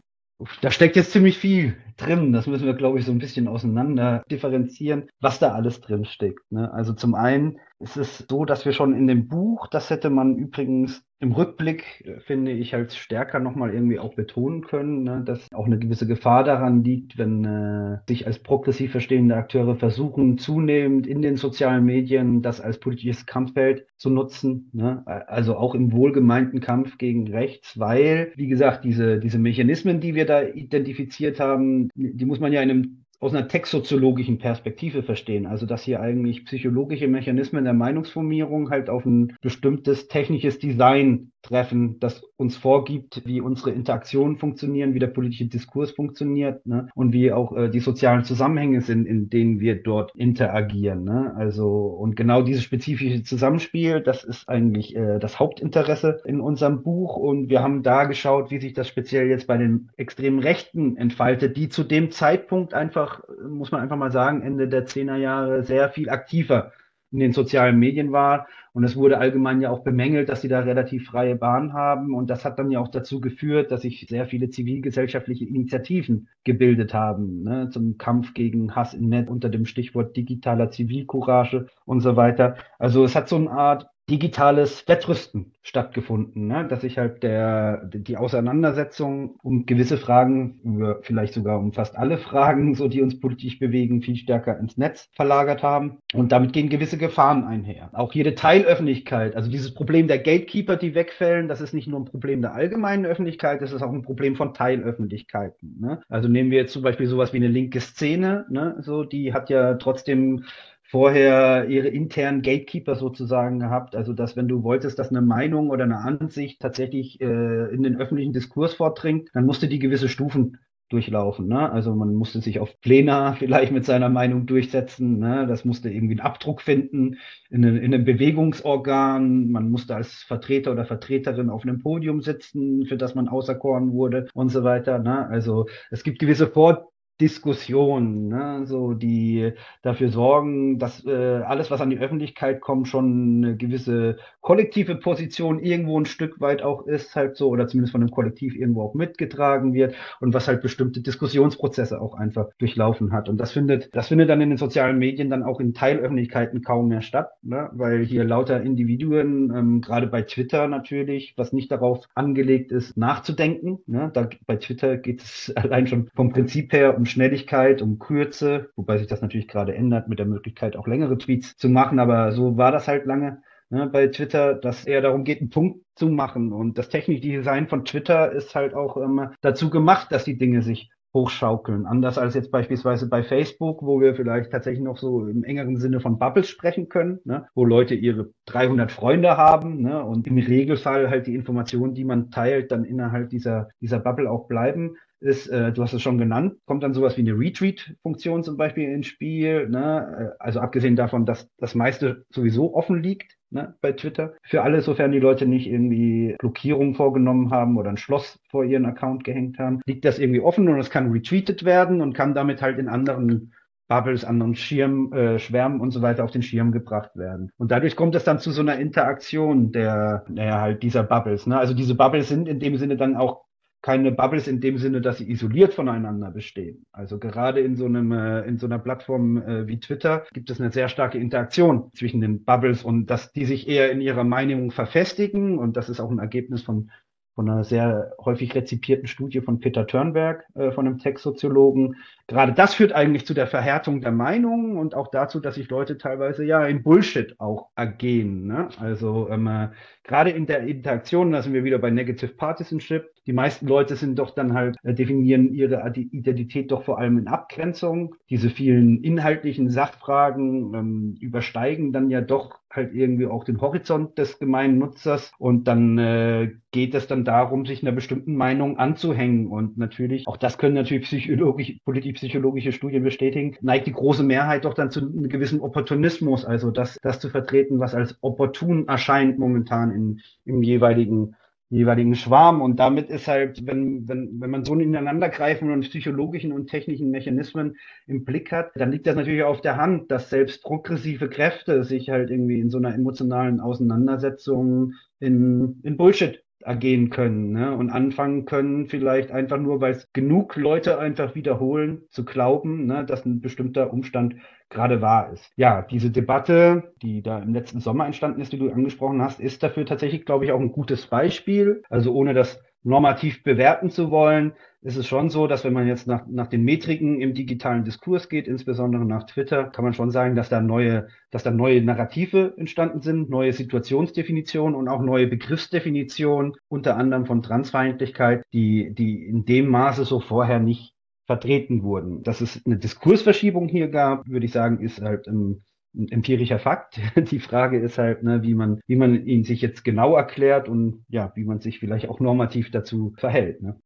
Da 0.61 0.71
steckt 0.71 0.95
jetzt 0.95 1.11
ziemlich 1.11 1.37
viel 1.37 1.75
drin. 1.97 2.31
Das 2.31 2.47
müssen 2.47 2.65
wir, 2.65 2.73
glaube 2.73 2.99
ich, 2.99 3.05
so 3.05 3.11
ein 3.11 3.19
bisschen 3.19 3.47
auseinander 3.47 4.23
differenzieren, 4.31 5.09
was 5.19 5.39
da 5.39 5.51
alles 5.53 5.81
drin 5.81 6.05
steckt. 6.05 6.51
Ne? 6.51 6.71
Also 6.71 6.93
zum 6.93 7.13
einen 7.13 7.59
ist 7.79 7.97
es 7.97 8.25
so, 8.29 8.45
dass 8.45 8.65
wir 8.65 8.73
schon 8.73 8.93
in 8.93 9.07
dem 9.07 9.27
Buch, 9.27 9.67
das 9.67 9.89
hätte 9.89 10.09
man 10.09 10.35
übrigens 10.35 11.01
im 11.21 11.31
Rückblick, 11.31 12.03
äh, 12.05 12.19
finde 12.19 12.51
ich, 12.51 12.73
halt 12.73 12.93
stärker 12.93 13.39
nochmal 13.39 13.73
irgendwie 13.73 13.99
auch 13.99 14.15
betonen 14.15 14.61
können, 14.61 15.03
ne, 15.03 15.23
dass 15.25 15.47
auch 15.53 15.65
eine 15.65 15.79
gewisse 15.79 16.07
Gefahr 16.07 16.43
daran 16.43 16.83
liegt, 16.83 17.17
wenn 17.17 17.45
äh, 17.45 17.99
sich 18.07 18.27
als 18.27 18.39
progressiv 18.39 18.91
verstehende 18.91 19.35
Akteure 19.35 19.75
versuchen, 19.75 20.37
zunehmend 20.37 21.07
in 21.07 21.21
den 21.21 21.37
sozialen 21.37 21.85
Medien 21.85 22.41
das 22.41 22.61
als 22.61 22.79
politisches 22.79 23.25
Kampffeld 23.25 23.85
zu 23.97 24.09
nutzen. 24.09 24.69
Ne? 24.73 25.03
Also 25.05 25.55
auch 25.55 25.75
im 25.75 25.91
wohlgemeinten 25.91 26.61
Kampf 26.61 26.97
gegen 26.97 27.29
rechts, 27.29 27.79
weil, 27.79 28.31
wie 28.35 28.47
gesagt, 28.47 28.83
diese, 28.83 29.19
diese 29.19 29.39
Mechanismen, 29.39 29.99
die 29.99 30.15
wir 30.15 30.25
da 30.25 30.43
identifiziert 30.43 31.39
haben, 31.39 31.89
die 31.95 32.25
muss 32.25 32.39
man 32.39 32.53
ja 32.53 32.61
in 32.61 32.69
einem 32.69 33.05
aus 33.19 33.33
einer 33.33 33.47
textsoziologischen 33.47 34.37
Perspektive 34.37 35.03
verstehen. 35.03 35.45
Also 35.45 35.65
dass 35.65 35.83
hier 35.83 35.99
eigentlich 35.99 36.45
psychologische 36.45 37.07
Mechanismen 37.07 37.65
der 37.65 37.73
Meinungsformierung 37.73 38.69
halt 38.69 38.89
auf 38.89 39.05
ein 39.05 39.35
bestimmtes 39.41 40.07
technisches 40.07 40.59
Design 40.59 41.31
treffen, 41.41 41.99
das 41.99 42.21
uns 42.37 42.57
vorgibt, 42.57 43.21
wie 43.25 43.41
unsere 43.41 43.71
Interaktionen 43.71 44.37
funktionieren, 44.37 44.93
wie 44.93 44.99
der 44.99 45.07
politische 45.07 45.45
Diskurs 45.45 45.91
funktioniert 45.91 46.65
ne? 46.65 46.89
und 46.95 47.13
wie 47.13 47.31
auch 47.31 47.55
äh, 47.55 47.69
die 47.69 47.79
sozialen 47.79 48.23
Zusammenhänge 48.23 48.81
sind, 48.81 49.05
in 49.05 49.29
denen 49.29 49.59
wir 49.59 49.81
dort 49.81 50.15
interagieren. 50.15 51.03
Ne? 51.03 51.33
Also 51.35 51.69
und 51.69 52.15
genau 52.15 52.41
dieses 52.41 52.63
spezifische 52.63 53.23
Zusammenspiel, 53.23 54.01
das 54.01 54.23
ist 54.23 54.49
eigentlich 54.49 54.95
äh, 54.95 55.19
das 55.19 55.39
Hauptinteresse 55.39 56.21
in 56.25 56.41
unserem 56.41 56.83
Buch 56.83 57.15
und 57.15 57.49
wir 57.49 57.61
haben 57.61 57.83
da 57.83 58.03
geschaut, 58.05 58.51
wie 58.51 58.59
sich 58.59 58.73
das 58.73 58.87
speziell 58.87 59.27
jetzt 59.27 59.47
bei 59.47 59.57
den 59.57 59.89
extremen 59.97 60.39
Rechten 60.39 60.97
entfaltet, 60.97 61.55
die 61.55 61.69
zu 61.69 61.83
dem 61.83 62.11
Zeitpunkt 62.11 62.73
einfach, 62.73 63.21
muss 63.47 63.71
man 63.71 63.81
einfach 63.81 63.97
mal 63.97 64.11
sagen, 64.11 64.41
Ende 64.41 64.67
der 64.67 64.85
Zehnerjahre 64.85 65.63
sehr 65.63 65.89
viel 65.89 66.09
aktiver 66.09 66.71
in 67.11 67.19
den 67.19 67.33
sozialen 67.33 67.79
Medien 67.79 68.11
war. 68.11 68.47
Und 68.71 68.83
es 68.83 68.95
wurde 68.95 69.17
allgemein 69.17 69.61
ja 69.61 69.71
auch 69.71 69.83
bemängelt, 69.83 70.29
dass 70.29 70.41
sie 70.41 70.47
da 70.47 70.59
relativ 70.59 71.07
freie 71.07 71.35
Bahn 71.35 71.73
haben. 71.73 72.13
Und 72.13 72.29
das 72.29 72.45
hat 72.45 72.59
dann 72.59 72.71
ja 72.71 72.79
auch 72.79 72.87
dazu 72.87 73.19
geführt, 73.19 73.71
dass 73.71 73.81
sich 73.81 74.05
sehr 74.07 74.27
viele 74.27 74.49
zivilgesellschaftliche 74.49 75.45
Initiativen 75.45 76.29
gebildet 76.43 76.93
haben, 76.93 77.43
ne, 77.43 77.69
zum 77.71 77.97
Kampf 77.97 78.33
gegen 78.33 78.75
Hass 78.75 78.93
im 78.93 79.09
Netz 79.09 79.29
unter 79.29 79.49
dem 79.49 79.65
Stichwort 79.65 80.15
digitaler 80.15 80.69
Zivilcourage 80.69 81.67
und 81.85 82.01
so 82.01 82.15
weiter. 82.15 82.55
Also 82.77 83.03
es 83.03 83.15
hat 83.15 83.27
so 83.27 83.37
eine 83.37 83.49
Art 83.49 83.87
digitales 84.09 84.87
Wettrüsten 84.87 85.53
stattgefunden, 85.61 86.47
ne? 86.47 86.67
dass 86.67 86.81
sich 86.81 86.97
halt 86.97 87.21
der, 87.21 87.85
die 87.85 88.17
Auseinandersetzung 88.17 89.35
um 89.43 89.65
gewisse 89.65 89.97
Fragen, 89.97 90.99
vielleicht 91.03 91.33
sogar 91.33 91.59
um 91.59 91.73
fast 91.73 91.97
alle 91.97 92.17
Fragen, 92.17 92.73
so 92.73 92.87
die 92.87 93.01
uns 93.01 93.19
politisch 93.19 93.59
bewegen, 93.59 94.01
viel 94.01 94.15
stärker 94.15 94.57
ins 94.57 94.77
Netz 94.77 95.09
verlagert 95.13 95.61
haben. 95.61 95.99
Und 96.13 96.31
damit 96.31 96.53
gehen 96.53 96.69
gewisse 96.69 96.97
Gefahren 96.97 97.43
einher. 97.43 97.89
Auch 97.93 98.13
jede 98.13 98.35
Teilöffentlichkeit, 98.35 99.35
also 99.35 99.51
dieses 99.51 99.73
Problem 99.73 100.07
der 100.07 100.17
Gatekeeper, 100.17 100.75
die 100.75 100.95
wegfällen, 100.95 101.47
das 101.47 101.61
ist 101.61 101.73
nicht 101.73 101.87
nur 101.87 101.99
ein 101.99 102.05
Problem 102.05 102.41
der 102.41 102.53
allgemeinen 102.53 103.05
Öffentlichkeit, 103.05 103.61
das 103.61 103.71
ist 103.71 103.83
auch 103.83 103.93
ein 103.93 104.01
Problem 104.01 104.35
von 104.35 104.53
Teilöffentlichkeiten. 104.53 105.77
Ne? 105.79 106.01
Also 106.09 106.27
nehmen 106.27 106.49
wir 106.49 106.57
jetzt 106.57 106.73
zum 106.73 106.81
Beispiel 106.81 107.07
sowas 107.07 107.31
wie 107.33 107.37
eine 107.37 107.47
linke 107.47 107.79
Szene, 107.79 108.45
ne? 108.49 108.77
so 108.79 109.03
die 109.03 109.33
hat 109.33 109.49
ja 109.49 109.75
trotzdem 109.75 110.45
vorher 110.89 111.67
ihre 111.69 111.87
internen 111.87 112.41
Gatekeeper 112.41 112.95
sozusagen 112.95 113.59
gehabt. 113.59 113.95
Also, 113.95 114.13
dass 114.13 114.35
wenn 114.35 114.47
du 114.47 114.63
wolltest, 114.63 114.97
dass 114.97 115.09
eine 115.09 115.21
Meinung 115.21 115.69
oder 115.69 115.83
eine 115.83 115.99
Ansicht 115.99 116.59
tatsächlich 116.59 117.21
äh, 117.21 117.73
in 117.73 117.83
den 117.83 117.97
öffentlichen 117.97 118.33
Diskurs 118.33 118.73
vordringt, 118.73 119.29
dann 119.33 119.45
musste 119.45 119.67
die 119.67 119.79
gewisse 119.79 120.09
Stufen 120.09 120.57
durchlaufen. 120.89 121.47
Ne? 121.47 121.71
Also 121.71 121.93
man 121.93 122.15
musste 122.15 122.41
sich 122.41 122.59
auf 122.59 122.81
Plena 122.81 123.33
vielleicht 123.33 123.71
mit 123.71 123.85
seiner 123.85 124.09
Meinung 124.09 124.47
durchsetzen. 124.47 125.19
Ne? 125.19 125.45
Das 125.47 125.63
musste 125.63 125.89
irgendwie 125.89 126.13
einen 126.13 126.25
Abdruck 126.25 126.61
finden 126.61 127.17
in, 127.49 127.63
in 127.63 127.93
einem 127.93 128.05
Bewegungsorgan. 128.05 129.51
Man 129.51 129.69
musste 129.69 129.95
als 129.95 130.23
Vertreter 130.23 130.71
oder 130.71 130.85
Vertreterin 130.85 131.49
auf 131.51 131.63
einem 131.63 131.79
Podium 131.79 132.21
sitzen, 132.21 132.85
für 132.85 132.97
das 132.97 133.13
man 133.13 133.27
auserkoren 133.27 133.93
wurde 133.93 134.27
und 134.33 134.49
so 134.49 134.63
weiter. 134.63 134.97
Ne? 134.99 135.27
Also 135.27 135.67
es 135.91 136.03
gibt 136.03 136.17
gewisse 136.19 136.47
Vor 136.47 136.91
Diskussionen, 137.21 138.29
ne? 138.29 138.61
so 138.65 138.93
die 138.93 139.51
dafür 139.81 140.09
sorgen, 140.09 140.79
dass 140.79 141.05
äh, 141.05 141.11
alles, 141.11 141.69
was 141.69 141.81
an 141.81 141.89
die 141.89 141.99
Öffentlichkeit 141.99 142.61
kommt, 142.61 142.87
schon 142.87 143.43
eine 143.43 143.57
gewisse 143.57 144.17
kollektive 144.39 144.95
Position 144.95 145.59
irgendwo 145.59 145.99
ein 145.99 146.05
Stück 146.05 146.39
weit 146.39 146.61
auch 146.61 146.87
ist, 146.87 147.15
halt 147.17 147.35
so, 147.35 147.49
oder 147.49 147.67
zumindest 147.67 147.91
von 147.91 148.01
einem 148.01 148.11
Kollektiv 148.11 148.55
irgendwo 148.55 148.83
auch 148.83 148.93
mitgetragen 148.93 149.73
wird 149.73 149.95
und 150.21 150.33
was 150.33 150.47
halt 150.47 150.61
bestimmte 150.61 151.01
Diskussionsprozesse 151.01 151.99
auch 151.99 152.13
einfach 152.13 152.47
durchlaufen 152.57 153.11
hat. 153.11 153.27
Und 153.27 153.37
das 153.37 153.51
findet, 153.51 153.93
das 153.93 154.07
findet 154.07 154.29
dann 154.29 154.39
in 154.39 154.49
den 154.49 154.57
sozialen 154.57 154.97
Medien 154.97 155.29
dann 155.29 155.43
auch 155.43 155.59
in 155.59 155.73
Teilöffentlichkeiten 155.73 156.61
kaum 156.61 156.87
mehr 156.87 157.01
statt, 157.01 157.31
ne? 157.41 157.69
weil 157.73 158.05
hier 158.05 158.23
lauter 158.23 158.61
Individuen, 158.61 159.53
ähm, 159.53 159.81
gerade 159.81 160.07
bei 160.07 160.21
Twitter 160.21 160.69
natürlich, 160.69 161.33
was 161.35 161.51
nicht 161.51 161.69
darauf 161.69 162.05
angelegt 162.15 162.71
ist, 162.71 162.95
nachzudenken. 162.95 163.79
Ne? 163.87 164.09
Da, 164.13 164.29
bei 164.47 164.55
Twitter 164.55 164.95
geht 164.95 165.21
es 165.21 165.51
allein 165.55 165.85
schon 165.87 166.09
vom 166.15 166.31
Prinzip 166.31 166.71
her 166.71 166.95
um 166.95 167.05
Schnelligkeit, 167.09 167.81
um 167.81 167.99
Kürze, 167.99 168.69
wobei 168.75 168.97
sich 168.97 169.07
das 169.07 169.21
natürlich 169.21 169.47
gerade 169.47 169.75
ändert 169.75 170.07
mit 170.07 170.19
der 170.19 170.25
Möglichkeit, 170.25 170.75
auch 170.75 170.87
längere 170.87 171.17
Tweets 171.17 171.57
zu 171.57 171.69
machen, 171.69 171.99
aber 171.99 172.31
so 172.31 172.57
war 172.57 172.71
das 172.71 172.87
halt 172.87 173.05
lange 173.05 173.41
ne, 173.69 173.87
bei 173.87 174.07
Twitter, 174.07 174.53
dass 174.53 174.85
eher 174.85 175.01
darum 175.01 175.23
geht, 175.23 175.41
einen 175.41 175.49
Punkt 175.49 175.85
zu 175.95 176.07
machen. 176.07 176.53
Und 176.53 176.77
das 176.77 176.89
technische 176.89 177.21
Design 177.21 177.67
von 177.67 177.85
Twitter 177.85 178.31
ist 178.31 178.55
halt 178.55 178.73
auch 178.73 178.97
ähm, 178.97 179.29
dazu 179.41 179.69
gemacht, 179.69 180.11
dass 180.11 180.23
die 180.23 180.37
Dinge 180.37 180.61
sich 180.61 180.89
hochschaukeln. 181.13 181.87
Anders 181.87 182.19
als 182.19 182.35
jetzt 182.35 182.51
beispielsweise 182.51 183.09
bei 183.09 183.23
Facebook, 183.23 183.81
wo 183.81 183.99
wir 183.99 184.13
vielleicht 184.13 184.51
tatsächlich 184.51 184.83
noch 184.83 184.97
so 184.97 185.25
im 185.25 185.43
engeren 185.43 185.77
Sinne 185.77 186.01
von 186.01 186.19
Bubbles 186.19 186.47
sprechen 186.49 186.87
können, 186.87 187.19
ne, 187.25 187.47
wo 187.55 187.65
Leute 187.65 187.95
ihre 187.95 188.29
300 188.45 188.91
Freunde 188.91 189.35
haben 189.35 189.81
ne, 189.81 190.03
und 190.03 190.27
im 190.27 190.37
Regelfall 190.37 191.09
halt 191.09 191.25
die 191.25 191.33
Informationen, 191.33 191.95
die 191.95 192.05
man 192.05 192.29
teilt, 192.29 192.71
dann 192.71 192.85
innerhalb 192.85 193.29
dieser, 193.29 193.69
dieser 193.81 193.99
Bubble 193.99 194.29
auch 194.29 194.47
bleiben 194.47 194.97
ist, 195.19 195.47
äh, 195.47 195.71
du 195.71 195.83
hast 195.83 195.93
es 195.93 196.01
schon 196.01 196.17
genannt, 196.17 196.55
kommt 196.65 196.83
dann 196.83 196.93
sowas 196.93 197.17
wie 197.17 197.21
eine 197.21 197.37
Retweet-Funktion 197.37 198.43
zum 198.43 198.57
Beispiel 198.57 198.89
ins 198.89 199.07
Spiel. 199.07 199.69
Ne? 199.69 200.33
Äh, 200.37 200.43
also 200.43 200.59
abgesehen 200.59 200.95
davon, 200.95 201.25
dass 201.25 201.49
das 201.57 201.75
meiste 201.75 202.25
sowieso 202.29 202.73
offen 202.73 203.01
liegt 203.01 203.37
ne, 203.49 203.75
bei 203.81 203.91
Twitter. 203.91 204.33
Für 204.43 204.63
alle, 204.63 204.81
sofern 204.81 205.11
die 205.11 205.19
Leute 205.19 205.45
nicht 205.45 205.67
irgendwie 205.67 206.35
Blockierung 206.39 206.95
vorgenommen 206.95 207.51
haben 207.51 207.77
oder 207.77 207.89
ein 207.89 207.97
Schloss 207.97 208.39
vor 208.49 208.63
ihren 208.63 208.85
Account 208.85 209.23
gehängt 209.23 209.59
haben, 209.59 209.81
liegt 209.85 210.05
das 210.05 210.19
irgendwie 210.19 210.41
offen 210.41 210.67
und 210.69 210.79
es 210.79 210.89
kann 210.89 211.11
retweetet 211.11 211.65
werden 211.65 212.01
und 212.01 212.13
kann 212.13 212.33
damit 212.33 212.61
halt 212.61 212.79
in 212.79 212.87
anderen 212.87 213.53
Bubbles, 213.89 214.23
anderen 214.23 214.55
Schirm, 214.55 215.11
äh, 215.13 215.39
Schwärmen 215.39 215.81
und 215.81 215.91
so 215.91 216.03
weiter 216.03 216.23
auf 216.23 216.31
den 216.31 216.43
Schirm 216.43 216.71
gebracht 216.71 217.15
werden. 217.15 217.51
Und 217.57 217.71
dadurch 217.71 217.95
kommt 217.95 218.15
es 218.15 218.23
dann 218.23 218.37
zu 218.39 218.51
so 218.51 218.61
einer 218.61 218.77
Interaktion 218.77 219.71
der, 219.71 220.25
naja, 220.29 220.61
halt 220.61 220.83
dieser 220.83 221.01
Bubbles. 221.01 221.47
Ne? 221.47 221.57
Also 221.57 221.73
diese 221.73 221.95
Bubbles 221.95 222.29
sind 222.29 222.47
in 222.47 222.59
dem 222.59 222.77
Sinne 222.77 222.97
dann 222.97 223.17
auch 223.17 223.48
keine 223.81 224.11
Bubbles 224.11 224.47
in 224.47 224.59
dem 224.59 224.77
Sinne, 224.77 225.01
dass 225.01 225.19
sie 225.19 225.29
isoliert 225.29 225.73
voneinander 225.73 226.31
bestehen. 226.31 226.85
Also 226.91 227.17
gerade 227.17 227.61
in 227.61 227.75
so 227.75 227.85
einem 227.85 228.11
äh, 228.11 228.41
in 228.41 228.57
so 228.57 228.65
einer 228.65 228.79
Plattform 228.79 229.37
äh, 229.37 229.67
wie 229.67 229.79
Twitter 229.79 230.25
gibt 230.33 230.49
es 230.49 230.59
eine 230.59 230.71
sehr 230.71 230.89
starke 230.89 231.17
Interaktion 231.17 231.91
zwischen 231.93 232.19
den 232.21 232.43
Bubbles 232.43 232.83
und 232.83 233.07
dass 233.07 233.31
die 233.31 233.45
sich 233.45 233.67
eher 233.67 233.91
in 233.91 234.01
ihrer 234.01 234.23
Meinung 234.25 234.71
verfestigen 234.71 235.57
und 235.57 235.77
das 235.77 235.89
ist 235.89 235.99
auch 235.99 236.11
ein 236.11 236.19
Ergebnis 236.19 236.61
von 236.61 236.91
von 237.35 237.49
einer 237.49 237.63
sehr 237.63 238.11
häufig 238.19 238.53
rezipierten 238.53 239.07
Studie 239.07 239.39
von 239.39 239.61
Peter 239.61 239.87
Törnberg, 239.87 240.43
äh, 240.55 240.71
von 240.71 240.85
einem 240.85 240.97
Textsoziologen. 240.97 241.95
Gerade 242.29 242.53
das 242.53 242.75
führt 242.75 242.93
eigentlich 242.93 243.25
zu 243.25 243.33
der 243.33 243.47
Verhärtung 243.47 244.01
der 244.01 244.11
Meinungen 244.11 244.77
und 244.77 244.93
auch 244.93 245.07
dazu, 245.07 245.39
dass 245.39 245.55
sich 245.55 245.67
Leute 245.69 245.97
teilweise 245.97 246.45
ja 246.45 246.63
in 246.63 246.83
Bullshit 246.83 247.39
auch 247.39 247.69
ergehen. 247.75 248.45
Ne? 248.45 248.69
Also 248.79 249.27
ähm, 249.31 249.47
äh, 249.47 249.69
gerade 250.03 250.29
in 250.29 250.45
der 250.45 250.59
Interaktion, 250.59 251.31
da 251.31 251.41
sind 251.41 251.53
wir 251.53 251.63
wieder 251.63 251.79
bei 251.79 251.89
Negative 251.89 252.31
Partisanship, 252.35 253.09
die 253.29 253.33
meisten 253.33 253.67
Leute 253.67 253.95
sind 253.95 254.17
doch 254.17 254.31
dann 254.31 254.53
halt, 254.53 254.75
äh, 254.83 254.93
definieren 254.93 255.53
ihre 255.53 255.91
Identität 255.95 256.71
doch 256.71 256.83
vor 256.83 256.97
allem 256.97 257.19
in 257.19 257.27
Abgrenzung. 257.27 258.15
Diese 258.29 258.49
vielen 258.49 259.03
inhaltlichen 259.03 259.69
Sachfragen 259.69 260.73
ähm, 260.73 261.17
übersteigen 261.19 261.93
dann 261.93 262.09
ja 262.09 262.21
doch 262.21 262.59
halt 262.71 262.93
irgendwie 262.93 263.27
auch 263.27 263.43
den 263.43 263.61
Horizont 263.61 264.17
des 264.17 264.39
gemeinen 264.39 264.77
Nutzers 264.77 265.31
und 265.37 265.67
dann 265.67 265.97
äh, 265.97 266.51
geht 266.71 266.93
es 266.93 267.07
dann 267.07 267.25
darum, 267.25 267.65
sich 267.65 267.83
einer 267.83 267.91
bestimmten 267.91 268.35
Meinung 268.35 268.77
anzuhängen 268.77 269.47
und 269.47 269.77
natürlich, 269.77 270.27
auch 270.27 270.37
das 270.37 270.57
können 270.57 270.75
natürlich 270.75 271.03
psychologisch, 271.03 271.77
politisch-psychologische 272.19 272.71
Studien 272.71 273.03
bestätigen, 273.03 273.55
neigt 273.61 273.87
die 273.87 273.93
große 273.93 274.23
Mehrheit 274.23 274.65
doch 274.65 274.73
dann 274.73 274.91
zu 274.91 274.99
einem 274.99 275.29
gewissen 275.29 275.61
Opportunismus, 275.61 276.45
also 276.45 276.71
das, 276.71 276.97
das 277.01 277.19
zu 277.19 277.29
vertreten, 277.29 277.79
was 277.79 277.95
als 277.95 278.17
opportun 278.21 278.87
erscheint 278.87 279.39
momentan 279.39 279.91
in, 279.91 280.21
im 280.45 280.63
jeweiligen 280.63 281.35
jeweiligen 281.71 282.15
Schwarm. 282.15 282.63
Und 282.63 282.79
damit 282.79 283.11
ist 283.11 283.27
halt, 283.27 283.63
wenn, 283.67 284.07
wenn, 284.07 284.41
wenn 284.41 284.49
man 284.49 284.65
so 284.65 284.71
einen 284.71 284.81
Ineinandergreifen 284.81 285.71
und 285.71 285.81
psychologischen 285.81 286.51
und 286.51 286.65
technischen 286.65 287.11
Mechanismen 287.11 287.77
im 288.07 288.25
Blick 288.25 288.51
hat, 288.51 288.71
dann 288.73 288.91
liegt 288.91 289.05
das 289.05 289.15
natürlich 289.15 289.43
auf 289.43 289.61
der 289.61 289.77
Hand, 289.77 290.09
dass 290.09 290.31
selbst 290.31 290.63
progressive 290.63 291.29
Kräfte 291.29 291.83
sich 291.83 292.09
halt 292.09 292.31
irgendwie 292.31 292.59
in 292.59 292.71
so 292.71 292.79
einer 292.79 292.95
emotionalen 292.95 293.59
Auseinandersetzung 293.59 294.93
in, 295.19 295.79
in 295.83 295.95
Bullshit 295.95 296.43
ergehen 296.61 297.09
können 297.09 297.51
ne? 297.51 297.75
und 297.75 297.89
anfangen 297.89 298.45
können, 298.45 298.87
vielleicht 298.87 299.31
einfach 299.31 299.57
nur, 299.57 299.81
weil 299.81 299.93
es 299.93 300.11
genug 300.13 300.55
Leute 300.55 300.99
einfach 300.99 301.35
wiederholen, 301.35 302.03
zu 302.09 302.25
glauben, 302.25 302.85
ne, 302.85 303.05
dass 303.05 303.25
ein 303.25 303.41
bestimmter 303.41 303.93
Umstand 303.93 304.35
gerade 304.69 305.01
wahr 305.01 305.31
ist. 305.33 305.51
Ja, 305.55 305.81
diese 305.81 306.11
Debatte, 306.11 306.93
die 307.01 307.23
da 307.23 307.39
im 307.39 307.53
letzten 307.53 307.79
Sommer 307.79 308.05
entstanden 308.05 308.41
ist, 308.41 308.53
die 308.53 308.59
du 308.59 308.71
angesprochen 308.71 309.21
hast, 309.21 309.39
ist 309.39 309.63
dafür 309.63 309.85
tatsächlich, 309.85 310.25
glaube 310.25 310.45
ich, 310.45 310.51
auch 310.51 310.59
ein 310.59 310.71
gutes 310.71 311.07
Beispiel. 311.07 311.81
Also 311.89 312.13
ohne 312.13 312.33
das 312.33 312.61
normativ 312.83 313.43
bewerten 313.43 313.89
zu 313.89 314.11
wollen, 314.11 314.53
ist 314.81 314.95
es 314.95 315.07
schon 315.07 315.29
so, 315.29 315.47
dass 315.47 315.65
wenn 315.65 315.73
man 315.73 315.87
jetzt 315.87 316.07
nach, 316.07 316.25
nach 316.27 316.47
den 316.47 316.63
Metriken 316.63 317.19
im 317.19 317.33
digitalen 317.33 317.83
Diskurs 317.83 318.29
geht, 318.29 318.47
insbesondere 318.47 319.03
nach 319.03 319.25
Twitter, 319.25 319.65
kann 319.65 319.83
man 319.83 319.93
schon 319.93 320.09
sagen, 320.11 320.35
dass 320.35 320.47
da 320.47 320.61
neue, 320.61 321.07
dass 321.31 321.43
da 321.43 321.51
neue 321.51 321.81
Narrative 321.81 322.53
entstanden 322.55 323.01
sind, 323.01 323.29
neue 323.29 323.51
Situationsdefinitionen 323.51 324.75
und 324.75 324.87
auch 324.87 325.01
neue 325.01 325.27
Begriffsdefinitionen, 325.27 326.53
unter 326.69 326.95
anderem 326.95 327.25
von 327.25 327.43
Transfeindlichkeit, 327.43 328.43
die, 328.53 328.93
die 328.93 329.25
in 329.25 329.43
dem 329.43 329.67
Maße 329.67 330.05
so 330.05 330.21
vorher 330.21 330.59
nicht 330.59 330.93
vertreten 331.25 331.83
wurden. 331.83 332.23
Dass 332.23 332.39
es 332.39 332.65
eine 332.65 332.77
Diskursverschiebung 332.77 333.67
hier 333.67 333.89
gab, 333.89 334.27
würde 334.27 334.45
ich 334.45 334.51
sagen, 334.53 334.79
ist 334.79 335.01
halt 335.01 335.27
ein, 335.27 335.63
ein 335.95 336.09
empirischer 336.09 336.59
Fakt. 336.59 336.99
Die 337.31 337.39
Frage 337.39 337.79
ist 337.79 337.97
halt, 337.97 338.23
ne, 338.23 338.41
wie 338.43 338.53
man, 338.53 338.81
wie 338.87 338.95
man 338.95 339.25
ihn 339.25 339.43
sich 339.43 339.61
jetzt 339.61 339.83
genau 339.83 340.15
erklärt 340.15 340.69
und 340.69 341.03
ja, 341.09 341.31
wie 341.35 341.43
man 341.43 341.59
sich 341.59 341.79
vielleicht 341.79 342.09
auch 342.09 342.19
normativ 342.19 342.71
dazu 342.71 343.13
verhält. 343.17 343.61
Ne? 343.61 343.79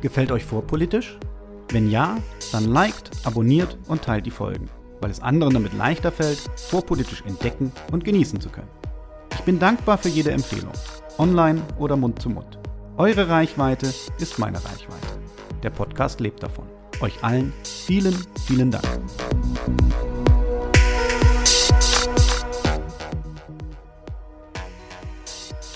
Gefällt 0.00 0.30
euch 0.30 0.44
vorpolitisch? 0.44 1.18
Wenn 1.70 1.90
ja, 1.90 2.18
dann 2.52 2.66
liked, 2.66 3.10
abonniert 3.24 3.78
und 3.88 4.02
teilt 4.02 4.26
die 4.26 4.30
Folgen, 4.30 4.68
weil 5.00 5.10
es 5.10 5.20
anderen 5.20 5.54
damit 5.54 5.72
leichter 5.74 6.12
fällt, 6.12 6.38
vorpolitisch 6.56 7.22
entdecken 7.26 7.72
und 7.90 8.04
genießen 8.04 8.40
zu 8.40 8.50
können. 8.50 8.68
Ich 9.32 9.40
bin 9.40 9.58
dankbar 9.58 9.98
für 9.98 10.08
jede 10.08 10.30
Empfehlung, 10.30 10.72
online 11.18 11.62
oder 11.78 11.96
Mund 11.96 12.20
zu 12.20 12.30
Mund. 12.30 12.58
Eure 12.96 13.28
Reichweite 13.28 13.86
ist 14.18 14.38
meine 14.38 14.58
Reichweite. 14.58 15.18
Der 15.62 15.70
Podcast 15.70 16.20
lebt 16.20 16.42
davon. 16.42 16.66
Euch 17.00 17.22
allen 17.22 17.52
vielen, 17.64 18.14
vielen 18.46 18.70
Dank. 18.70 18.84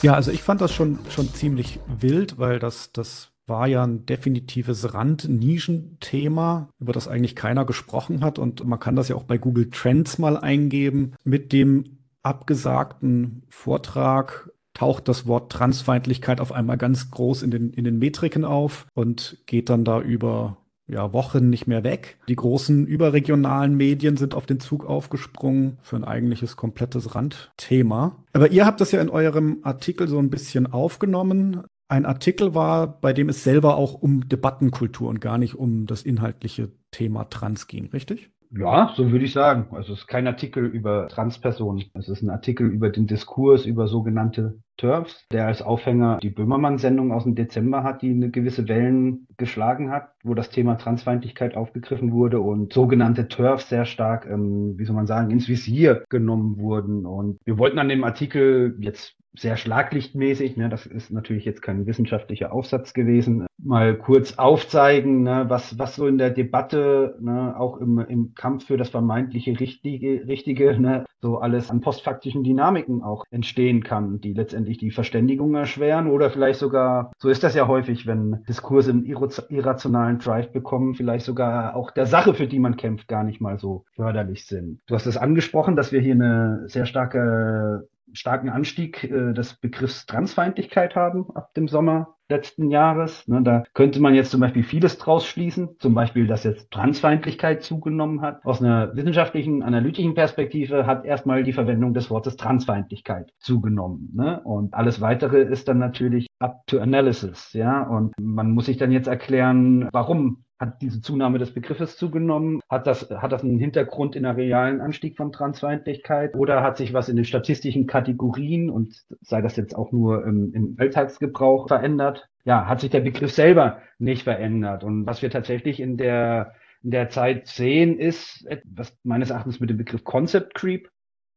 Ja, 0.02 0.14
also 0.14 0.30
ich 0.30 0.42
fand 0.42 0.60
das 0.60 0.72
schon, 0.72 1.00
schon 1.10 1.28
ziemlich 1.34 1.80
wild, 1.86 2.38
weil 2.38 2.60
das, 2.60 2.92
das 2.92 3.32
war 3.48 3.66
ja 3.66 3.82
ein 3.82 4.06
definitives 4.06 4.94
Rand-Nischenthema, 4.94 6.68
über 6.78 6.92
das 6.92 7.08
eigentlich 7.08 7.34
keiner 7.34 7.64
gesprochen 7.64 8.22
hat. 8.22 8.38
Und 8.38 8.64
man 8.64 8.78
kann 8.78 8.94
das 8.94 9.08
ja 9.08 9.16
auch 9.16 9.24
bei 9.24 9.38
Google 9.38 9.70
Trends 9.70 10.18
mal 10.18 10.36
eingeben. 10.36 11.14
Mit 11.24 11.52
dem 11.52 11.98
abgesagten 12.22 13.42
Vortrag 13.48 14.50
taucht 14.74 15.08
das 15.08 15.26
Wort 15.26 15.50
Transfeindlichkeit 15.50 16.40
auf 16.40 16.52
einmal 16.52 16.78
ganz 16.78 17.10
groß 17.10 17.42
in 17.42 17.50
den, 17.50 17.72
in 17.72 17.82
den 17.82 17.98
Metriken 17.98 18.44
auf 18.44 18.86
und 18.94 19.38
geht 19.46 19.70
dann 19.70 19.84
da 19.84 20.00
über 20.00 20.57
ja, 20.88 21.12
Wochen 21.12 21.50
nicht 21.50 21.66
mehr 21.66 21.84
weg. 21.84 22.16
Die 22.28 22.36
großen 22.36 22.86
überregionalen 22.86 23.76
Medien 23.76 24.16
sind 24.16 24.34
auf 24.34 24.46
den 24.46 24.58
Zug 24.58 24.86
aufgesprungen 24.86 25.78
für 25.82 25.96
ein 25.96 26.04
eigentliches 26.04 26.56
komplettes 26.56 27.14
Randthema. 27.14 28.16
Aber 28.32 28.50
ihr 28.50 28.64
habt 28.64 28.80
das 28.80 28.92
ja 28.92 29.00
in 29.00 29.10
eurem 29.10 29.58
Artikel 29.62 30.08
so 30.08 30.18
ein 30.18 30.30
bisschen 30.30 30.66
aufgenommen. 30.66 31.62
Ein 31.88 32.06
Artikel 32.06 32.54
war, 32.54 33.00
bei 33.00 33.12
dem 33.12 33.28
es 33.28 33.44
selber 33.44 33.76
auch 33.76 33.94
um 33.94 34.28
Debattenkultur 34.28 35.08
und 35.08 35.20
gar 35.20 35.38
nicht 35.38 35.54
um 35.54 35.86
das 35.86 36.02
inhaltliche 36.02 36.70
Thema 36.90 37.24
Trans 37.24 37.66
ging, 37.66 37.90
richtig? 37.92 38.30
Ja, 38.50 38.92
so 38.96 39.10
würde 39.10 39.24
ich 39.24 39.32
sagen. 39.32 39.66
Also 39.72 39.92
es 39.92 40.00
ist 40.00 40.06
kein 40.06 40.26
Artikel 40.26 40.64
über 40.64 41.08
Transpersonen. 41.08 41.84
Es 41.94 42.08
ist 42.08 42.22
ein 42.22 42.30
Artikel 42.30 42.68
über 42.68 42.88
den 42.88 43.06
Diskurs 43.06 43.66
über 43.66 43.88
sogenannte 43.88 44.58
TERFs, 44.78 45.26
der 45.30 45.46
als 45.46 45.60
Aufhänger 45.60 46.18
die 46.22 46.30
Böhmermann-Sendung 46.30 47.12
aus 47.12 47.24
dem 47.24 47.34
Dezember 47.34 47.82
hat, 47.82 48.00
die 48.00 48.10
eine 48.10 48.30
gewisse 48.30 48.68
Wellen 48.68 49.26
geschlagen 49.36 49.90
hat, 49.90 50.12
wo 50.22 50.34
das 50.34 50.50
Thema 50.50 50.76
Transfeindlichkeit 50.76 51.56
aufgegriffen 51.56 52.12
wurde 52.12 52.40
und 52.40 52.72
sogenannte 52.72 53.28
TERFs 53.28 53.68
sehr 53.68 53.84
stark, 53.84 54.26
ähm, 54.26 54.78
wie 54.78 54.84
soll 54.84 54.96
man 54.96 55.06
sagen, 55.06 55.30
ins 55.30 55.48
Visier 55.48 56.04
genommen 56.08 56.58
wurden. 56.58 57.04
Und 57.04 57.38
wir 57.44 57.58
wollten 57.58 57.78
an 57.78 57.88
dem 57.88 58.04
Artikel 58.04 58.76
jetzt 58.80 59.17
sehr 59.34 59.56
schlaglichtmäßig, 59.56 60.56
ne, 60.56 60.68
das 60.68 60.86
ist 60.86 61.10
natürlich 61.10 61.44
jetzt 61.44 61.62
kein 61.62 61.86
wissenschaftlicher 61.86 62.52
Aufsatz 62.52 62.92
gewesen, 62.92 63.46
mal 63.58 63.96
kurz 63.96 64.38
aufzeigen, 64.38 65.22
ne, 65.22 65.44
was, 65.48 65.78
was 65.78 65.96
so 65.96 66.06
in 66.06 66.18
der 66.18 66.30
Debatte, 66.30 67.16
ne, 67.20 67.54
auch 67.58 67.78
im, 67.78 67.98
im 67.98 68.34
Kampf 68.34 68.66
für 68.66 68.76
das 68.76 68.90
vermeintliche 68.90 69.58
Richtige, 69.58 70.26
Richtige, 70.26 70.80
ne, 70.80 71.04
so 71.20 71.38
alles 71.38 71.70
an 71.70 71.80
postfaktischen 71.80 72.44
Dynamiken 72.44 73.02
auch 73.02 73.24
entstehen 73.30 73.82
kann, 73.82 74.20
die 74.20 74.32
letztendlich 74.32 74.78
die 74.78 74.90
Verständigung 74.90 75.54
erschweren 75.54 76.08
oder 76.08 76.30
vielleicht 76.30 76.58
sogar, 76.58 77.12
so 77.18 77.28
ist 77.28 77.42
das 77.42 77.54
ja 77.54 77.66
häufig, 77.66 78.06
wenn 78.06 78.44
Diskurse 78.48 78.90
einen 78.90 79.04
irrationalen 79.04 80.18
Drive 80.18 80.52
bekommen, 80.52 80.94
vielleicht 80.94 81.26
sogar 81.26 81.76
auch 81.76 81.90
der 81.90 82.06
Sache, 82.06 82.34
für 82.34 82.46
die 82.46 82.58
man 82.58 82.76
kämpft, 82.76 83.08
gar 83.08 83.24
nicht 83.24 83.40
mal 83.40 83.58
so 83.58 83.84
förderlich 83.94 84.46
sind. 84.46 84.80
Du 84.86 84.94
hast 84.94 85.06
es 85.06 85.16
angesprochen, 85.16 85.76
dass 85.76 85.92
wir 85.92 86.00
hier 86.00 86.14
eine 86.14 86.64
sehr 86.66 86.86
starke 86.86 87.88
starken 88.12 88.48
Anstieg 88.48 89.04
äh, 89.04 89.32
des 89.32 89.54
Begriffs 89.54 90.06
Transfeindlichkeit 90.06 90.96
haben 90.96 91.26
ab 91.34 91.54
dem 91.54 91.68
Sommer 91.68 92.14
letzten 92.28 92.70
Jahres. 92.70 93.26
Ne, 93.26 93.42
da 93.42 93.64
könnte 93.74 94.00
man 94.00 94.14
jetzt 94.14 94.30
zum 94.30 94.40
Beispiel 94.40 94.62
vieles 94.62 94.98
draus 94.98 95.26
schließen, 95.26 95.76
zum 95.78 95.94
Beispiel, 95.94 96.26
dass 96.26 96.44
jetzt 96.44 96.70
Transfeindlichkeit 96.70 97.62
zugenommen 97.62 98.20
hat. 98.20 98.44
Aus 98.44 98.62
einer 98.62 98.94
wissenschaftlichen, 98.94 99.62
analytischen 99.62 100.14
Perspektive 100.14 100.86
hat 100.86 101.04
erstmal 101.04 101.42
die 101.42 101.52
Verwendung 101.52 101.94
des 101.94 102.10
Wortes 102.10 102.36
Transfeindlichkeit 102.36 103.32
zugenommen. 103.38 104.12
Ne? 104.14 104.40
Und 104.44 104.74
alles 104.74 105.00
weitere 105.00 105.42
ist 105.42 105.68
dann 105.68 105.78
natürlich 105.78 106.26
up 106.38 106.66
to 106.66 106.80
analysis. 106.80 107.52
Ja, 107.52 107.82
und 107.82 108.14
man 108.20 108.50
muss 108.50 108.66
sich 108.66 108.76
dann 108.76 108.92
jetzt 108.92 109.08
erklären, 109.08 109.88
warum 109.92 110.44
hat 110.58 110.82
diese 110.82 111.00
Zunahme 111.00 111.38
des 111.38 111.52
Begriffes 111.52 111.96
zugenommen? 111.96 112.60
Hat 112.68 112.86
das, 112.86 113.08
hat 113.10 113.32
das 113.32 113.44
einen 113.44 113.58
Hintergrund 113.58 114.16
in 114.16 114.24
einer 114.24 114.36
realen 114.36 114.80
Anstieg 114.80 115.16
von 115.16 115.32
Transfeindlichkeit? 115.32 116.34
Oder 116.34 116.62
hat 116.62 116.76
sich 116.76 116.92
was 116.92 117.08
in 117.08 117.16
den 117.16 117.24
statistischen 117.24 117.86
Kategorien 117.86 118.68
und 118.68 119.04
sei 119.20 119.40
das 119.40 119.56
jetzt 119.56 119.76
auch 119.76 119.92
nur 119.92 120.24
im, 120.26 120.52
im 120.52 120.76
Alltagsgebrauch 120.78 121.68
verändert? 121.68 122.28
Ja, 122.44 122.66
hat 122.66 122.80
sich 122.80 122.90
der 122.90 123.00
Begriff 123.00 123.32
selber 123.32 123.82
nicht 123.98 124.24
verändert? 124.24 124.82
Und 124.82 125.06
was 125.06 125.22
wir 125.22 125.30
tatsächlich 125.30 125.80
in 125.80 125.96
der, 125.96 126.54
in 126.82 126.90
der 126.90 127.08
Zeit 127.08 127.46
sehen, 127.46 127.98
ist, 127.98 128.48
was 128.64 128.96
meines 129.04 129.30
Erachtens 129.30 129.60
mit 129.60 129.70
dem 129.70 129.76
Begriff 129.76 130.02
Concept 130.02 130.54
Creep 130.54 130.88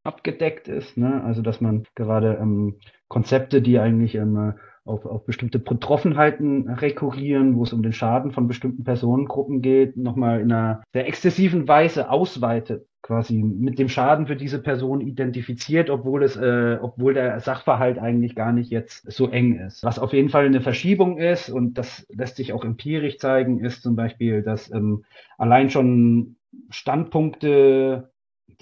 abgedeckt 0.04 0.68
ist. 0.68 0.98
Ne? 0.98 1.24
Also, 1.24 1.44
dass 1.44 1.62
man 1.62 1.84
gerade 1.94 2.40
ähm, 2.42 2.80
Konzepte, 3.08 3.62
die 3.62 3.78
eigentlich 3.78 4.16
ähm, 4.16 4.56
auf, 4.86 5.06
auf 5.06 5.26
bestimmte 5.26 5.60
Betroffenheiten 5.60 6.70
rekurrieren, 6.70 7.56
wo 7.56 7.64
es 7.64 7.74
um 7.74 7.84
den 7.84 7.94
Schaden 7.94 8.32
von 8.32 8.48
bestimmten 8.48 8.84
Personengruppen 8.84 9.62
geht, 9.62 9.98
nochmal 9.98 10.42
in 10.42 10.52
einer 10.52 10.82
sehr 10.94 11.08
exzessiven 11.08 11.68
Weise 11.68 12.10
ausweitet, 12.10 12.88
quasi 13.02 13.42
mit 13.44 13.80
dem 13.80 13.90
Schaden 13.90 14.28
für 14.28 14.36
diese 14.36 14.62
Person 14.62 15.02
identifiziert, 15.02 15.90
obwohl 15.90 16.24
es, 16.24 16.36
äh, 16.36 16.78
obwohl 16.82 17.14
der 17.14 17.40
Sachverhalt 17.40 18.00
eigentlich 18.00 18.36
gar 18.36 18.52
nicht 18.52 18.72
jetzt 18.72 19.12
so 19.12 19.30
eng 19.30 19.60
ist. 19.60 19.84
Was 19.84 20.00
auf 20.00 20.14
jeden 20.14 20.30
Fall 20.30 20.46
eine 20.46 20.62
Verschiebung 20.62 21.18
ist, 21.18 21.50
und 21.50 21.78
das 21.78 22.06
lässt 22.10 22.38
sich 22.38 22.54
auch 22.54 22.64
empirisch 22.64 23.18
zeigen, 23.18 23.64
ist 23.64 23.84
zum 23.84 23.96
Beispiel, 23.96 24.42
dass 24.42 24.72
ähm, 24.72 25.04
allein 25.38 25.70
schon 25.70 26.36
Standpunkte 26.70 28.11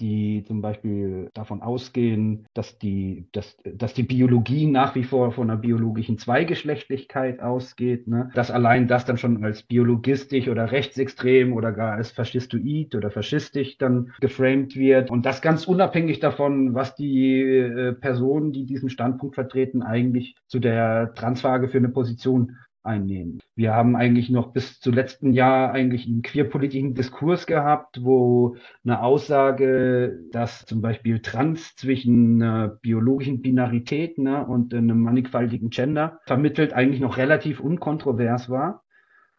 die 0.00 0.44
zum 0.46 0.62
Beispiel 0.62 1.30
davon 1.34 1.62
ausgehen, 1.62 2.46
dass 2.54 2.78
die, 2.78 3.28
dass, 3.32 3.56
dass 3.64 3.94
die 3.94 4.02
Biologie 4.02 4.66
nach 4.66 4.94
wie 4.94 5.04
vor 5.04 5.32
von 5.32 5.50
einer 5.50 5.60
biologischen 5.60 6.18
Zweigeschlechtlichkeit 6.18 7.40
ausgeht, 7.40 8.08
ne? 8.08 8.30
dass 8.34 8.50
allein 8.50 8.88
das 8.88 9.04
dann 9.04 9.18
schon 9.18 9.44
als 9.44 9.62
biologistisch 9.62 10.48
oder 10.48 10.72
rechtsextrem 10.72 11.52
oder 11.52 11.72
gar 11.72 11.92
als 11.92 12.10
faschistoid 12.10 12.94
oder 12.94 13.10
faschistisch 13.10 13.78
dann 13.78 14.12
geframed 14.20 14.76
wird 14.76 15.10
und 15.10 15.26
das 15.26 15.42
ganz 15.42 15.66
unabhängig 15.66 16.20
davon, 16.20 16.74
was 16.74 16.94
die 16.94 17.40
äh, 17.40 17.92
Personen, 17.92 18.52
die 18.52 18.66
diesen 18.66 18.90
Standpunkt 18.90 19.34
vertreten, 19.34 19.82
eigentlich 19.82 20.34
zu 20.46 20.58
der 20.58 21.12
Transfrage 21.14 21.68
für 21.68 21.78
eine 21.78 21.90
Position 21.90 22.56
einnehmen. 22.82 23.40
Wir 23.54 23.74
haben 23.74 23.96
eigentlich 23.96 24.30
noch 24.30 24.52
bis 24.52 24.80
zu 24.80 24.90
letzten 24.90 25.32
Jahr 25.32 25.72
eigentlich 25.72 26.06
einen 26.06 26.22
queerpolitischen 26.22 26.94
Diskurs 26.94 27.46
gehabt, 27.46 28.02
wo 28.02 28.56
eine 28.84 29.02
Aussage, 29.02 30.18
dass 30.32 30.64
zum 30.66 30.80
Beispiel 30.80 31.20
Trans 31.20 31.76
zwischen 31.76 32.42
einer 32.42 32.68
biologischen 32.68 33.42
Binarität 33.42 34.18
ne, 34.18 34.46
und 34.46 34.74
einem 34.74 35.02
mannigfaltigen 35.02 35.70
Gender 35.70 36.20
vermittelt, 36.26 36.72
eigentlich 36.72 37.00
noch 37.00 37.16
relativ 37.16 37.60
unkontrovers 37.60 38.48
war. 38.48 38.84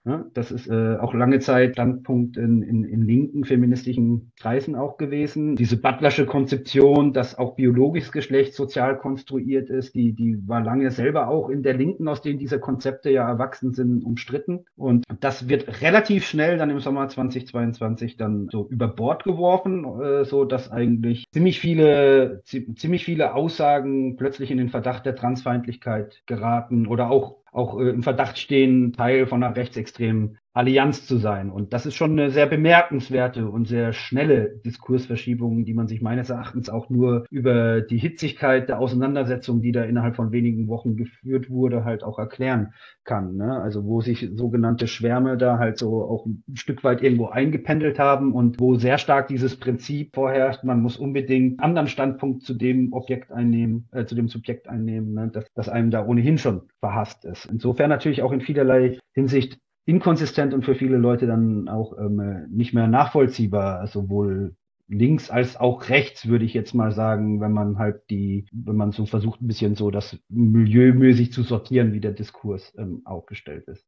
Ja, 0.04 0.26
das 0.34 0.50
ist 0.50 0.68
äh, 0.68 0.98
auch 1.00 1.14
lange 1.14 1.40
Zeit 1.40 1.74
Standpunkt 1.74 2.36
in, 2.36 2.64
in, 2.64 2.84
in 2.86 3.04
linken 3.04 3.44
feministischen 3.44 4.32
Kreisen 4.40 4.76
auch 4.76 4.98
gewesen. 4.98 5.56
Diese 5.56 5.78
Butlersche 5.78 6.26
Konzeption, 6.26 7.14
dass 7.14 7.38
auch 7.38 7.56
biologisches 7.56 8.12
Geschlecht 8.12 8.56
sozial 8.56 8.98
konstruiert 8.98 9.70
ist, 9.70 9.94
die, 9.94 10.14
die 10.14 10.40
war 10.48 10.64
lange 10.64 10.90
selber 10.90 11.28
auch 11.28 11.50
in 11.50 11.62
der 11.62 11.76
Linken, 11.76 12.08
aus 12.08 12.24
denen 12.24 12.40
diese 12.40 12.60
Konzepte 12.60 13.12
ja 13.12 13.30
erwachsen 13.30 13.74
sind, 13.74 14.04
umstritten. 14.04 14.66
Und 14.76 15.06
das 15.20 15.50
wird 15.50 15.82
relativ 15.84 16.26
schnell 16.26 16.58
dann 16.58 16.72
im 16.72 16.80
Sommer 16.80 17.08
2022 17.08 18.18
dann 18.18 18.48
so 18.52 18.68
über 18.70 18.88
Bord 18.88 19.24
geworfen, 19.24 19.86
äh, 20.02 20.26
so 20.26 20.46
dass 20.46 20.72
eigentlich 20.72 21.26
ziemlich 21.32 21.60
viele, 21.60 22.42
ziemlich 22.44 23.06
viele 23.06 23.36
Aussagen 23.36 24.16
plötzlich 24.16 24.50
in 24.50 24.58
den 24.58 24.70
Verdacht 24.70 25.06
der 25.06 25.16
Transfeindlichkeit 25.16 26.24
geraten 26.26 26.88
oder 26.88 27.12
auch 27.12 27.41
auch 27.52 27.80
äh, 27.80 27.90
im 27.90 28.04
Verdacht 28.04 28.38
stehen, 28.38 28.94
Teil 28.94 29.28
von 29.28 29.44
einer 29.44 29.56
rechtsextremen 29.56 30.38
Allianz 30.54 31.06
zu 31.08 31.18
sein. 31.18 31.50
Und 31.50 31.72
das 31.72 31.86
ist 31.86 31.96
schon 31.96 32.12
eine 32.12 32.30
sehr 32.30 32.46
bemerkenswerte 32.46 33.48
und 33.48 33.68
sehr 33.68 33.94
schnelle 33.94 34.60
Diskursverschiebung, 34.66 35.64
die 35.64 35.74
man 35.74 35.88
sich 35.88 36.02
meines 36.02 36.30
Erachtens 36.30 36.70
auch 36.70 36.90
nur 36.90 37.26
über 37.30 37.82
die 37.82 37.98
Hitzigkeit 37.98 38.68
der 38.68 38.80
Auseinandersetzung, 38.80 39.62
die 39.62 39.72
da 39.72 39.84
innerhalb 39.84 40.18
von 40.18 40.32
wenigen 40.32 40.68
Wochen 40.68 40.98
geführt 40.98 41.50
wurde, 41.50 41.86
halt 41.86 42.04
auch 42.04 42.20
erklären 42.20 42.74
kann. 43.06 43.38
Ne? 43.38 43.62
Also 43.62 43.86
wo 43.86 44.02
sich 44.02 44.30
sogenannte 44.34 44.88
Schwärme 44.88 45.38
da 45.38 45.58
halt 45.58 45.78
so 45.78 46.04
auch 46.04 46.26
ein 46.26 46.44
Stück 46.56 46.84
weit 46.84 47.02
irgendwo 47.02 47.28
eingependelt 47.28 47.98
haben 47.98 48.34
und 48.34 48.60
wo 48.60 48.76
sehr 48.76 48.98
stark 48.98 49.30
dieses 49.30 49.58
Prinzip 49.58 50.14
vorherrscht, 50.14 50.66
man 50.66 50.82
muss 50.82 50.98
unbedingt 50.98 51.60
einen 51.60 51.60
anderen 51.60 51.88
Standpunkt 51.88 52.44
zu 52.44 52.54
dem 52.54 52.92
Objekt 52.92 53.32
einnehmen, 53.32 53.88
äh, 53.92 54.06
zu 54.06 54.16
dem 54.16 54.28
Subjekt 54.28 54.68
einnehmen, 54.68 55.14
ne? 55.14 55.30
dass, 55.30 55.46
dass 55.54 55.70
einem 55.70 55.92
da 55.92 56.06
ohnehin 56.06 56.38
schon 56.38 56.64
verhasst 56.80 57.24
ist. 57.24 57.46
Insofern 57.46 57.90
natürlich 57.90 58.22
auch 58.22 58.34
in 58.34 58.42
vielerlei 58.42 59.00
Hinsicht 59.14 59.58
inkonsistent 59.86 60.54
und 60.54 60.64
für 60.64 60.76
viele 60.76 60.98
Leute 60.98 61.28
dann 61.28 61.68
auch 61.68 61.98
ähm, 61.98 62.48
nicht 62.50 62.74
mehr 62.74 62.88
nachvollziehbar, 62.88 63.88
sowohl 63.88 64.56
links 64.88 65.30
als 65.30 65.58
auch 65.58 65.90
rechts, 65.90 66.28
würde 66.28 66.46
ich 66.46 66.54
jetzt 66.54 66.76
mal 66.76 66.92
sagen, 66.92 67.40
wenn 67.40 67.54
man 67.54 67.80
halt 67.80 68.02
die, 68.10 68.46
wenn 68.52 68.76
man 68.76 68.92
so 68.92 69.06
versucht, 69.06 69.42
ein 69.42 69.48
bisschen 69.48 69.76
so 69.76 69.90
das 69.90 70.18
milieumäßig 70.30 71.32
zu 71.32 71.44
sortieren, 71.44 71.94
wie 71.94 72.02
der 72.02 72.12
Diskurs 72.12 72.74
ähm, 72.78 73.02
aufgestellt 73.06 73.68
ist. 73.68 73.86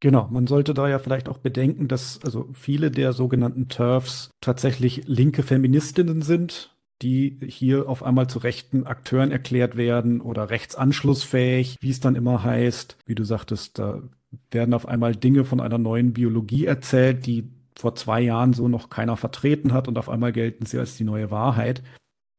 Genau, 0.00 0.28
man 0.30 0.46
sollte 0.46 0.74
da 0.74 0.88
ja 0.88 0.98
vielleicht 0.98 1.28
auch 1.28 1.38
bedenken, 1.38 1.86
dass 1.86 2.20
also 2.24 2.48
viele 2.52 2.90
der 2.90 3.12
sogenannten 3.12 3.68
TERFs 3.68 4.30
tatsächlich 4.40 5.06
linke 5.06 5.42
Feministinnen 5.42 6.22
sind, 6.22 6.74
die 7.02 7.38
hier 7.46 7.88
auf 7.88 8.02
einmal 8.02 8.26
zu 8.26 8.38
rechten 8.38 8.86
Akteuren 8.86 9.30
erklärt 9.30 9.76
werden 9.76 10.20
oder 10.20 10.50
rechtsanschlussfähig, 10.50 11.76
wie 11.80 11.90
es 11.90 12.00
dann 12.00 12.16
immer 12.16 12.42
heißt. 12.42 12.96
Wie 13.06 13.14
du 13.14 13.24
sagtest, 13.24 13.78
da 13.78 14.02
werden 14.50 14.74
auf 14.74 14.86
einmal 14.86 15.14
Dinge 15.14 15.44
von 15.44 15.60
einer 15.60 15.78
neuen 15.78 16.12
Biologie 16.12 16.66
erzählt, 16.66 17.26
die 17.26 17.50
vor 17.76 17.94
zwei 17.94 18.20
Jahren 18.20 18.52
so 18.52 18.68
noch 18.68 18.90
keiner 18.90 19.16
vertreten 19.16 19.72
hat 19.72 19.88
und 19.88 19.98
auf 19.98 20.08
einmal 20.08 20.32
gelten 20.32 20.66
sie 20.66 20.78
als 20.78 20.96
die 20.96 21.04
neue 21.04 21.30
Wahrheit. 21.30 21.82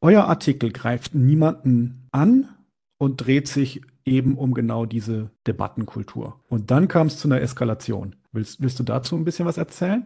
Euer 0.01 0.25
Artikel 0.25 0.71
greift 0.71 1.15
niemanden 1.15 2.07
an 2.11 2.49
und 2.97 3.17
dreht 3.17 3.47
sich 3.47 3.81
eben 4.05 4.37
um 4.37 4.53
genau 4.53 4.85
diese 4.85 5.31
Debattenkultur. 5.47 6.39
Und 6.47 6.71
dann 6.71 6.87
kam 6.87 7.07
es 7.07 7.17
zu 7.17 7.27
einer 7.27 7.41
Eskalation. 7.41 8.15
Willst, 8.31 8.61
willst 8.61 8.79
du 8.79 8.83
dazu 8.83 9.15
ein 9.15 9.25
bisschen 9.25 9.45
was 9.45 9.57
erzählen? 9.57 10.05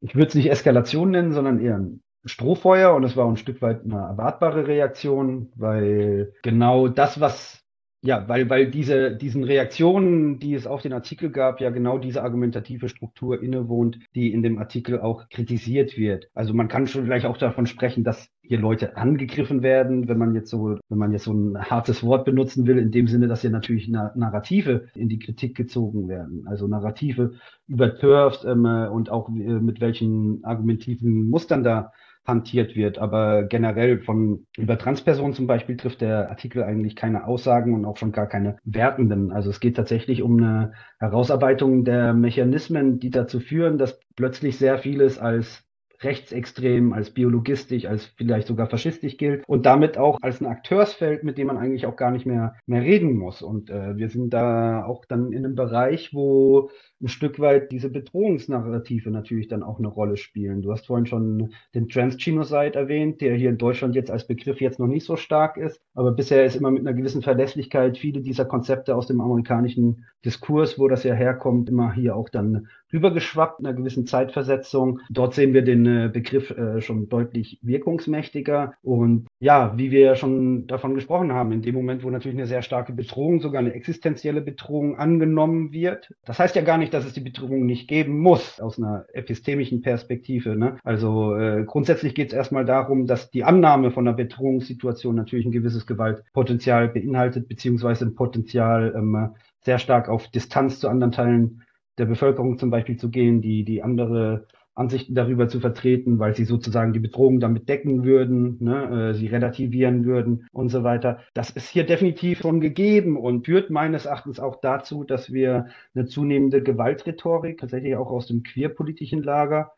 Ich 0.00 0.14
würde 0.14 0.28
es 0.28 0.34
nicht 0.34 0.50
Eskalation 0.50 1.10
nennen, 1.10 1.32
sondern 1.32 1.60
eher 1.60 1.78
ein 1.78 2.00
Strohfeuer 2.24 2.94
und 2.94 3.04
es 3.04 3.16
war 3.16 3.28
ein 3.28 3.36
Stück 3.36 3.62
weit 3.62 3.84
eine 3.84 3.96
erwartbare 3.96 4.66
Reaktion, 4.66 5.52
weil 5.56 6.32
genau 6.42 6.88
das, 6.88 7.20
was 7.20 7.61
ja, 8.04 8.28
weil, 8.28 8.50
weil 8.50 8.68
diese, 8.68 9.16
diesen 9.16 9.44
Reaktionen, 9.44 10.40
die 10.40 10.54
es 10.54 10.66
auf 10.66 10.82
den 10.82 10.92
Artikel 10.92 11.30
gab, 11.30 11.60
ja 11.60 11.70
genau 11.70 11.98
diese 11.98 12.24
argumentative 12.24 12.88
Struktur 12.88 13.40
innewohnt, 13.40 14.00
die 14.16 14.32
in 14.32 14.42
dem 14.42 14.58
Artikel 14.58 15.00
auch 15.00 15.28
kritisiert 15.28 15.96
wird. 15.96 16.28
Also 16.34 16.52
man 16.52 16.66
kann 16.66 16.88
schon 16.88 17.04
vielleicht 17.04 17.26
auch 17.26 17.36
davon 17.36 17.66
sprechen, 17.66 18.02
dass 18.02 18.28
hier 18.42 18.58
Leute 18.58 18.96
angegriffen 18.96 19.62
werden, 19.62 20.08
wenn 20.08 20.18
man 20.18 20.34
jetzt 20.34 20.50
so, 20.50 20.78
wenn 20.88 20.98
man 20.98 21.12
jetzt 21.12 21.24
so 21.24 21.32
ein 21.32 21.56
hartes 21.56 22.02
Wort 22.02 22.24
benutzen 22.24 22.66
will, 22.66 22.78
in 22.78 22.90
dem 22.90 23.06
Sinne, 23.06 23.28
dass 23.28 23.42
hier 23.42 23.50
natürlich 23.50 23.88
Narrative 23.88 24.88
in 24.96 25.08
die 25.08 25.20
Kritik 25.20 25.56
gezogen 25.56 26.08
werden. 26.08 26.44
Also 26.48 26.66
Narrative 26.66 27.34
über 27.68 27.96
TERFs 27.96 28.44
ähm, 28.44 28.64
und 28.92 29.10
auch 29.10 29.28
äh, 29.28 29.32
mit 29.32 29.80
welchen 29.80 30.42
argumentiven 30.44 31.30
Mustern 31.30 31.62
da 31.62 31.92
hantiert 32.24 32.76
wird. 32.76 32.98
Aber 32.98 33.44
generell 33.44 34.00
von 34.00 34.46
über 34.56 34.78
Transpersonen 34.78 35.34
zum 35.34 35.46
Beispiel 35.46 35.76
trifft 35.76 36.00
der 36.00 36.30
Artikel 36.30 36.62
eigentlich 36.62 36.96
keine 36.96 37.26
Aussagen 37.26 37.74
und 37.74 37.84
auch 37.84 37.96
schon 37.96 38.12
gar 38.12 38.28
keine 38.28 38.56
wertenden. 38.64 39.32
Also 39.32 39.50
es 39.50 39.60
geht 39.60 39.76
tatsächlich 39.76 40.22
um 40.22 40.38
eine 40.38 40.72
Herausarbeitung 40.98 41.84
der 41.84 42.14
Mechanismen, 42.14 42.98
die 43.00 43.10
dazu 43.10 43.40
führen, 43.40 43.78
dass 43.78 44.00
plötzlich 44.16 44.58
sehr 44.58 44.78
vieles 44.78 45.18
als 45.18 45.64
rechtsextrem, 46.04 46.92
als 46.92 47.10
biologistisch, 47.10 47.86
als 47.86 48.06
vielleicht 48.16 48.46
sogar 48.46 48.68
faschistisch 48.68 49.16
gilt 49.16 49.44
und 49.46 49.66
damit 49.66 49.98
auch 49.98 50.18
als 50.20 50.40
ein 50.40 50.46
Akteursfeld, 50.46 51.24
mit 51.24 51.38
dem 51.38 51.46
man 51.46 51.58
eigentlich 51.58 51.86
auch 51.86 51.96
gar 51.96 52.10
nicht 52.10 52.26
mehr, 52.26 52.54
mehr 52.66 52.82
reden 52.82 53.16
muss. 53.16 53.42
Und 53.42 53.70
äh, 53.70 53.96
wir 53.96 54.08
sind 54.08 54.30
da 54.30 54.84
auch 54.84 55.04
dann 55.04 55.32
in 55.32 55.44
einem 55.44 55.54
Bereich, 55.54 56.12
wo 56.12 56.70
ein 57.02 57.08
Stück 57.08 57.40
weit 57.40 57.72
diese 57.72 57.90
Bedrohungsnarrative 57.90 59.10
natürlich 59.10 59.48
dann 59.48 59.62
auch 59.62 59.78
eine 59.78 59.88
Rolle 59.88 60.16
spielen. 60.16 60.62
Du 60.62 60.70
hast 60.72 60.86
vorhin 60.86 61.06
schon 61.06 61.52
den 61.74 61.88
Transgenocide 61.88 62.74
erwähnt, 62.74 63.20
der 63.20 63.34
hier 63.34 63.50
in 63.50 63.58
Deutschland 63.58 63.94
jetzt 63.94 64.10
als 64.10 64.26
Begriff 64.26 64.60
jetzt 64.60 64.78
noch 64.78 64.86
nicht 64.86 65.04
so 65.04 65.16
stark 65.16 65.56
ist, 65.56 65.80
aber 65.94 66.12
bisher 66.12 66.44
ist 66.44 66.56
immer 66.56 66.70
mit 66.70 66.86
einer 66.86 66.94
gewissen 66.94 67.22
Verlässlichkeit 67.22 67.98
viele 67.98 68.20
dieser 68.20 68.44
Konzepte 68.44 68.94
aus 68.94 69.06
dem 69.06 69.20
amerikanischen 69.20 70.04
Diskurs, 70.24 70.78
wo 70.78 70.88
das 70.88 71.02
ja 71.02 71.14
herkommt, 71.14 71.68
immer 71.68 71.92
hier 71.92 72.14
auch 72.14 72.28
dann 72.28 72.68
rübergeschwappt 72.92 73.60
in 73.60 73.66
einer 73.66 73.76
gewissen 73.76 74.06
Zeitversetzung. 74.06 75.00
Dort 75.10 75.34
sehen 75.34 75.54
wir 75.54 75.62
den 75.62 75.86
äh, 75.86 76.10
Begriff 76.12 76.50
äh, 76.50 76.80
schon 76.80 77.08
deutlich 77.08 77.58
wirkungsmächtiger. 77.62 78.74
Und 78.82 79.26
ja, 79.40 79.72
wie 79.76 79.90
wir 79.90 80.00
ja 80.00 80.14
schon 80.14 80.66
davon 80.66 80.94
gesprochen 80.94 81.32
haben, 81.32 81.52
in 81.52 81.62
dem 81.62 81.74
Moment, 81.74 82.04
wo 82.04 82.10
natürlich 82.10 82.36
eine 82.36 82.46
sehr 82.46 82.62
starke 82.62 82.92
Bedrohung, 82.92 83.40
sogar 83.40 83.60
eine 83.60 83.74
existenzielle 83.74 84.42
Bedrohung 84.42 84.96
angenommen 84.96 85.72
wird. 85.72 86.12
Das 86.24 86.38
heißt 86.38 86.54
ja 86.54 86.62
gar 86.62 86.78
nicht, 86.78 86.91
dass 86.92 87.04
es 87.04 87.12
die 87.12 87.20
Bedrohung 87.20 87.66
nicht 87.66 87.88
geben 87.88 88.18
muss, 88.18 88.60
aus 88.60 88.78
einer 88.78 89.06
epistemischen 89.12 89.82
Perspektive. 89.82 90.56
Ne? 90.56 90.78
Also 90.84 91.36
äh, 91.36 91.64
grundsätzlich 91.64 92.14
geht 92.14 92.28
es 92.28 92.34
erstmal 92.34 92.64
darum, 92.64 93.06
dass 93.06 93.30
die 93.30 93.44
Annahme 93.44 93.90
von 93.90 94.06
einer 94.06 94.16
Bedrohungssituation 94.16 95.14
natürlich 95.14 95.46
ein 95.46 95.52
gewisses 95.52 95.86
Gewaltpotenzial 95.86 96.88
beinhaltet, 96.88 97.48
beziehungsweise 97.48 98.06
ein 98.06 98.14
Potenzial 98.14 98.94
ähm, 98.96 99.34
sehr 99.60 99.78
stark 99.78 100.08
auf 100.08 100.28
Distanz 100.28 100.80
zu 100.80 100.88
anderen 100.88 101.12
Teilen 101.12 101.62
der 101.98 102.06
Bevölkerung 102.06 102.58
zum 102.58 102.70
Beispiel 102.70 102.96
zu 102.96 103.10
gehen, 103.10 103.42
die, 103.42 103.64
die 103.64 103.82
andere 103.82 104.46
Ansichten 104.74 105.14
darüber 105.14 105.48
zu 105.48 105.60
vertreten, 105.60 106.18
weil 106.18 106.34
sie 106.34 106.44
sozusagen 106.44 106.92
die 106.92 106.98
Bedrohung 106.98 107.40
damit 107.40 107.68
decken 107.68 108.04
würden, 108.04 108.56
ne, 108.60 109.10
äh, 109.10 109.14
sie 109.14 109.26
relativieren 109.26 110.04
würden 110.04 110.46
und 110.52 110.70
so 110.70 110.82
weiter. 110.82 111.18
Das 111.34 111.50
ist 111.50 111.68
hier 111.68 111.84
definitiv 111.84 112.40
schon 112.40 112.60
gegeben 112.60 113.16
und 113.16 113.44
führt 113.44 113.70
meines 113.70 114.06
Erachtens 114.06 114.40
auch 114.40 114.60
dazu, 114.60 115.04
dass 115.04 115.32
wir 115.32 115.66
eine 115.94 116.06
zunehmende 116.06 116.62
Gewaltrhetorik, 116.62 117.58
tatsächlich 117.58 117.96
auch 117.96 118.10
aus 118.10 118.26
dem 118.26 118.42
queerpolitischen 118.42 119.22
Lager, 119.22 119.72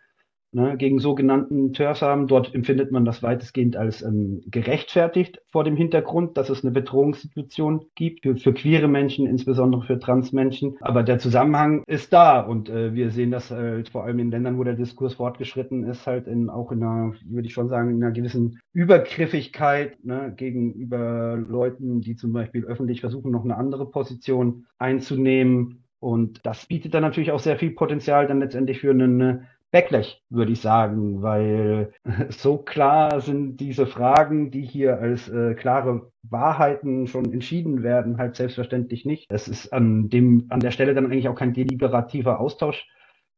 ne, 0.55 0.77
gegen 0.77 0.99
sogenannten 0.99 1.73
TERFs 1.73 2.03
haben. 2.03 2.27
Dort 2.27 2.55
empfindet 2.55 2.93
man 2.93 3.05
das 3.05 3.23
weitestgehend 3.23 3.77
als 3.77 4.03
ähm, 4.03 4.43
gerechtfertigt 4.47 5.41
vor 5.51 5.65
dem 5.65 5.77
Hintergrund, 5.77 6.37
dass 6.37 6.49
es 6.49 6.65
eine 6.65 6.73
Bedrohungssituation 6.73 7.87
gibt 7.95 8.23
für, 8.23 8.37
für 8.37 8.55
queere 8.55 8.89
Menschen, 8.89 9.27
insbesondere 9.27 9.83
für 9.83 9.99
Transmenschen. 9.99 10.77
Aber 10.81 11.03
der 11.03 11.19
Zusammenhang 11.19 11.83
ist 11.87 12.13
da 12.13 12.41
und 12.41 12.69
äh, 12.71 12.95
wir 12.95 13.11
sehen 13.11 13.31
das 13.31 13.51
halt 13.51 13.89
vor 13.89 14.05
allem 14.05 14.19
in 14.21 14.31
Ländern, 14.31 14.59
wo 14.59 14.65
der 14.65 14.75
Diskurs 14.75 15.15
fortgeschritten 15.15 15.85
ist, 15.85 16.07
halt 16.07 16.27
in, 16.27 16.49
auch 16.49 16.73
in 16.73 16.83
einer, 16.83 17.15
würde 17.27 17.47
ich 17.47 17.53
schon 17.53 17.69
sagen, 17.69 17.91
in 17.91 18.03
einer 18.03 18.13
gewissen 18.13 18.61
Übergriffigkeit 18.73 20.03
ne, 20.05 20.33
gegenüber 20.37 21.37
Leuten, 21.37 22.01
die 22.01 22.17
zum 22.17 22.33
Beispiel 22.33 22.65
öffentlich 22.65 23.01
versuchen, 23.01 23.31
noch 23.33 23.45
eine 23.45 23.57
andere 23.57 23.91
Position 23.91 24.67
einzunehmen. 24.79 25.85
Und 25.99 26.41
das 26.45 26.67
bietet 26.67 26.93
dann 26.93 27.03
natürlich 27.03 27.33
auch 27.33 27.41
sehr 27.41 27.57
viel 27.57 27.71
Potenzial 27.71 28.27
dann 28.27 28.41
letztendlich 28.41 28.81
für 28.81 28.91
eine 28.91 29.47
Backlash, 29.75 30.23
würde 30.31 30.53
ich 30.53 30.61
sagen, 30.61 31.21
weil 31.21 31.93
so 32.29 32.59
klar 32.59 33.21
sind 33.21 33.57
diese 33.57 33.89
Fragen, 33.89 34.53
die 34.53 34.63
hier 34.63 35.01
als 35.01 35.29
äh, 35.29 35.55
klare 35.55 36.13
Wahrheiten 36.23 37.09
schon 37.09 37.33
entschieden 37.33 37.83
werden, 37.83 38.17
halt 38.17 38.37
selbstverständlich 38.37 39.05
nicht. 39.05 39.27
Es 39.31 39.49
ist 39.49 39.73
an 39.73 40.09
dem, 40.11 40.47
an 40.51 40.61
der 40.61 40.71
Stelle 40.71 40.95
dann 40.95 41.07
eigentlich 41.07 41.29
auch 41.29 41.35
kein 41.35 41.55
deliberativer 41.55 42.39
Austausch 42.39 42.87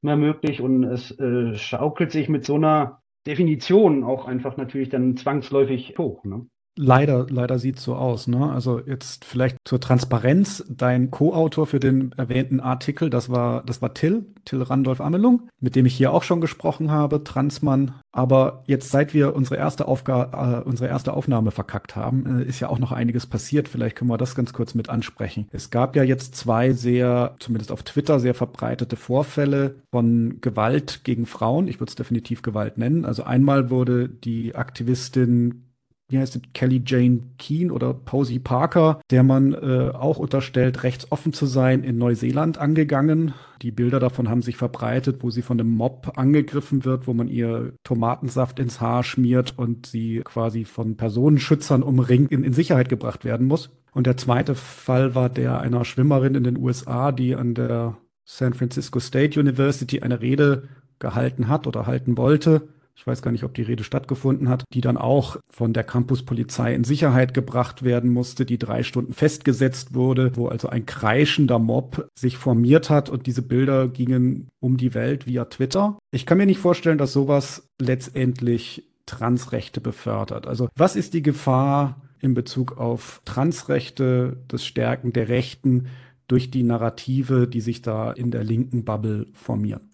mehr 0.02 0.18
möglich 0.18 0.60
und 0.60 0.84
es 0.84 1.10
äh, 1.18 1.54
schaukelt 1.54 2.12
sich 2.12 2.28
mit 2.28 2.44
so 2.44 2.56
einer 2.56 3.00
Definition 3.26 4.04
auch 4.04 4.26
einfach 4.26 4.58
natürlich 4.58 4.90
dann 4.90 5.16
zwangsläufig 5.16 5.94
hoch. 5.96 6.22
Ne? 6.24 6.46
Leider, 6.78 7.26
leider 7.30 7.58
sieht 7.58 7.80
so 7.80 7.94
aus. 7.94 8.26
Ne? 8.26 8.50
Also 8.50 8.80
jetzt 8.80 9.24
vielleicht 9.24 9.56
zur 9.64 9.80
Transparenz. 9.80 10.62
Dein 10.68 11.10
Co-Autor 11.10 11.66
für 11.66 11.80
den 11.80 12.12
erwähnten 12.12 12.60
Artikel, 12.60 13.08
das 13.08 13.30
war, 13.30 13.62
das 13.64 13.80
war 13.80 13.94
Till, 13.94 14.26
Till 14.44 14.62
Randolph 14.62 15.00
Amelung, 15.00 15.48
mit 15.58 15.74
dem 15.74 15.86
ich 15.86 15.96
hier 15.96 16.12
auch 16.12 16.22
schon 16.22 16.42
gesprochen 16.42 16.90
habe, 16.90 17.24
Transmann. 17.24 17.94
Aber 18.12 18.62
jetzt, 18.66 18.90
seit 18.90 19.14
wir 19.14 19.34
unsere 19.34 19.56
erste, 19.56 19.88
Aufga 19.88 20.62
äh, 20.62 20.68
unsere 20.68 20.88
erste 20.88 21.14
Aufnahme 21.14 21.50
verkackt 21.50 21.96
haben, 21.96 22.40
äh, 22.40 22.44
ist 22.44 22.60
ja 22.60 22.68
auch 22.68 22.78
noch 22.78 22.92
einiges 22.92 23.26
passiert. 23.26 23.68
Vielleicht 23.68 23.96
können 23.96 24.10
wir 24.10 24.18
das 24.18 24.34
ganz 24.34 24.52
kurz 24.52 24.74
mit 24.74 24.90
ansprechen. 24.90 25.48
Es 25.52 25.70
gab 25.70 25.96
ja 25.96 26.02
jetzt 26.02 26.36
zwei 26.36 26.72
sehr, 26.72 27.36
zumindest 27.38 27.72
auf 27.72 27.84
Twitter, 27.84 28.20
sehr 28.20 28.34
verbreitete 28.34 28.96
Vorfälle 28.96 29.76
von 29.90 30.38
Gewalt 30.42 31.04
gegen 31.04 31.24
Frauen. 31.24 31.68
Ich 31.68 31.80
würde 31.80 31.90
es 31.90 31.96
definitiv 31.96 32.42
Gewalt 32.42 32.76
nennen. 32.76 33.06
Also 33.06 33.24
einmal 33.24 33.70
wurde 33.70 34.08
die 34.10 34.54
Aktivistin 34.54 35.65
wie 36.08 36.18
heißt 36.18 36.36
es, 36.36 36.42
Kelly 36.54 36.82
Jane 36.86 37.20
Keen 37.38 37.70
oder 37.70 37.92
Posey 37.92 38.38
Parker, 38.38 39.00
der 39.10 39.22
man 39.22 39.54
äh, 39.54 39.90
auch 39.92 40.18
unterstellt, 40.18 40.84
rechtsoffen 40.84 41.32
zu 41.32 41.46
sein, 41.46 41.82
in 41.82 41.98
Neuseeland 41.98 42.58
angegangen. 42.58 43.34
Die 43.62 43.72
Bilder 43.72 43.98
davon 43.98 44.28
haben 44.28 44.42
sich 44.42 44.56
verbreitet, 44.56 45.22
wo 45.22 45.30
sie 45.30 45.42
von 45.42 45.58
einem 45.58 45.70
Mob 45.70 46.12
angegriffen 46.16 46.84
wird, 46.84 47.06
wo 47.06 47.14
man 47.14 47.26
ihr 47.26 47.72
Tomatensaft 47.82 48.60
ins 48.60 48.80
Haar 48.80 49.02
schmiert 49.02 49.54
und 49.56 49.86
sie 49.86 50.22
quasi 50.24 50.64
von 50.64 50.96
Personenschützern 50.96 51.82
umringt 51.82 52.30
in, 52.30 52.44
in 52.44 52.52
Sicherheit 52.52 52.88
gebracht 52.88 53.24
werden 53.24 53.46
muss. 53.46 53.70
Und 53.92 54.06
der 54.06 54.16
zweite 54.16 54.54
Fall 54.54 55.14
war 55.14 55.28
der 55.28 55.60
einer 55.60 55.84
Schwimmerin 55.84 56.34
in 56.34 56.44
den 56.44 56.58
USA, 56.58 57.10
die 57.10 57.34
an 57.34 57.54
der 57.54 57.96
San 58.24 58.54
Francisco 58.54 59.00
State 59.00 59.40
University 59.40 60.00
eine 60.02 60.20
Rede 60.20 60.68
gehalten 60.98 61.48
hat 61.48 61.66
oder 61.66 61.86
halten 61.86 62.16
wollte 62.16 62.68
ich 62.96 63.06
weiß 63.06 63.20
gar 63.20 63.30
nicht, 63.30 63.44
ob 63.44 63.54
die 63.54 63.62
Rede 63.62 63.84
stattgefunden 63.84 64.48
hat, 64.48 64.64
die 64.72 64.80
dann 64.80 64.96
auch 64.96 65.36
von 65.50 65.72
der 65.72 65.84
Campuspolizei 65.84 66.74
in 66.74 66.82
Sicherheit 66.82 67.34
gebracht 67.34 67.82
werden 67.82 68.10
musste, 68.10 68.46
die 68.46 68.58
drei 68.58 68.82
Stunden 68.82 69.12
festgesetzt 69.12 69.94
wurde, 69.94 70.32
wo 70.34 70.48
also 70.48 70.68
ein 70.68 70.86
kreischender 70.86 71.58
Mob 71.58 72.08
sich 72.18 72.38
formiert 72.38 72.88
hat 72.88 73.10
und 73.10 73.26
diese 73.26 73.42
Bilder 73.42 73.88
gingen 73.88 74.48
um 74.60 74.78
die 74.78 74.94
Welt 74.94 75.26
via 75.26 75.44
Twitter. 75.44 75.98
Ich 76.10 76.24
kann 76.24 76.38
mir 76.38 76.46
nicht 76.46 76.58
vorstellen, 76.58 76.98
dass 76.98 77.12
sowas 77.12 77.68
letztendlich 77.80 78.88
Transrechte 79.04 79.80
befördert. 79.80 80.46
Also 80.46 80.68
was 80.74 80.96
ist 80.96 81.14
die 81.14 81.22
Gefahr 81.22 82.00
in 82.20 82.32
Bezug 82.34 82.78
auf 82.78 83.20
Transrechte, 83.24 84.42
das 84.48 84.64
Stärken 84.64 85.12
der 85.12 85.28
Rechten 85.28 85.88
durch 86.28 86.50
die 86.50 86.62
Narrative, 86.62 87.46
die 87.46 87.60
sich 87.60 87.82
da 87.82 88.10
in 88.12 88.30
der 88.30 88.42
linken 88.42 88.84
Bubble 88.84 89.26
formieren? 89.34 89.90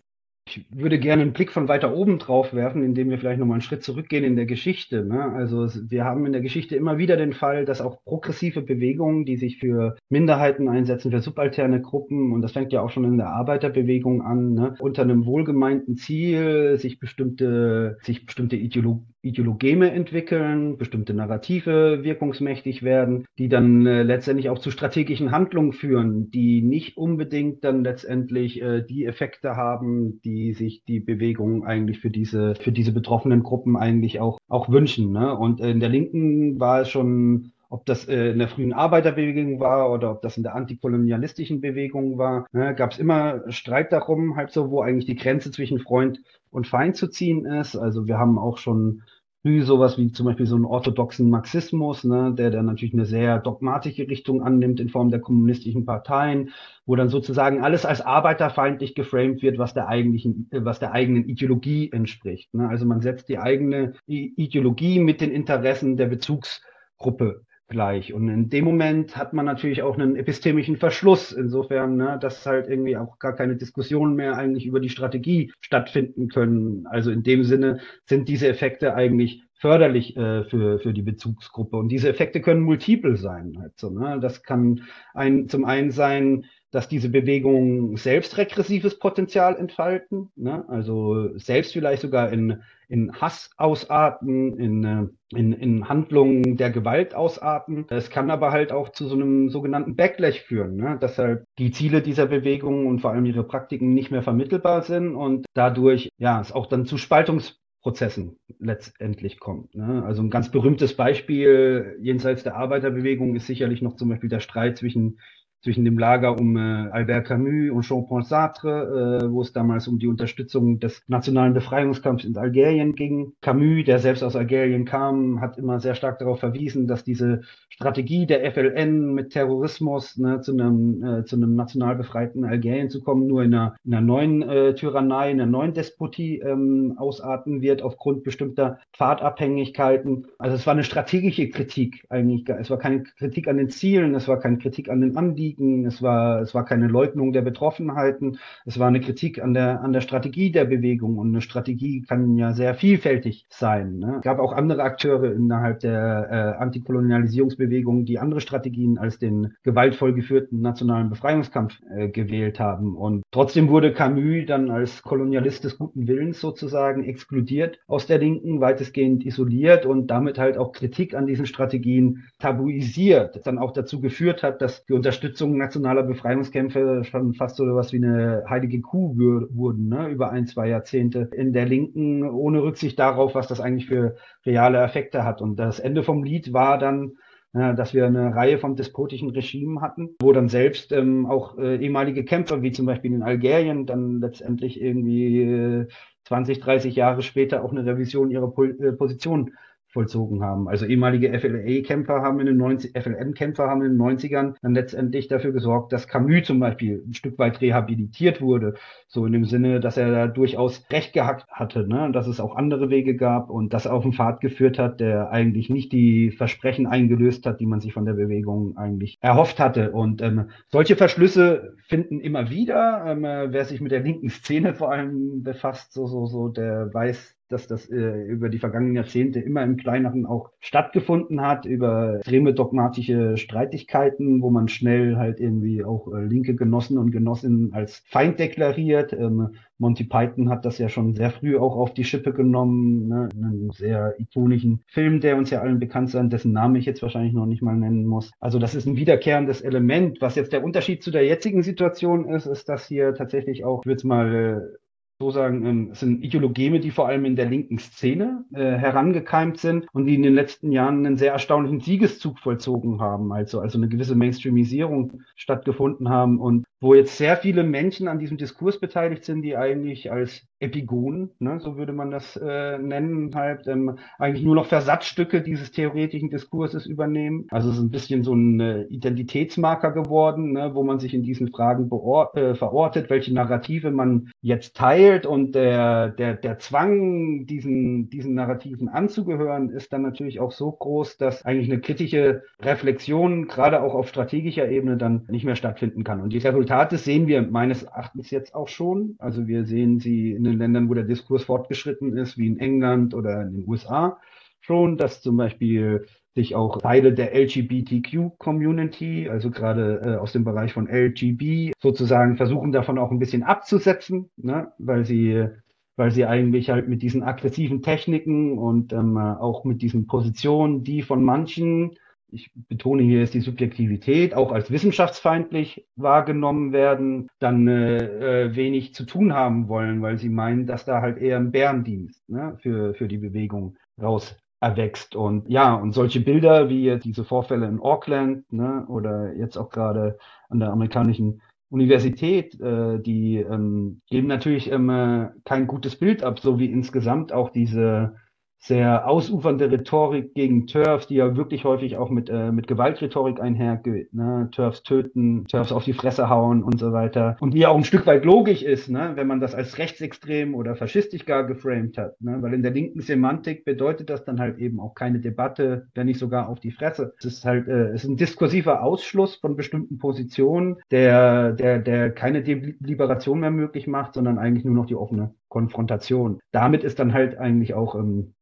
Ich 0.55 0.67
würde 0.71 0.99
gerne 0.99 1.23
einen 1.23 1.33
Blick 1.33 1.51
von 1.51 1.69
weiter 1.69 1.95
oben 1.95 2.19
drauf 2.19 2.53
werfen, 2.53 2.83
indem 2.83 3.09
wir 3.09 3.19
vielleicht 3.19 3.39
nochmal 3.39 3.55
einen 3.55 3.63
Schritt 3.63 3.83
zurückgehen 3.83 4.23
in 4.23 4.37
der 4.37 4.45
Geschichte. 4.45 5.03
Ne? 5.03 5.33
Also 5.33 5.69
wir 5.89 6.05
haben 6.05 6.27
in 6.27 6.33
der 6.33 6.43
Geschichte 6.43 6.77
immer 6.77 6.99
wieder 6.99 7.17
den 7.17 7.33
Fall, 7.33 7.65
dass 7.65 7.81
auch 7.81 8.05
progressive 8.05 8.61
Bewegungen, 8.61 9.25
die 9.25 9.37
sich 9.37 9.59
für 9.59 9.97
Minderheiten 10.11 10.69
einsetzen, 10.69 11.11
für 11.11 11.21
subalterne 11.21 11.81
Gruppen, 11.81 12.33
und 12.33 12.43
das 12.43 12.53
fängt 12.53 12.73
ja 12.73 12.83
auch 12.83 12.91
schon 12.91 13.05
in 13.05 13.17
der 13.17 13.29
Arbeiterbewegung 13.29 14.21
an, 14.21 14.53
ne? 14.53 14.75
unter 14.79 15.03
einem 15.03 15.25
wohlgemeinten 15.25 15.97
Ziel 15.97 16.77
sich 16.77 16.99
bestimmte, 16.99 17.97
sich 18.03 18.27
bestimmte 18.27 18.57
Ideolo 18.57 19.03
Ideologeme 19.23 19.93
entwickeln, 19.93 20.77
bestimmte 20.77 21.14
Narrative 21.14 22.01
wirkungsmächtig 22.03 22.83
werden, 22.83 23.25
die 23.39 23.49
dann 23.49 23.87
äh, 23.87 24.03
letztendlich 24.03 24.51
auch 24.51 24.59
zu 24.59 24.70
strategischen 24.73 25.31
Handlungen 25.31 25.73
führen, 25.73 26.31
die 26.31 26.61
nicht 26.61 26.97
unbedingt 26.97 27.62
dann 27.62 27.85
letztendlich 27.85 28.61
äh, 28.61 28.83
die 28.83 29.07
Effekte 29.07 29.57
haben, 29.57 30.20
die 30.23 30.53
sich 30.55 30.85
die 30.85 31.01
Bewegung 31.01 31.64
eigentlich 31.64 32.01
für 32.01 32.11
diese, 32.11 32.57
für 32.57 32.73
diese 32.73 32.93
betroffenen 32.93 33.45
Gruppen 33.45 33.77
eigentlich 33.77 34.20
auch, 34.20 34.39
auch 34.49 34.68
wünschen. 34.68 35.12
Ne? 35.12 35.37
Und 35.37 35.61
in 35.61 35.79
der 35.79 35.89
Linken 35.89 36.59
war 36.59 36.81
es 36.81 36.89
schon 36.89 37.52
ob 37.73 37.87
das 37.87 38.07
äh, 38.07 38.33
in 38.33 38.39
der 38.39 38.49
frühen 38.49 38.75
Arbeiterbewegung 38.75 39.59
war 39.59 39.91
oder 39.91 40.11
ob 40.11 40.20
das 40.20 40.37
in 40.37 40.43
der 40.43 40.55
antikolonialistischen 40.55 41.62
Bewegung 41.62 42.18
war, 42.18 42.47
ne, 42.53 42.75
gab 42.75 42.93
es 42.93 42.99
immer 42.99 43.51
Streit 43.51 43.93
darum, 43.93 44.37
halt 44.37 44.51
so, 44.51 44.70
wo 44.70 44.83
eigentlich 44.83 45.07
die 45.07 45.16
Grenze 45.16 45.51
zwischen 45.51 45.79
Freund 45.79 46.20
und 46.51 46.66
Feind 46.66 46.97
zu 46.97 47.09
ziehen 47.09 47.47
ist. 47.47 47.75
Also 47.75 48.07
wir 48.07 48.18
haben 48.18 48.39
auch 48.39 48.59
schon 48.59 49.05
früh 49.41 49.62
sowas 49.62 49.97
wie 49.97 50.12
zum 50.12 50.27
Beispiel 50.27 50.45
so 50.45 50.55
einen 50.55 50.66
orthodoxen 50.66 51.31
Marxismus, 51.31 52.05
ne, 52.05 52.35
der 52.37 52.51
dann 52.51 52.66
natürlich 52.66 52.93
eine 52.93 53.07
sehr 53.07 53.39
dogmatische 53.39 54.07
Richtung 54.07 54.43
annimmt 54.43 54.79
in 54.79 54.91
Form 54.91 55.11
der 55.11 55.20
kommunistischen 55.20 55.87
Parteien, 55.87 56.51
wo 56.85 56.95
dann 56.95 57.09
sozusagen 57.09 57.64
alles 57.64 57.87
als 57.87 58.03
arbeiterfeindlich 58.03 58.95
geframed 58.95 59.41
wird, 59.41 59.57
was 59.57 59.73
der 59.73 59.89
eigentlichen, 59.89 60.47
was 60.51 60.79
der 60.79 60.93
eigenen 60.93 61.27
Ideologie 61.27 61.91
entspricht. 61.91 62.53
Ne. 62.53 62.68
Also 62.68 62.85
man 62.85 63.01
setzt 63.01 63.31
die 63.31 63.39
eigene 63.39 63.95
Ideologie 64.07 65.01
mit 65.01 65.23
den 65.23 65.31
Interessen 65.31 65.97
der 65.97 66.09
Bezugsgruppe 66.09 67.47
gleich. 67.73 68.12
Und 68.12 68.29
in 68.29 68.49
dem 68.49 68.64
Moment 68.64 69.16
hat 69.16 69.33
man 69.33 69.45
natürlich 69.45 69.83
auch 69.83 69.99
einen 69.99 70.14
epistemischen 70.14 70.77
Verschluss, 70.77 71.33
insofern, 71.33 71.97
ne, 71.97 72.18
dass 72.20 72.47
halt 72.47 72.68
irgendwie 72.68 72.97
auch 72.97 73.18
gar 73.18 73.35
keine 73.35 73.57
Diskussionen 73.57 74.14
mehr 74.14 74.37
eigentlich 74.37 74.66
über 74.66 74.79
die 74.79 74.91
Strategie 74.91 75.53
stattfinden 75.61 76.29
können. 76.29 76.87
Also 76.87 77.11
in 77.11 77.25
dem 77.25 77.43
Sinne 77.43 77.81
sind 78.07 78.29
diese 78.29 78.47
Effekte 78.47 78.95
eigentlich 78.95 79.43
förderlich 79.55 80.16
äh, 80.16 80.45
für, 80.45 80.79
für 80.79 80.93
die 80.93 81.03
Bezugsgruppe. 81.03 81.77
Und 81.77 81.89
diese 81.89 82.09
Effekte 82.09 82.41
können 82.41 82.61
multiple 82.61 83.16
sein. 83.16 83.57
Halt 83.61 83.73
so, 83.77 83.91
ne? 83.91 84.20
Das 84.20 84.43
kann 84.43 84.83
ein, 85.14 85.49
zum 85.49 85.64
einen 85.64 85.91
sein, 85.91 86.45
dass 86.73 86.89
diese 86.89 87.11
Bewegungen 87.11 87.97
selbst 87.97 88.39
regressives 88.39 88.99
Potenzial 88.99 89.57
entfalten, 89.57 90.31
ne? 90.37 90.64
also 90.68 91.37
selbst 91.37 91.75
vielleicht 91.75 92.01
sogar 92.01 92.33
in, 92.33 92.62
in 92.93 93.11
Hass 93.22 93.51
ausarten, 93.57 94.59
in, 94.59 94.84
äh, 94.84 95.07
in, 95.34 95.55
in 95.55 95.88
Handlungen 95.88 96.59
der 96.59 96.70
Gewalt 96.70 97.14
ausarten. 97.14 97.86
Es 97.88 98.11
kann 98.11 98.30
aber 98.30 98.53
halt 98.53 98.70
auch 98.70 98.90
zu 98.90 99.09
so 99.09 99.14
einem 99.14 99.49
sogenannten 99.49 99.97
Backlash 99.97 100.43
führen, 100.43 100.76
ne? 100.76 100.99
dass 101.01 101.16
halt 101.16 101.45
die 101.59 101.70
Ziele 101.70 102.03
dieser 102.03 102.26
Bewegung 102.26 102.86
und 102.86 103.01
vor 103.01 103.12
allem 103.12 103.24
ihre 103.24 103.45
Praktiken 103.45 103.95
nicht 103.95 104.11
mehr 104.11 104.22
vermittelbar 104.22 104.82
sind 104.82 105.14
und 105.14 105.47
dadurch 105.55 106.11
ja 106.18 106.38
es 106.43 106.53
auch 106.53 106.66
dann 106.66 106.84
zu 106.84 106.99
Spaltungs 106.99 107.59
Prozessen 107.80 108.36
letztendlich 108.61 109.40
kommt. 109.40 109.74
Ne? 109.74 110.05
Also 110.05 110.22
ein 110.22 110.30
ganz 110.30 110.51
berühmtes 110.51 110.95
Beispiel 110.95 111.97
jenseits 112.01 112.45
der 112.45 112.57
Arbeiterbewegung 112.57 113.34
ist 113.34 113.47
sicherlich 113.47 113.82
noch 113.82 113.97
zum 113.97 114.11
Beispiel 114.11 114.28
der 114.28 114.40
Streit 114.40 114.78
zwischen 114.78 115.18
zwischen 115.63 115.85
dem 115.85 115.99
Lager 115.99 116.39
um 116.39 116.57
äh, 116.57 116.61
Albert 116.91 117.27
Camus 117.27 117.71
und 117.71 117.83
Jean-Paul 117.83 118.25
Sartre, 118.25 119.21
äh, 119.23 119.31
wo 119.31 119.43
es 119.43 119.53
damals 119.53 119.87
um 119.87 119.99
die 119.99 120.09
Unterstützung 120.09 120.81
des 120.81 121.03
nationalen 121.07 121.55
Befreiungskampfs 121.55 122.25
in 122.25 122.37
Algerien 122.37 122.95
ging. 122.95 123.33
Camus, 123.41 123.85
der 123.85 124.01
selbst 124.01 124.25
aus 124.25 124.35
Algerien 124.35 124.85
kam, 124.85 125.41
hat 125.41 125.59
immer 125.59 125.79
sehr 125.79 125.95
stark 125.95 126.19
darauf 126.19 126.41
verwiesen, 126.41 126.89
dass 126.89 127.05
diese 127.05 127.43
Strategie 127.69 128.27
der 128.27 128.51
FLN 128.51 129.15
mit 129.15 129.31
Terrorismus 129.31 130.19
ne, 130.19 130.41
zu 130.41 130.53
einem 130.53 131.03
äh, 131.03 131.25
zu 131.25 131.37
einem 131.37 131.55
national 131.55 131.95
befreiten 131.95 132.45
Algerien 132.45 132.91
zu 132.91 133.01
kommen, 133.01 133.29
nur 133.29 133.45
in 133.45 133.55
einer, 133.55 133.77
in 133.85 133.95
einer 133.95 134.05
neuen 134.05 134.43
äh, 134.43 134.75
Tyrannei, 134.75 135.31
in 135.31 135.41
einer 135.41 135.51
neuen 135.51 135.75
Despotie 135.75 136.41
ähm, 136.41 136.95
ausarten 136.97 137.63
wird 137.63 137.83
aufgrund 137.83 138.25
bestimmter 138.25 138.79
Pfadabhängigkeiten. 138.93 140.27
Also 140.39 140.57
es 140.57 140.67
war 140.67 140.75
eine 140.75 140.85
strategische 140.85 141.49
Kritik 141.51 142.05
eigentlich. 142.09 142.49
Es 142.49 142.71
war 142.71 142.79
keine 142.79 143.05
Kritik 143.05 143.47
an 143.47 143.59
den 143.59 143.71
Zielen, 143.71 144.15
es 144.15 144.27
war 144.27 144.41
keine 144.41 144.59
Kritik 144.59 144.89
an 144.89 145.01
den 145.01 145.17
Anliegen 145.17 145.52
Anliegen, 145.53 145.87
es 145.87 146.03
war, 146.03 146.41
es 146.41 146.55
war 146.55 146.65
keine 146.65 146.89
Leugnung 146.89 147.33
der 147.33 147.43
Betroffenheiten, 147.43 148.39
es 148.65 148.79
war 148.79 148.89
eine 148.89 149.01
Kritik 149.01 149.43
an 149.43 149.55
der, 149.55 149.83
an 149.83 149.93
der 149.93 150.01
Strategie 150.01 150.51
der 150.51 150.65
Bewegung 150.65 151.19
und 151.19 151.29
eine 151.29 151.41
Strategie 151.41 152.03
kann 152.03 152.37
ja 152.37 152.53
sehr 152.53 152.75
vielfältig 152.75 153.47
sein. 153.49 153.99
Ne? 153.99 154.17
Es 154.17 154.23
gab 154.23 154.39
auch 154.39 154.53
andere 154.53 154.83
Akteure 154.83 155.33
innerhalb 155.33 155.81
der 155.81 156.29
äh, 156.31 156.63
Antikolonialisierungsbewegung, 156.63 158.05
die 158.05 158.19
andere 158.19 158.41
Strategien 158.41 158.99
als 158.99 159.19
den 159.19 159.55
gewaltvoll 159.63 160.15
geführten 160.15 160.61
nationalen 160.61 161.11
Befreiungskampf 161.11 161.79
äh, 161.95 162.09
gewählt 162.09 162.61
haben. 162.61 162.97
Und 162.97 163.23
trotzdem 163.31 163.69
wurde 163.69 163.93
Camus 163.93 164.47
dann 164.47 164.71
als 164.71 165.03
Kolonialist 165.03 165.65
des 165.65 165.79
guten 165.79 166.07
Willens 166.07 166.41
sozusagen 166.41 167.05
exkludiert 167.05 167.79
aus 167.87 168.07
der 168.07 168.19
Linken, 168.19 168.61
weitestgehend 168.61 169.25
isoliert 169.25 169.87
und 169.87 170.09
damit 170.09 170.39
halt 170.39 170.57
auch 170.57 170.73
Kritik 170.73 171.15
an 171.15 171.27
diesen 171.27 171.47
Strategien 171.47 172.25
tabuisiert, 172.39 173.41
dann 173.47 173.59
auch 173.59 173.73
dazu 173.73 174.01
geführt 174.01 174.43
hat, 174.43 174.63
dass 174.63 174.85
die 174.87 174.93
Unterstützung 174.93 175.41
Unterstützung 175.43 175.57
nationaler 175.57 176.03
Befreiungskämpfe 176.05 177.05
schon 177.05 177.34
fast 177.34 177.57
so 177.57 177.64
was 177.74 177.93
wie 177.93 177.97
eine 177.97 178.45
heilige 178.49 178.80
Kuh 178.80 179.16
wurden, 179.16 179.88
ne, 179.88 180.09
über 180.09 180.30
ein, 180.30 180.47
zwei 180.47 180.68
Jahrzehnte 180.68 181.30
in 181.34 181.53
der 181.53 181.66
Linken, 181.66 182.22
ohne 182.22 182.62
Rücksicht 182.62 182.99
darauf, 182.99 183.34
was 183.34 183.49
das 183.49 183.61
eigentlich 183.61 183.86
für 183.86 184.16
reale 184.47 184.78
Effekte 184.82 185.24
hat. 185.24 185.43
Und 185.43 185.57
das 185.57 185.80
Ende 185.80 186.03
vom 186.03 186.22
Lied 186.22 186.53
war 186.53 186.78
dann, 186.78 187.12
äh, 187.55 187.74
dass 187.74 187.93
wir 187.93 188.07
eine 188.07 188.34
Reihe 188.34 188.59
von 188.59 188.76
despotischen 188.76 189.30
Regimen 189.30 189.80
hatten, 189.80 190.11
wo 190.20 190.32
dann 190.32 190.49
selbst 190.49 190.93
ähm, 190.93 191.26
auch 191.26 191.59
äh, 191.59 191.76
ehemalige 191.76 192.24
Kämpfer, 192.24 192.62
wie 192.62 192.72
zum 192.72 192.86
Beispiel 192.86 193.12
in 193.12 193.22
Algerien, 193.22 193.86
dann 193.86 194.20
letztendlich 194.20 194.80
irgendwie 194.80 195.43
äh, 195.43 195.86
20, 196.24 196.61
30 196.61 196.95
Jahre 196.95 197.22
später 197.22 197.64
auch 197.64 197.72
eine 197.72 197.84
Revision 197.84 198.30
ihrer 198.30 198.51
Pol 198.51 198.76
äh, 198.80 198.93
Position 198.93 199.53
vollzogen 199.93 200.43
haben. 200.43 200.68
Also 200.68 200.86
ehemalige 200.86 201.38
FLA-Kämpfer 201.38 202.22
haben 202.22 202.40
in 202.40 202.47
den 202.47 202.57
90, 202.57 202.93
FLN-Kämpfer 202.99 203.68
haben 203.68 203.82
in 203.82 203.93
den 203.93 204.01
90ern 204.01 204.55
dann 204.62 204.74
letztendlich 204.74 205.28
dafür 205.28 205.53
gesorgt, 205.53 205.93
dass 205.93 206.09
Camus 206.09 206.45
zum 206.45 206.61
Beispiel 206.61 207.05
ein 207.07 207.14
Stück 207.14 207.38
weit 207.38 207.61
rehabilitiert 207.61 208.40
wurde. 208.40 208.74
So 209.07 209.26
in 209.26 209.32
dem 209.32 209.45
Sinne, 209.45 209.80
dass 209.80 209.97
er 209.97 210.11
da 210.11 210.26
durchaus 210.26 210.84
recht 210.90 211.12
gehackt 211.12 211.47
hatte, 211.51 211.86
ne? 211.86 212.11
dass 212.12 212.26
es 212.26 212.40
auch 212.40 212.57
andere 212.57 212.88
Wege 212.88 213.16
gab 213.16 213.51
und 213.51 213.74
das 213.74 213.86
auf 213.86 214.05
einen 214.05 214.14
Pfad 214.14 214.40
geführt 214.40 214.78
hat, 214.78 215.01
der 215.01 215.30
eigentlich 215.30 215.68
nicht 215.68 215.93
die 215.93 216.30
Versprechen 216.30 216.86
eingelöst 216.86 217.45
hat, 217.45 217.61
die 217.61 217.66
man 217.66 217.80
sich 217.80 217.93
von 217.93 218.07
der 218.07 218.14
Bewegung 218.14 218.76
eigentlich 218.76 219.18
erhofft 219.20 219.61
hatte. 219.61 219.93
Und 219.93 220.22
ähm, 220.22 220.51
solche 220.68 220.97
Verschlüsse 220.97 221.76
finden 221.86 222.20
immer 222.20 222.51
wieder. 222.51 223.05
Ähm, 223.07 223.22
wer 223.22 223.64
sich 223.66 223.80
mit 223.80 223.93
der 223.93 224.01
linken 224.01 224.30
Szene 224.30 224.74
vor 224.74 224.90
allem 224.90 225.43
befasst, 225.43 225.93
so, 225.93 226.07
so, 226.07 226.26
so, 226.26 226.49
der 226.49 226.93
weiß, 226.93 227.36
dass 227.53 227.67
das 227.67 227.89
äh, 227.91 228.25
über 228.25 228.49
die 228.49 228.59
vergangenen 228.59 228.97
Jahrzehnte 228.97 229.41
immer 229.41 229.63
im 229.63 229.77
Kleineren 229.77 230.27
auch 230.27 230.51
stattgefunden 230.61 231.41
hat, 231.41 231.67
über 231.67 232.17
extreme 232.17 232.55
dogmatische 232.55 233.37
Streitigkeiten, 233.37 234.43
wo 234.43 234.51
man 234.51 234.69
schnell 234.69 235.17
halt 235.17 235.41
irgendwie 235.41 235.85
auch 235.85 236.13
äh, 236.13 236.25
linke 236.25 236.55
Genossen 236.55 236.99
und 236.99 237.11
Genossinnen 237.11 237.73
als 237.73 238.03
Feind 238.09 238.39
deklariert. 238.39 239.13
Ähm, 239.13 239.55
Monty 239.83 240.05
Python 240.05 240.49
hat 240.49 240.65
das 240.65 240.79
ja 240.79 240.89
schon 240.89 241.15
sehr 241.15 241.31
früh 241.31 241.59
auch 241.59 241.77
auf 241.77 241.93
die 241.93 242.05
Schippe 242.05 242.33
genommen, 242.33 243.09
ne? 243.09 243.29
einen 243.35 243.71
sehr 243.73 244.15
ikonischen 244.19 244.85
Film, 244.87 245.21
der 245.21 245.37
uns 245.37 245.51
ja 245.51 245.61
allen 245.61 245.81
bekannt 245.81 246.11
sein, 246.11 246.31
dessen 246.31 246.53
Namen 246.53 246.77
ich 246.77 246.87
jetzt 246.87 247.03
wahrscheinlich 247.03 247.33
noch 247.33 247.47
nicht 247.47 247.63
mal 247.63 247.77
nennen 247.77 248.07
muss. 248.07 248.31
Also 248.39 248.61
das 248.61 248.77
ist 248.77 248.87
ein 248.87 248.97
wiederkehrendes 248.97 249.61
Element. 249.61 250.21
Was 250.21 250.37
jetzt 250.37 250.53
der 250.53 250.63
Unterschied 250.63 251.03
zu 251.03 251.11
der 251.11 251.27
jetzigen 251.27 251.65
Situation 251.65 252.29
ist, 252.29 252.47
ist, 252.47 252.69
dass 252.69 252.87
hier 252.87 253.15
tatsächlich 253.15 253.65
auch, 253.65 253.81
ich 253.83 253.87
würde 253.87 253.97
es 253.97 254.05
mal 254.05 254.35
äh, 254.35 254.79
so 255.21 255.31
sagen, 255.31 255.65
ähm, 255.67 255.89
es 255.93 256.01
sind 256.01 256.23
Ideologeme, 256.25 256.81
die 256.81 256.91
vor 256.91 257.09
allem 257.09 257.25
in 257.25 257.37
der 257.37 257.47
linken 257.47 257.79
Szene 257.79 258.45
äh, 258.53 258.59
herangekeimt 258.59 259.59
sind 259.59 259.87
und 259.93 260.07
die 260.07 260.15
in 260.15 260.23
den 260.23 260.35
letzten 260.35 260.73
Jahren 260.73 261.07
einen 261.07 261.17
sehr 261.17 261.33
erstaunlichen 261.33 261.81
Siegeszug 261.81 262.39
vollzogen 262.39 263.01
haben, 263.01 263.33
also, 263.33 263.61
also 263.61 263.79
eine 263.79 263.89
gewisse 263.89 264.17
Mainstreamisierung 264.17 265.23
stattgefunden 265.37 266.09
haben 266.09 266.41
und 266.41 266.65
wo 266.83 266.95
jetzt 266.95 267.16
sehr 267.16 267.37
viele 267.37 267.62
Menschen 267.62 268.09
an 268.09 268.18
diesem 268.18 268.39
Diskurs 268.39 268.80
beteiligt 268.80 269.24
sind, 269.24 269.43
die 269.43 269.57
eigentlich 269.57 270.11
als 270.11 270.43
Epigonen, 270.59 271.30
ne, 271.39 271.59
so 271.61 271.76
würde 271.76 271.93
man 271.93 272.11
das 272.11 272.37
äh, 272.37 272.78
nennen, 272.78 273.35
halt 273.35 273.66
ähm, 273.66 273.99
eigentlich 274.18 274.45
nur 274.45 274.55
noch 274.55 274.66
Versatzstücke 274.66 275.43
dieses 275.43 275.72
theoretischen 275.72 276.30
Diskurses 276.30 276.87
übernehmen. 276.87 277.47
Also 277.51 277.70
es 277.70 277.76
ist 277.76 277.83
ein 277.83 277.91
bisschen 277.91 278.22
so 278.22 278.35
ein 278.35 278.61
äh, 278.61 278.83
Identitätsmarker 278.85 279.93
geworden, 279.93 280.53
ne, 280.53 280.72
wo 280.74 280.83
man 280.83 280.99
sich 280.99 281.14
in 281.14 281.22
diesen 281.22 281.53
Fragen 281.53 281.87
äh, 281.87 282.55
verortet, 282.55 283.11
welche 283.11 283.33
Narrative 283.33 283.91
man 283.91 284.30
jetzt 284.41 284.76
teilt 284.76 285.24
und 285.24 285.55
der, 285.55 286.09
der, 286.11 286.35
der 286.35 286.59
Zwang, 286.59 287.47
diesen, 287.47 288.11
diesen 288.11 288.35
Narrativen 288.35 288.89
anzugehören, 288.89 289.70
ist 289.70 289.93
dann 289.93 290.03
natürlich 290.03 290.41
auch 290.41 290.53
so 290.53 290.70
groß, 290.70 291.16
dass 291.16 291.45
eigentlich 291.45 291.70
eine 291.70 291.80
kritische 291.80 292.43
Reflexion 292.61 293.47
gerade 293.47 293.83
auch 293.83 293.95
auf 293.95 294.09
strategischer 294.09 294.68
Ebene 294.68 294.97
dann 294.97 295.26
nicht 295.28 295.45
mehr 295.45 295.57
stattfinden 295.57 296.05
kann. 296.05 296.20
Und 296.20 296.33
die 296.33 296.39
Resultate 296.39 296.72
Resultate 296.73 296.97
sehen 296.97 297.27
wir 297.27 297.43
meines 297.43 297.83
Erachtens 297.83 298.31
jetzt 298.31 298.55
auch 298.55 298.68
schon. 298.68 299.16
Also 299.18 299.47
wir 299.47 299.66
sehen 299.66 300.01
sie 300.01 300.33
in 300.33 300.43
den 300.45 300.57
Ländern, 300.57 300.89
wo 300.89 300.95
der 300.95 301.05
Diskurs 301.05 301.45
fortgeschritten 301.45 302.16
ist, 302.16 302.39
wie 302.39 302.47
in 302.47 302.59
England 302.59 303.12
oder 303.12 303.43
in 303.43 303.53
den 303.53 303.68
USA 303.68 304.18
schon, 304.61 304.97
dass 304.97 305.20
zum 305.20 305.37
Beispiel 305.37 306.07
sich 306.35 306.55
auch 306.55 306.79
Teile 306.79 307.12
der 307.12 307.35
LGBTQ-Community, 307.35 309.29
also 309.29 309.51
gerade 309.51 310.01
äh, 310.03 310.16
aus 310.16 310.33
dem 310.33 310.45
Bereich 310.45 310.73
von 310.73 310.89
LGB, 310.89 311.73
sozusagen 311.79 312.39
versuchen 312.39 312.73
davon 312.73 312.97
auch 312.97 313.11
ein 313.11 313.18
bisschen 313.18 313.43
abzusetzen, 313.43 314.31
ne? 314.37 314.73
weil 314.79 315.05
sie 315.05 315.49
weil 315.97 316.11
sie 316.11 316.25
eigentlich 316.25 316.70
halt 316.70 316.89
mit 316.89 317.03
diesen 317.03 317.23
aggressiven 317.23 317.83
Techniken 317.83 318.57
und 318.57 318.95
ähm, 318.95 319.18
auch 319.18 319.64
mit 319.64 319.83
diesen 319.83 320.07
Positionen, 320.07 320.85
die 320.85 321.03
von 321.03 321.23
manchen 321.23 321.99
ich 322.33 322.51
betone 322.68 323.03
hier 323.03 323.20
jetzt 323.20 323.35
die 323.35 323.41
Subjektivität, 323.41 324.35
auch 324.35 324.53
als 324.53 324.70
wissenschaftsfeindlich 324.70 325.87
wahrgenommen 325.97 326.72
werden, 326.72 327.28
dann 327.39 327.68
äh, 327.68 328.47
äh, 328.47 328.57
wenig 328.57 328.95
zu 328.95 329.05
tun 329.05 329.35
haben 329.35 329.68
wollen, 329.68 330.01
weil 330.03 330.18
sie 330.18 330.30
meinen, 330.30 330.66
dass 330.66 330.85
da 330.85 331.03
halt 331.03 331.18
eher 331.18 331.37
ein 331.37 331.53
Bärendienst 331.53 332.28
ne, 332.28 332.57
für, 332.61 332.95
für 332.95 333.07
die 333.07 333.18
Bewegung 333.18 333.76
raus 334.01 334.37
erwächst. 334.61 335.14
Und 335.14 335.49
ja, 335.49 335.74
und 335.74 335.93
solche 335.93 336.20
Bilder 336.20 336.68
wie 336.68 336.85
jetzt 336.85 337.05
diese 337.05 337.24
Vorfälle 337.24 337.66
in 337.66 337.80
Auckland 337.80 338.51
ne, 338.53 338.87
oder 338.89 339.35
jetzt 339.35 339.59
auch 339.59 339.70
gerade 339.70 340.18
an 340.49 340.59
der 340.61 340.70
amerikanischen 340.70 341.43
Universität, 341.68 342.59
äh, 342.61 342.99
die 342.99 343.37
ähm, 343.37 344.01
geben 344.09 344.28
natürlich 344.28 344.70
ähm, 344.70 345.30
kein 345.45 345.66
gutes 345.66 345.97
Bild 345.97 346.22
ab, 346.22 346.39
so 346.39 346.59
wie 346.59 346.70
insgesamt 346.70 347.33
auch 347.33 347.51
diese 347.51 348.16
sehr 348.65 349.09
ausufernde 349.09 349.71
Rhetorik 349.71 350.35
gegen 350.35 350.69
TERFs, 350.69 351.09
die 351.09 351.17
ja 351.17 351.37
wirklich 351.37 351.65
häufig 351.65 351.97
auch 351.97 352.11
mit, 352.11 352.31
äh, 352.31 352.53
mit 352.53 352.69
Gewaltrhetorik 352.69 353.41
einhergeht. 353.41 354.15
Ne? 354.15 354.49
TERFs 354.53 354.85
töten, 354.85 355.47
TERFs 355.47 355.73
auf 355.73 355.85
die 355.85 355.93
Fresse 355.93 356.29
hauen 356.29 356.63
und 356.63 356.79
so 356.79 356.93
weiter. 356.93 357.37
Und 357.41 357.55
die 357.55 357.59
ja 357.59 357.71
auch 357.71 357.77
ein 357.77 357.83
Stück 357.83 358.07
weit 358.07 358.25
logisch 358.25 358.63
ist, 358.63 358.89
ne? 358.89 359.13
wenn 359.17 359.27
man 359.27 359.41
das 359.41 359.57
als 359.57 359.79
rechtsextrem 359.79 360.55
oder 360.55 360.77
faschistisch 360.77 361.27
gar 361.27 361.45
geframed 361.45 361.99
hat. 361.99 362.21
Ne? 362.21 362.39
Weil 362.41 362.55
in 362.55 362.63
der 362.63 362.71
linken 362.71 363.01
Semantik 363.01 363.65
bedeutet 363.65 364.09
das 364.11 364.25
dann 364.25 364.39
halt 364.39 364.59
eben 364.59 364.79
auch 364.79 364.95
keine 364.95 365.19
Debatte, 365.19 365.89
wenn 365.95 366.07
nicht 366.07 366.21
sogar 366.21 366.49
auf 366.49 366.61
die 366.61 366.71
Fresse. 366.71 367.15
Es 367.19 367.25
ist 367.25 367.45
halt 367.45 367.67
äh, 367.67 367.89
es 367.89 368.05
ist 368.05 368.11
ein 368.11 368.17
diskursiver 368.17 368.85
Ausschluss 368.85 369.35
von 369.37 369.57
bestimmten 369.57 369.99
Positionen, 369.99 370.77
der, 370.93 371.53
der, 371.53 371.81
der 371.81 372.13
keine 372.13 372.43
Deliberation 372.43 373.41
mehr 373.41 373.51
möglich 373.51 373.89
macht, 373.89 374.15
sondern 374.15 374.39
eigentlich 374.39 374.65
nur 374.65 374.75
noch 374.75 374.87
die 374.87 374.95
offene 374.95 375.35
Konfrontation. 375.49 376.39
Damit 376.53 376.85
ist 376.85 377.01
dann 377.01 377.13
halt 377.13 377.37
eigentlich 377.39 377.75
auch 377.75 377.97
ähm, 377.97 378.35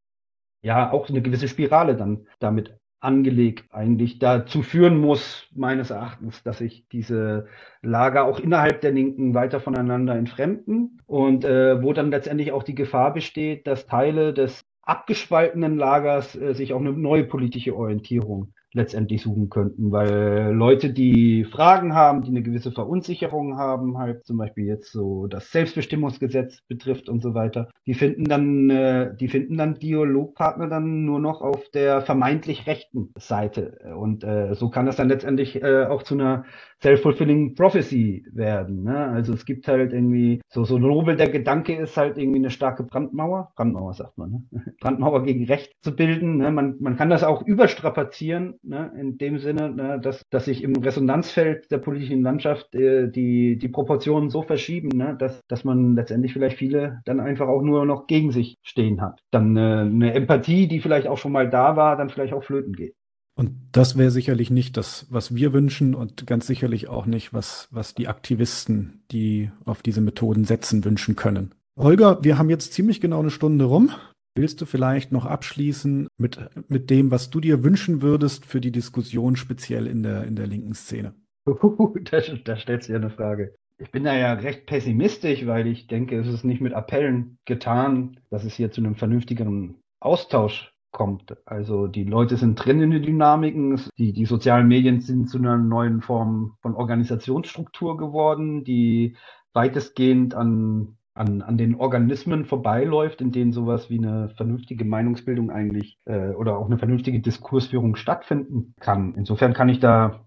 ja 0.62 0.92
auch 0.92 1.08
eine 1.08 1.22
gewisse 1.22 1.48
Spirale 1.48 1.96
dann 1.96 2.26
damit 2.38 2.76
angelegt 3.00 3.64
eigentlich 3.70 4.18
dazu 4.18 4.62
führen 4.62 4.98
muss, 4.98 5.48
meines 5.54 5.90
Erachtens, 5.90 6.42
dass 6.42 6.58
sich 6.58 6.86
diese 6.92 7.46
Lager 7.80 8.24
auch 8.24 8.38
innerhalb 8.38 8.82
der 8.82 8.92
Linken 8.92 9.34
weiter 9.34 9.58
voneinander 9.58 10.14
entfremden 10.16 11.00
und 11.06 11.44
äh, 11.44 11.82
wo 11.82 11.94
dann 11.94 12.10
letztendlich 12.10 12.52
auch 12.52 12.62
die 12.62 12.74
Gefahr 12.74 13.14
besteht, 13.14 13.66
dass 13.66 13.86
Teile 13.86 14.34
des 14.34 14.62
abgespaltenen 14.82 15.78
Lagers 15.78 16.36
äh, 16.36 16.52
sich 16.52 16.74
auch 16.74 16.80
eine 16.80 16.92
neue 16.92 17.24
politische 17.24 17.74
Orientierung 17.74 18.52
letztendlich 18.72 19.22
suchen 19.22 19.50
könnten, 19.50 19.90
weil 19.90 20.52
Leute, 20.52 20.90
die 20.92 21.44
Fragen 21.44 21.94
haben, 21.94 22.22
die 22.22 22.30
eine 22.30 22.42
gewisse 22.42 22.72
Verunsicherung 22.72 23.56
haben, 23.56 23.98
halt 23.98 24.24
zum 24.24 24.36
Beispiel 24.36 24.66
jetzt 24.66 24.92
so 24.92 25.26
das 25.26 25.50
Selbstbestimmungsgesetz 25.50 26.60
betrifft 26.68 27.08
und 27.08 27.20
so 27.20 27.34
weiter, 27.34 27.68
die 27.86 27.94
finden 27.94 28.24
dann, 28.24 28.70
äh, 28.70 29.14
die 29.16 29.28
finden 29.28 29.56
dann 29.56 29.78
Dialogpartner 29.78 30.68
dann 30.68 31.04
nur 31.04 31.18
noch 31.18 31.40
auf 31.40 31.68
der 31.70 32.02
vermeintlich 32.02 32.66
rechten 32.66 33.12
Seite. 33.16 33.78
Und 33.96 34.22
äh, 34.24 34.54
so 34.54 34.70
kann 34.70 34.86
das 34.86 34.96
dann 34.96 35.08
letztendlich 35.08 35.62
äh, 35.62 35.86
auch 35.86 36.02
zu 36.02 36.14
einer 36.14 36.44
self-fulfilling 36.82 37.54
prophecy 37.54 38.24
werden. 38.32 38.84
Ne? 38.84 38.96
Also 38.96 39.34
es 39.34 39.44
gibt 39.44 39.68
halt 39.68 39.92
irgendwie 39.92 40.40
so 40.48 40.64
so 40.64 40.78
nobel 40.78 41.16
der 41.16 41.28
Gedanke 41.28 41.74
ist 41.74 41.96
halt 41.96 42.18
irgendwie 42.18 42.38
eine 42.38 42.50
starke 42.50 42.82
Brandmauer, 42.82 43.52
Brandmauer 43.56 43.94
sagt 43.94 44.18
man, 44.18 44.30
ne? 44.30 44.42
Brandmauer 44.80 45.24
gegen 45.24 45.44
Recht 45.44 45.72
zu 45.82 45.94
bilden. 45.94 46.38
Ne? 46.38 46.50
Man 46.50 46.76
man 46.80 46.96
kann 46.96 47.10
das 47.10 47.24
auch 47.24 47.42
überstrapazieren 47.42 48.58
ne, 48.62 48.92
in 48.98 49.18
dem 49.18 49.38
Sinne, 49.38 49.70
ne, 49.70 50.00
dass, 50.00 50.22
dass 50.30 50.46
sich 50.46 50.62
im 50.62 50.76
Resonanzfeld 50.76 51.70
der 51.70 51.78
politischen 51.78 52.22
Landschaft 52.22 52.74
äh, 52.74 53.08
die, 53.08 53.58
die 53.58 53.68
Proportionen 53.68 54.30
so 54.30 54.42
verschieben, 54.42 54.88
ne, 54.96 55.16
dass, 55.18 55.40
dass 55.48 55.64
man 55.64 55.94
letztendlich 55.94 56.32
vielleicht 56.32 56.58
viele 56.58 57.00
dann 57.04 57.20
einfach 57.20 57.48
auch 57.48 57.62
nur 57.62 57.84
noch 57.84 58.06
gegen 58.06 58.30
sich 58.30 58.56
stehen 58.62 59.00
hat. 59.00 59.20
Dann 59.30 59.56
äh, 59.56 59.60
eine 59.60 60.14
Empathie, 60.14 60.68
die 60.68 60.80
vielleicht 60.80 61.06
auch 61.06 61.18
schon 61.18 61.32
mal 61.32 61.48
da 61.48 61.76
war, 61.76 61.96
dann 61.96 62.10
vielleicht 62.10 62.32
auch 62.32 62.44
flöten 62.44 62.72
geht. 62.72 62.94
Und 63.40 63.52
das 63.72 63.96
wäre 63.96 64.10
sicherlich 64.10 64.50
nicht 64.50 64.76
das, 64.76 65.06
was 65.08 65.34
wir 65.34 65.54
wünschen 65.54 65.94
und 65.94 66.26
ganz 66.26 66.46
sicherlich 66.46 66.88
auch 66.88 67.06
nicht, 67.06 67.32
was, 67.32 67.68
was 67.70 67.94
die 67.94 68.06
Aktivisten, 68.06 69.02
die 69.12 69.50
auf 69.64 69.80
diese 69.80 70.02
Methoden 70.02 70.44
setzen, 70.44 70.84
wünschen 70.84 71.16
können. 71.16 71.54
Holger, 71.74 72.22
wir 72.22 72.36
haben 72.36 72.50
jetzt 72.50 72.74
ziemlich 72.74 73.00
genau 73.00 73.20
eine 73.20 73.30
Stunde 73.30 73.64
rum. 73.64 73.92
Willst 74.34 74.60
du 74.60 74.66
vielleicht 74.66 75.10
noch 75.10 75.24
abschließen 75.24 76.08
mit, 76.18 76.50
mit 76.68 76.90
dem, 76.90 77.10
was 77.10 77.30
du 77.30 77.40
dir 77.40 77.64
wünschen 77.64 78.02
würdest 78.02 78.44
für 78.44 78.60
die 78.60 78.72
Diskussion 78.72 79.36
speziell 79.36 79.86
in 79.86 80.02
der, 80.02 80.24
in 80.24 80.36
der 80.36 80.46
linken 80.46 80.74
Szene? 80.74 81.14
da, 81.46 82.20
da 82.44 82.56
stellst 82.58 82.90
du 82.90 82.92
ja 82.92 82.98
eine 82.98 83.08
Frage. 83.08 83.54
Ich 83.78 83.90
bin 83.90 84.04
da 84.04 84.14
ja 84.14 84.34
recht 84.34 84.66
pessimistisch, 84.66 85.46
weil 85.46 85.66
ich 85.66 85.86
denke, 85.86 86.20
es 86.20 86.28
ist 86.28 86.44
nicht 86.44 86.60
mit 86.60 86.74
Appellen 86.74 87.38
getan, 87.46 88.20
dass 88.28 88.44
es 88.44 88.52
hier 88.52 88.70
zu 88.70 88.82
einem 88.82 88.96
vernünftigeren 88.96 89.76
Austausch 89.98 90.74
kommt. 90.90 91.36
Also 91.46 91.86
die 91.86 92.04
Leute 92.04 92.36
sind 92.36 92.56
drin 92.56 92.80
in 92.80 92.90
den 92.90 93.02
Dynamiken, 93.02 93.80
die, 93.98 94.12
die 94.12 94.26
sozialen 94.26 94.68
Medien 94.68 95.00
sind 95.00 95.28
zu 95.28 95.38
einer 95.38 95.56
neuen 95.56 96.02
Form 96.02 96.56
von 96.62 96.74
Organisationsstruktur 96.74 97.96
geworden, 97.96 98.64
die 98.64 99.16
weitestgehend 99.52 100.34
an 100.34 100.96
an, 101.14 101.42
an 101.42 101.58
den 101.58 101.74
Organismen 101.74 102.46
vorbeiläuft, 102.46 103.20
in 103.20 103.32
denen 103.32 103.52
sowas 103.52 103.90
wie 103.90 103.98
eine 103.98 104.30
vernünftige 104.30 104.84
Meinungsbildung 104.84 105.50
eigentlich 105.50 105.98
äh, 106.06 106.30
oder 106.30 106.56
auch 106.56 106.66
eine 106.66 106.78
vernünftige 106.78 107.20
Diskursführung 107.20 107.96
stattfinden 107.96 108.74
kann. 108.80 109.14
Insofern 109.16 109.52
kann 109.52 109.68
ich 109.68 109.80
da 109.80 110.24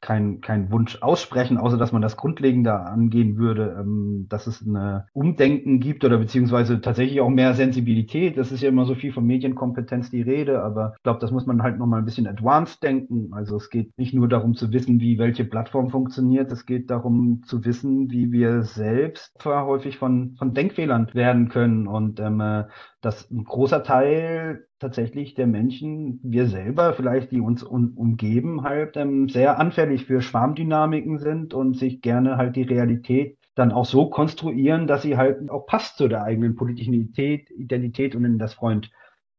kein, 0.00 0.40
kein 0.40 0.70
Wunsch 0.70 1.02
aussprechen, 1.02 1.58
außer 1.58 1.76
dass 1.76 1.92
man 1.92 2.02
das 2.02 2.16
grundlegender 2.16 2.86
angehen 2.86 3.36
würde, 3.36 3.76
ähm, 3.80 4.26
dass 4.28 4.46
es 4.46 4.66
eine 4.66 5.06
Umdenken 5.12 5.80
gibt 5.80 6.04
oder 6.04 6.18
beziehungsweise 6.18 6.80
tatsächlich 6.80 7.20
auch 7.20 7.28
mehr 7.28 7.54
Sensibilität. 7.54 8.38
Das 8.38 8.52
ist 8.52 8.62
ja 8.62 8.68
immer 8.68 8.84
so 8.84 8.94
viel 8.94 9.12
von 9.12 9.26
Medienkompetenz 9.26 10.10
die 10.10 10.22
Rede, 10.22 10.62
aber 10.62 10.94
ich 10.96 11.02
glaube, 11.02 11.20
das 11.20 11.30
muss 11.30 11.46
man 11.46 11.62
halt 11.62 11.78
nochmal 11.78 12.00
ein 12.00 12.04
bisschen 12.04 12.26
advanced 12.26 12.82
denken. 12.82 13.30
Also 13.32 13.56
es 13.56 13.70
geht 13.70 13.96
nicht 13.98 14.14
nur 14.14 14.28
darum 14.28 14.54
zu 14.54 14.72
wissen, 14.72 15.00
wie 15.00 15.18
welche 15.18 15.44
Plattform 15.44 15.90
funktioniert, 15.90 16.52
es 16.52 16.66
geht 16.66 16.90
darum 16.90 17.42
zu 17.44 17.64
wissen, 17.64 18.10
wie 18.10 18.30
wir 18.32 18.62
selbst 18.62 19.32
häufig 19.44 19.98
von, 19.98 20.36
von 20.38 20.54
Denkfehlern 20.54 21.10
werden 21.12 21.48
können 21.48 21.86
und 21.86 22.20
ähm, 22.20 22.40
äh, 22.40 22.64
dass 23.00 23.30
ein 23.30 23.44
großer 23.44 23.82
Teil 23.82 24.66
tatsächlich 24.78 25.34
der 25.34 25.46
Menschen, 25.46 26.20
wir 26.22 26.46
selber 26.46 26.92
vielleicht, 26.94 27.30
die 27.30 27.40
uns 27.40 27.62
um, 27.62 27.92
umgeben, 27.96 28.62
halt 28.62 28.96
ähm, 28.96 29.28
sehr 29.28 29.58
anfällig 29.58 30.06
für 30.06 30.20
Schwarmdynamiken 30.20 31.18
sind 31.18 31.54
und 31.54 31.76
sich 31.76 32.00
gerne 32.00 32.36
halt 32.36 32.56
die 32.56 32.62
Realität 32.62 33.38
dann 33.54 33.72
auch 33.72 33.84
so 33.84 34.08
konstruieren, 34.08 34.86
dass 34.86 35.02
sie 35.02 35.16
halt 35.16 35.50
auch 35.50 35.66
passt 35.66 35.96
zu 35.96 36.08
der 36.08 36.22
eigenen 36.22 36.54
politischen 36.54 36.94
Identität, 36.94 37.50
Identität 37.50 38.14
und 38.14 38.24
in 38.24 38.38
das 38.38 38.54
Freund 38.54 38.90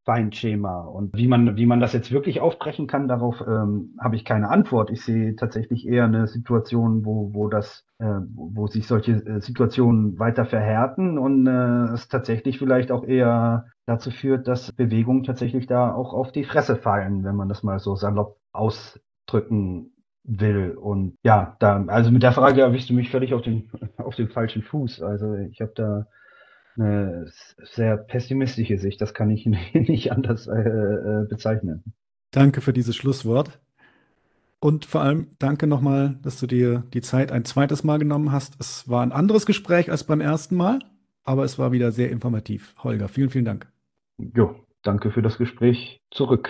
Feindschema. 0.06 0.82
Und 0.82 1.16
wie 1.16 1.28
man, 1.28 1.56
wie 1.56 1.66
man 1.66 1.80
das 1.80 1.94
jetzt 1.94 2.12
wirklich 2.12 2.40
aufbrechen 2.40 2.88
kann, 2.88 3.08
darauf 3.08 3.42
ähm, 3.42 3.96
habe 4.00 4.16
ich 4.16 4.26
keine 4.26 4.50
Antwort. 4.50 4.90
Ich 4.90 5.04
sehe 5.04 5.36
tatsächlich 5.36 5.88
eher 5.88 6.06
eine 6.06 6.28
Situation, 6.28 7.06
wo, 7.06 7.34
wo 7.34 7.48
das, 7.48 7.86
äh, 8.00 8.20
wo 8.34 8.68
sich 8.68 8.88
solche 8.88 9.14
äh, 9.14 9.42
Situationen 9.42 10.18
weiter 10.18 10.46
verhärten 10.46 11.18
und 11.18 11.46
äh, 11.48 11.94
es 11.94 12.08
tatsächlich 12.08 12.58
vielleicht 12.58 12.92
auch 12.92 13.04
eher 13.04 13.66
dazu 13.86 14.12
führt, 14.12 14.48
dass 14.48 14.72
Bewegungen 14.72 15.24
tatsächlich 15.24 15.68
da 15.68 15.94
auch 15.94 16.14
auf 16.14 16.32
die 16.32 16.44
Fresse 16.44 16.76
fallen, 16.76 17.24
wenn 17.24 17.36
man 17.36 17.50
das 17.50 17.64
mal 17.64 17.80
so 17.80 17.96
salopp 17.96 18.38
ausdrücken 18.52 19.92
will. 20.24 20.72
Und 20.72 21.16
ja, 21.24 21.56
da, 21.60 21.84
also 21.88 22.12
mit 22.12 22.24
der 22.24 22.32
Frage 22.32 22.62
erwischst 22.62 22.90
du 22.90 22.94
mich 22.94 23.10
völlig 23.10 23.34
auf 23.34 23.42
den, 23.42 23.70
auf 23.98 24.16
den 24.16 24.30
falschen 24.30 24.64
Fuß. 24.64 25.02
Also 25.02 25.34
ich 25.36 25.62
habe 25.62 25.72
da 25.76 26.08
eine 26.80 27.32
sehr 27.74 27.98
pessimistische 27.98 28.78
Sicht. 28.78 29.02
Das 29.02 29.14
kann 29.14 29.30
ich 29.30 29.46
nicht 29.74 30.12
anders 30.12 30.48
äh, 30.48 30.60
äh, 30.60 31.26
bezeichnen. 31.28 31.84
Danke 32.32 32.62
für 32.62 32.74
dieses 32.74 32.96
Schlusswort. 32.96 33.60
Und 34.60 34.86
vor 34.86 35.02
allem 35.02 35.28
danke 35.40 35.68
nochmal, 35.68 36.18
dass 36.22 36.40
du 36.40 36.46
dir 36.46 36.84
die 36.94 37.02
Zeit 37.02 37.32
ein 37.32 37.46
zweites 37.46 37.84
Mal 37.84 37.98
genommen 37.98 38.32
hast. 38.32 38.56
Es 38.60 38.90
war 38.90 39.02
ein 39.02 39.14
anderes 39.14 39.46
Gespräch 39.46 39.90
als 39.90 40.04
beim 40.04 40.20
ersten 40.20 40.58
Mal, 40.58 40.80
aber 41.24 41.46
es 41.46 41.58
war 41.58 41.72
wieder 41.72 41.92
sehr 41.92 42.12
informativ. 42.12 42.76
Holger, 42.84 43.08
vielen, 43.08 43.30
vielen 43.30 43.46
Dank. 43.46 43.72
Jo, 44.18 44.56
danke 44.84 45.12
für 45.12 45.22
das 45.22 45.38
Gespräch 45.38 46.02
zurück. 46.12 46.50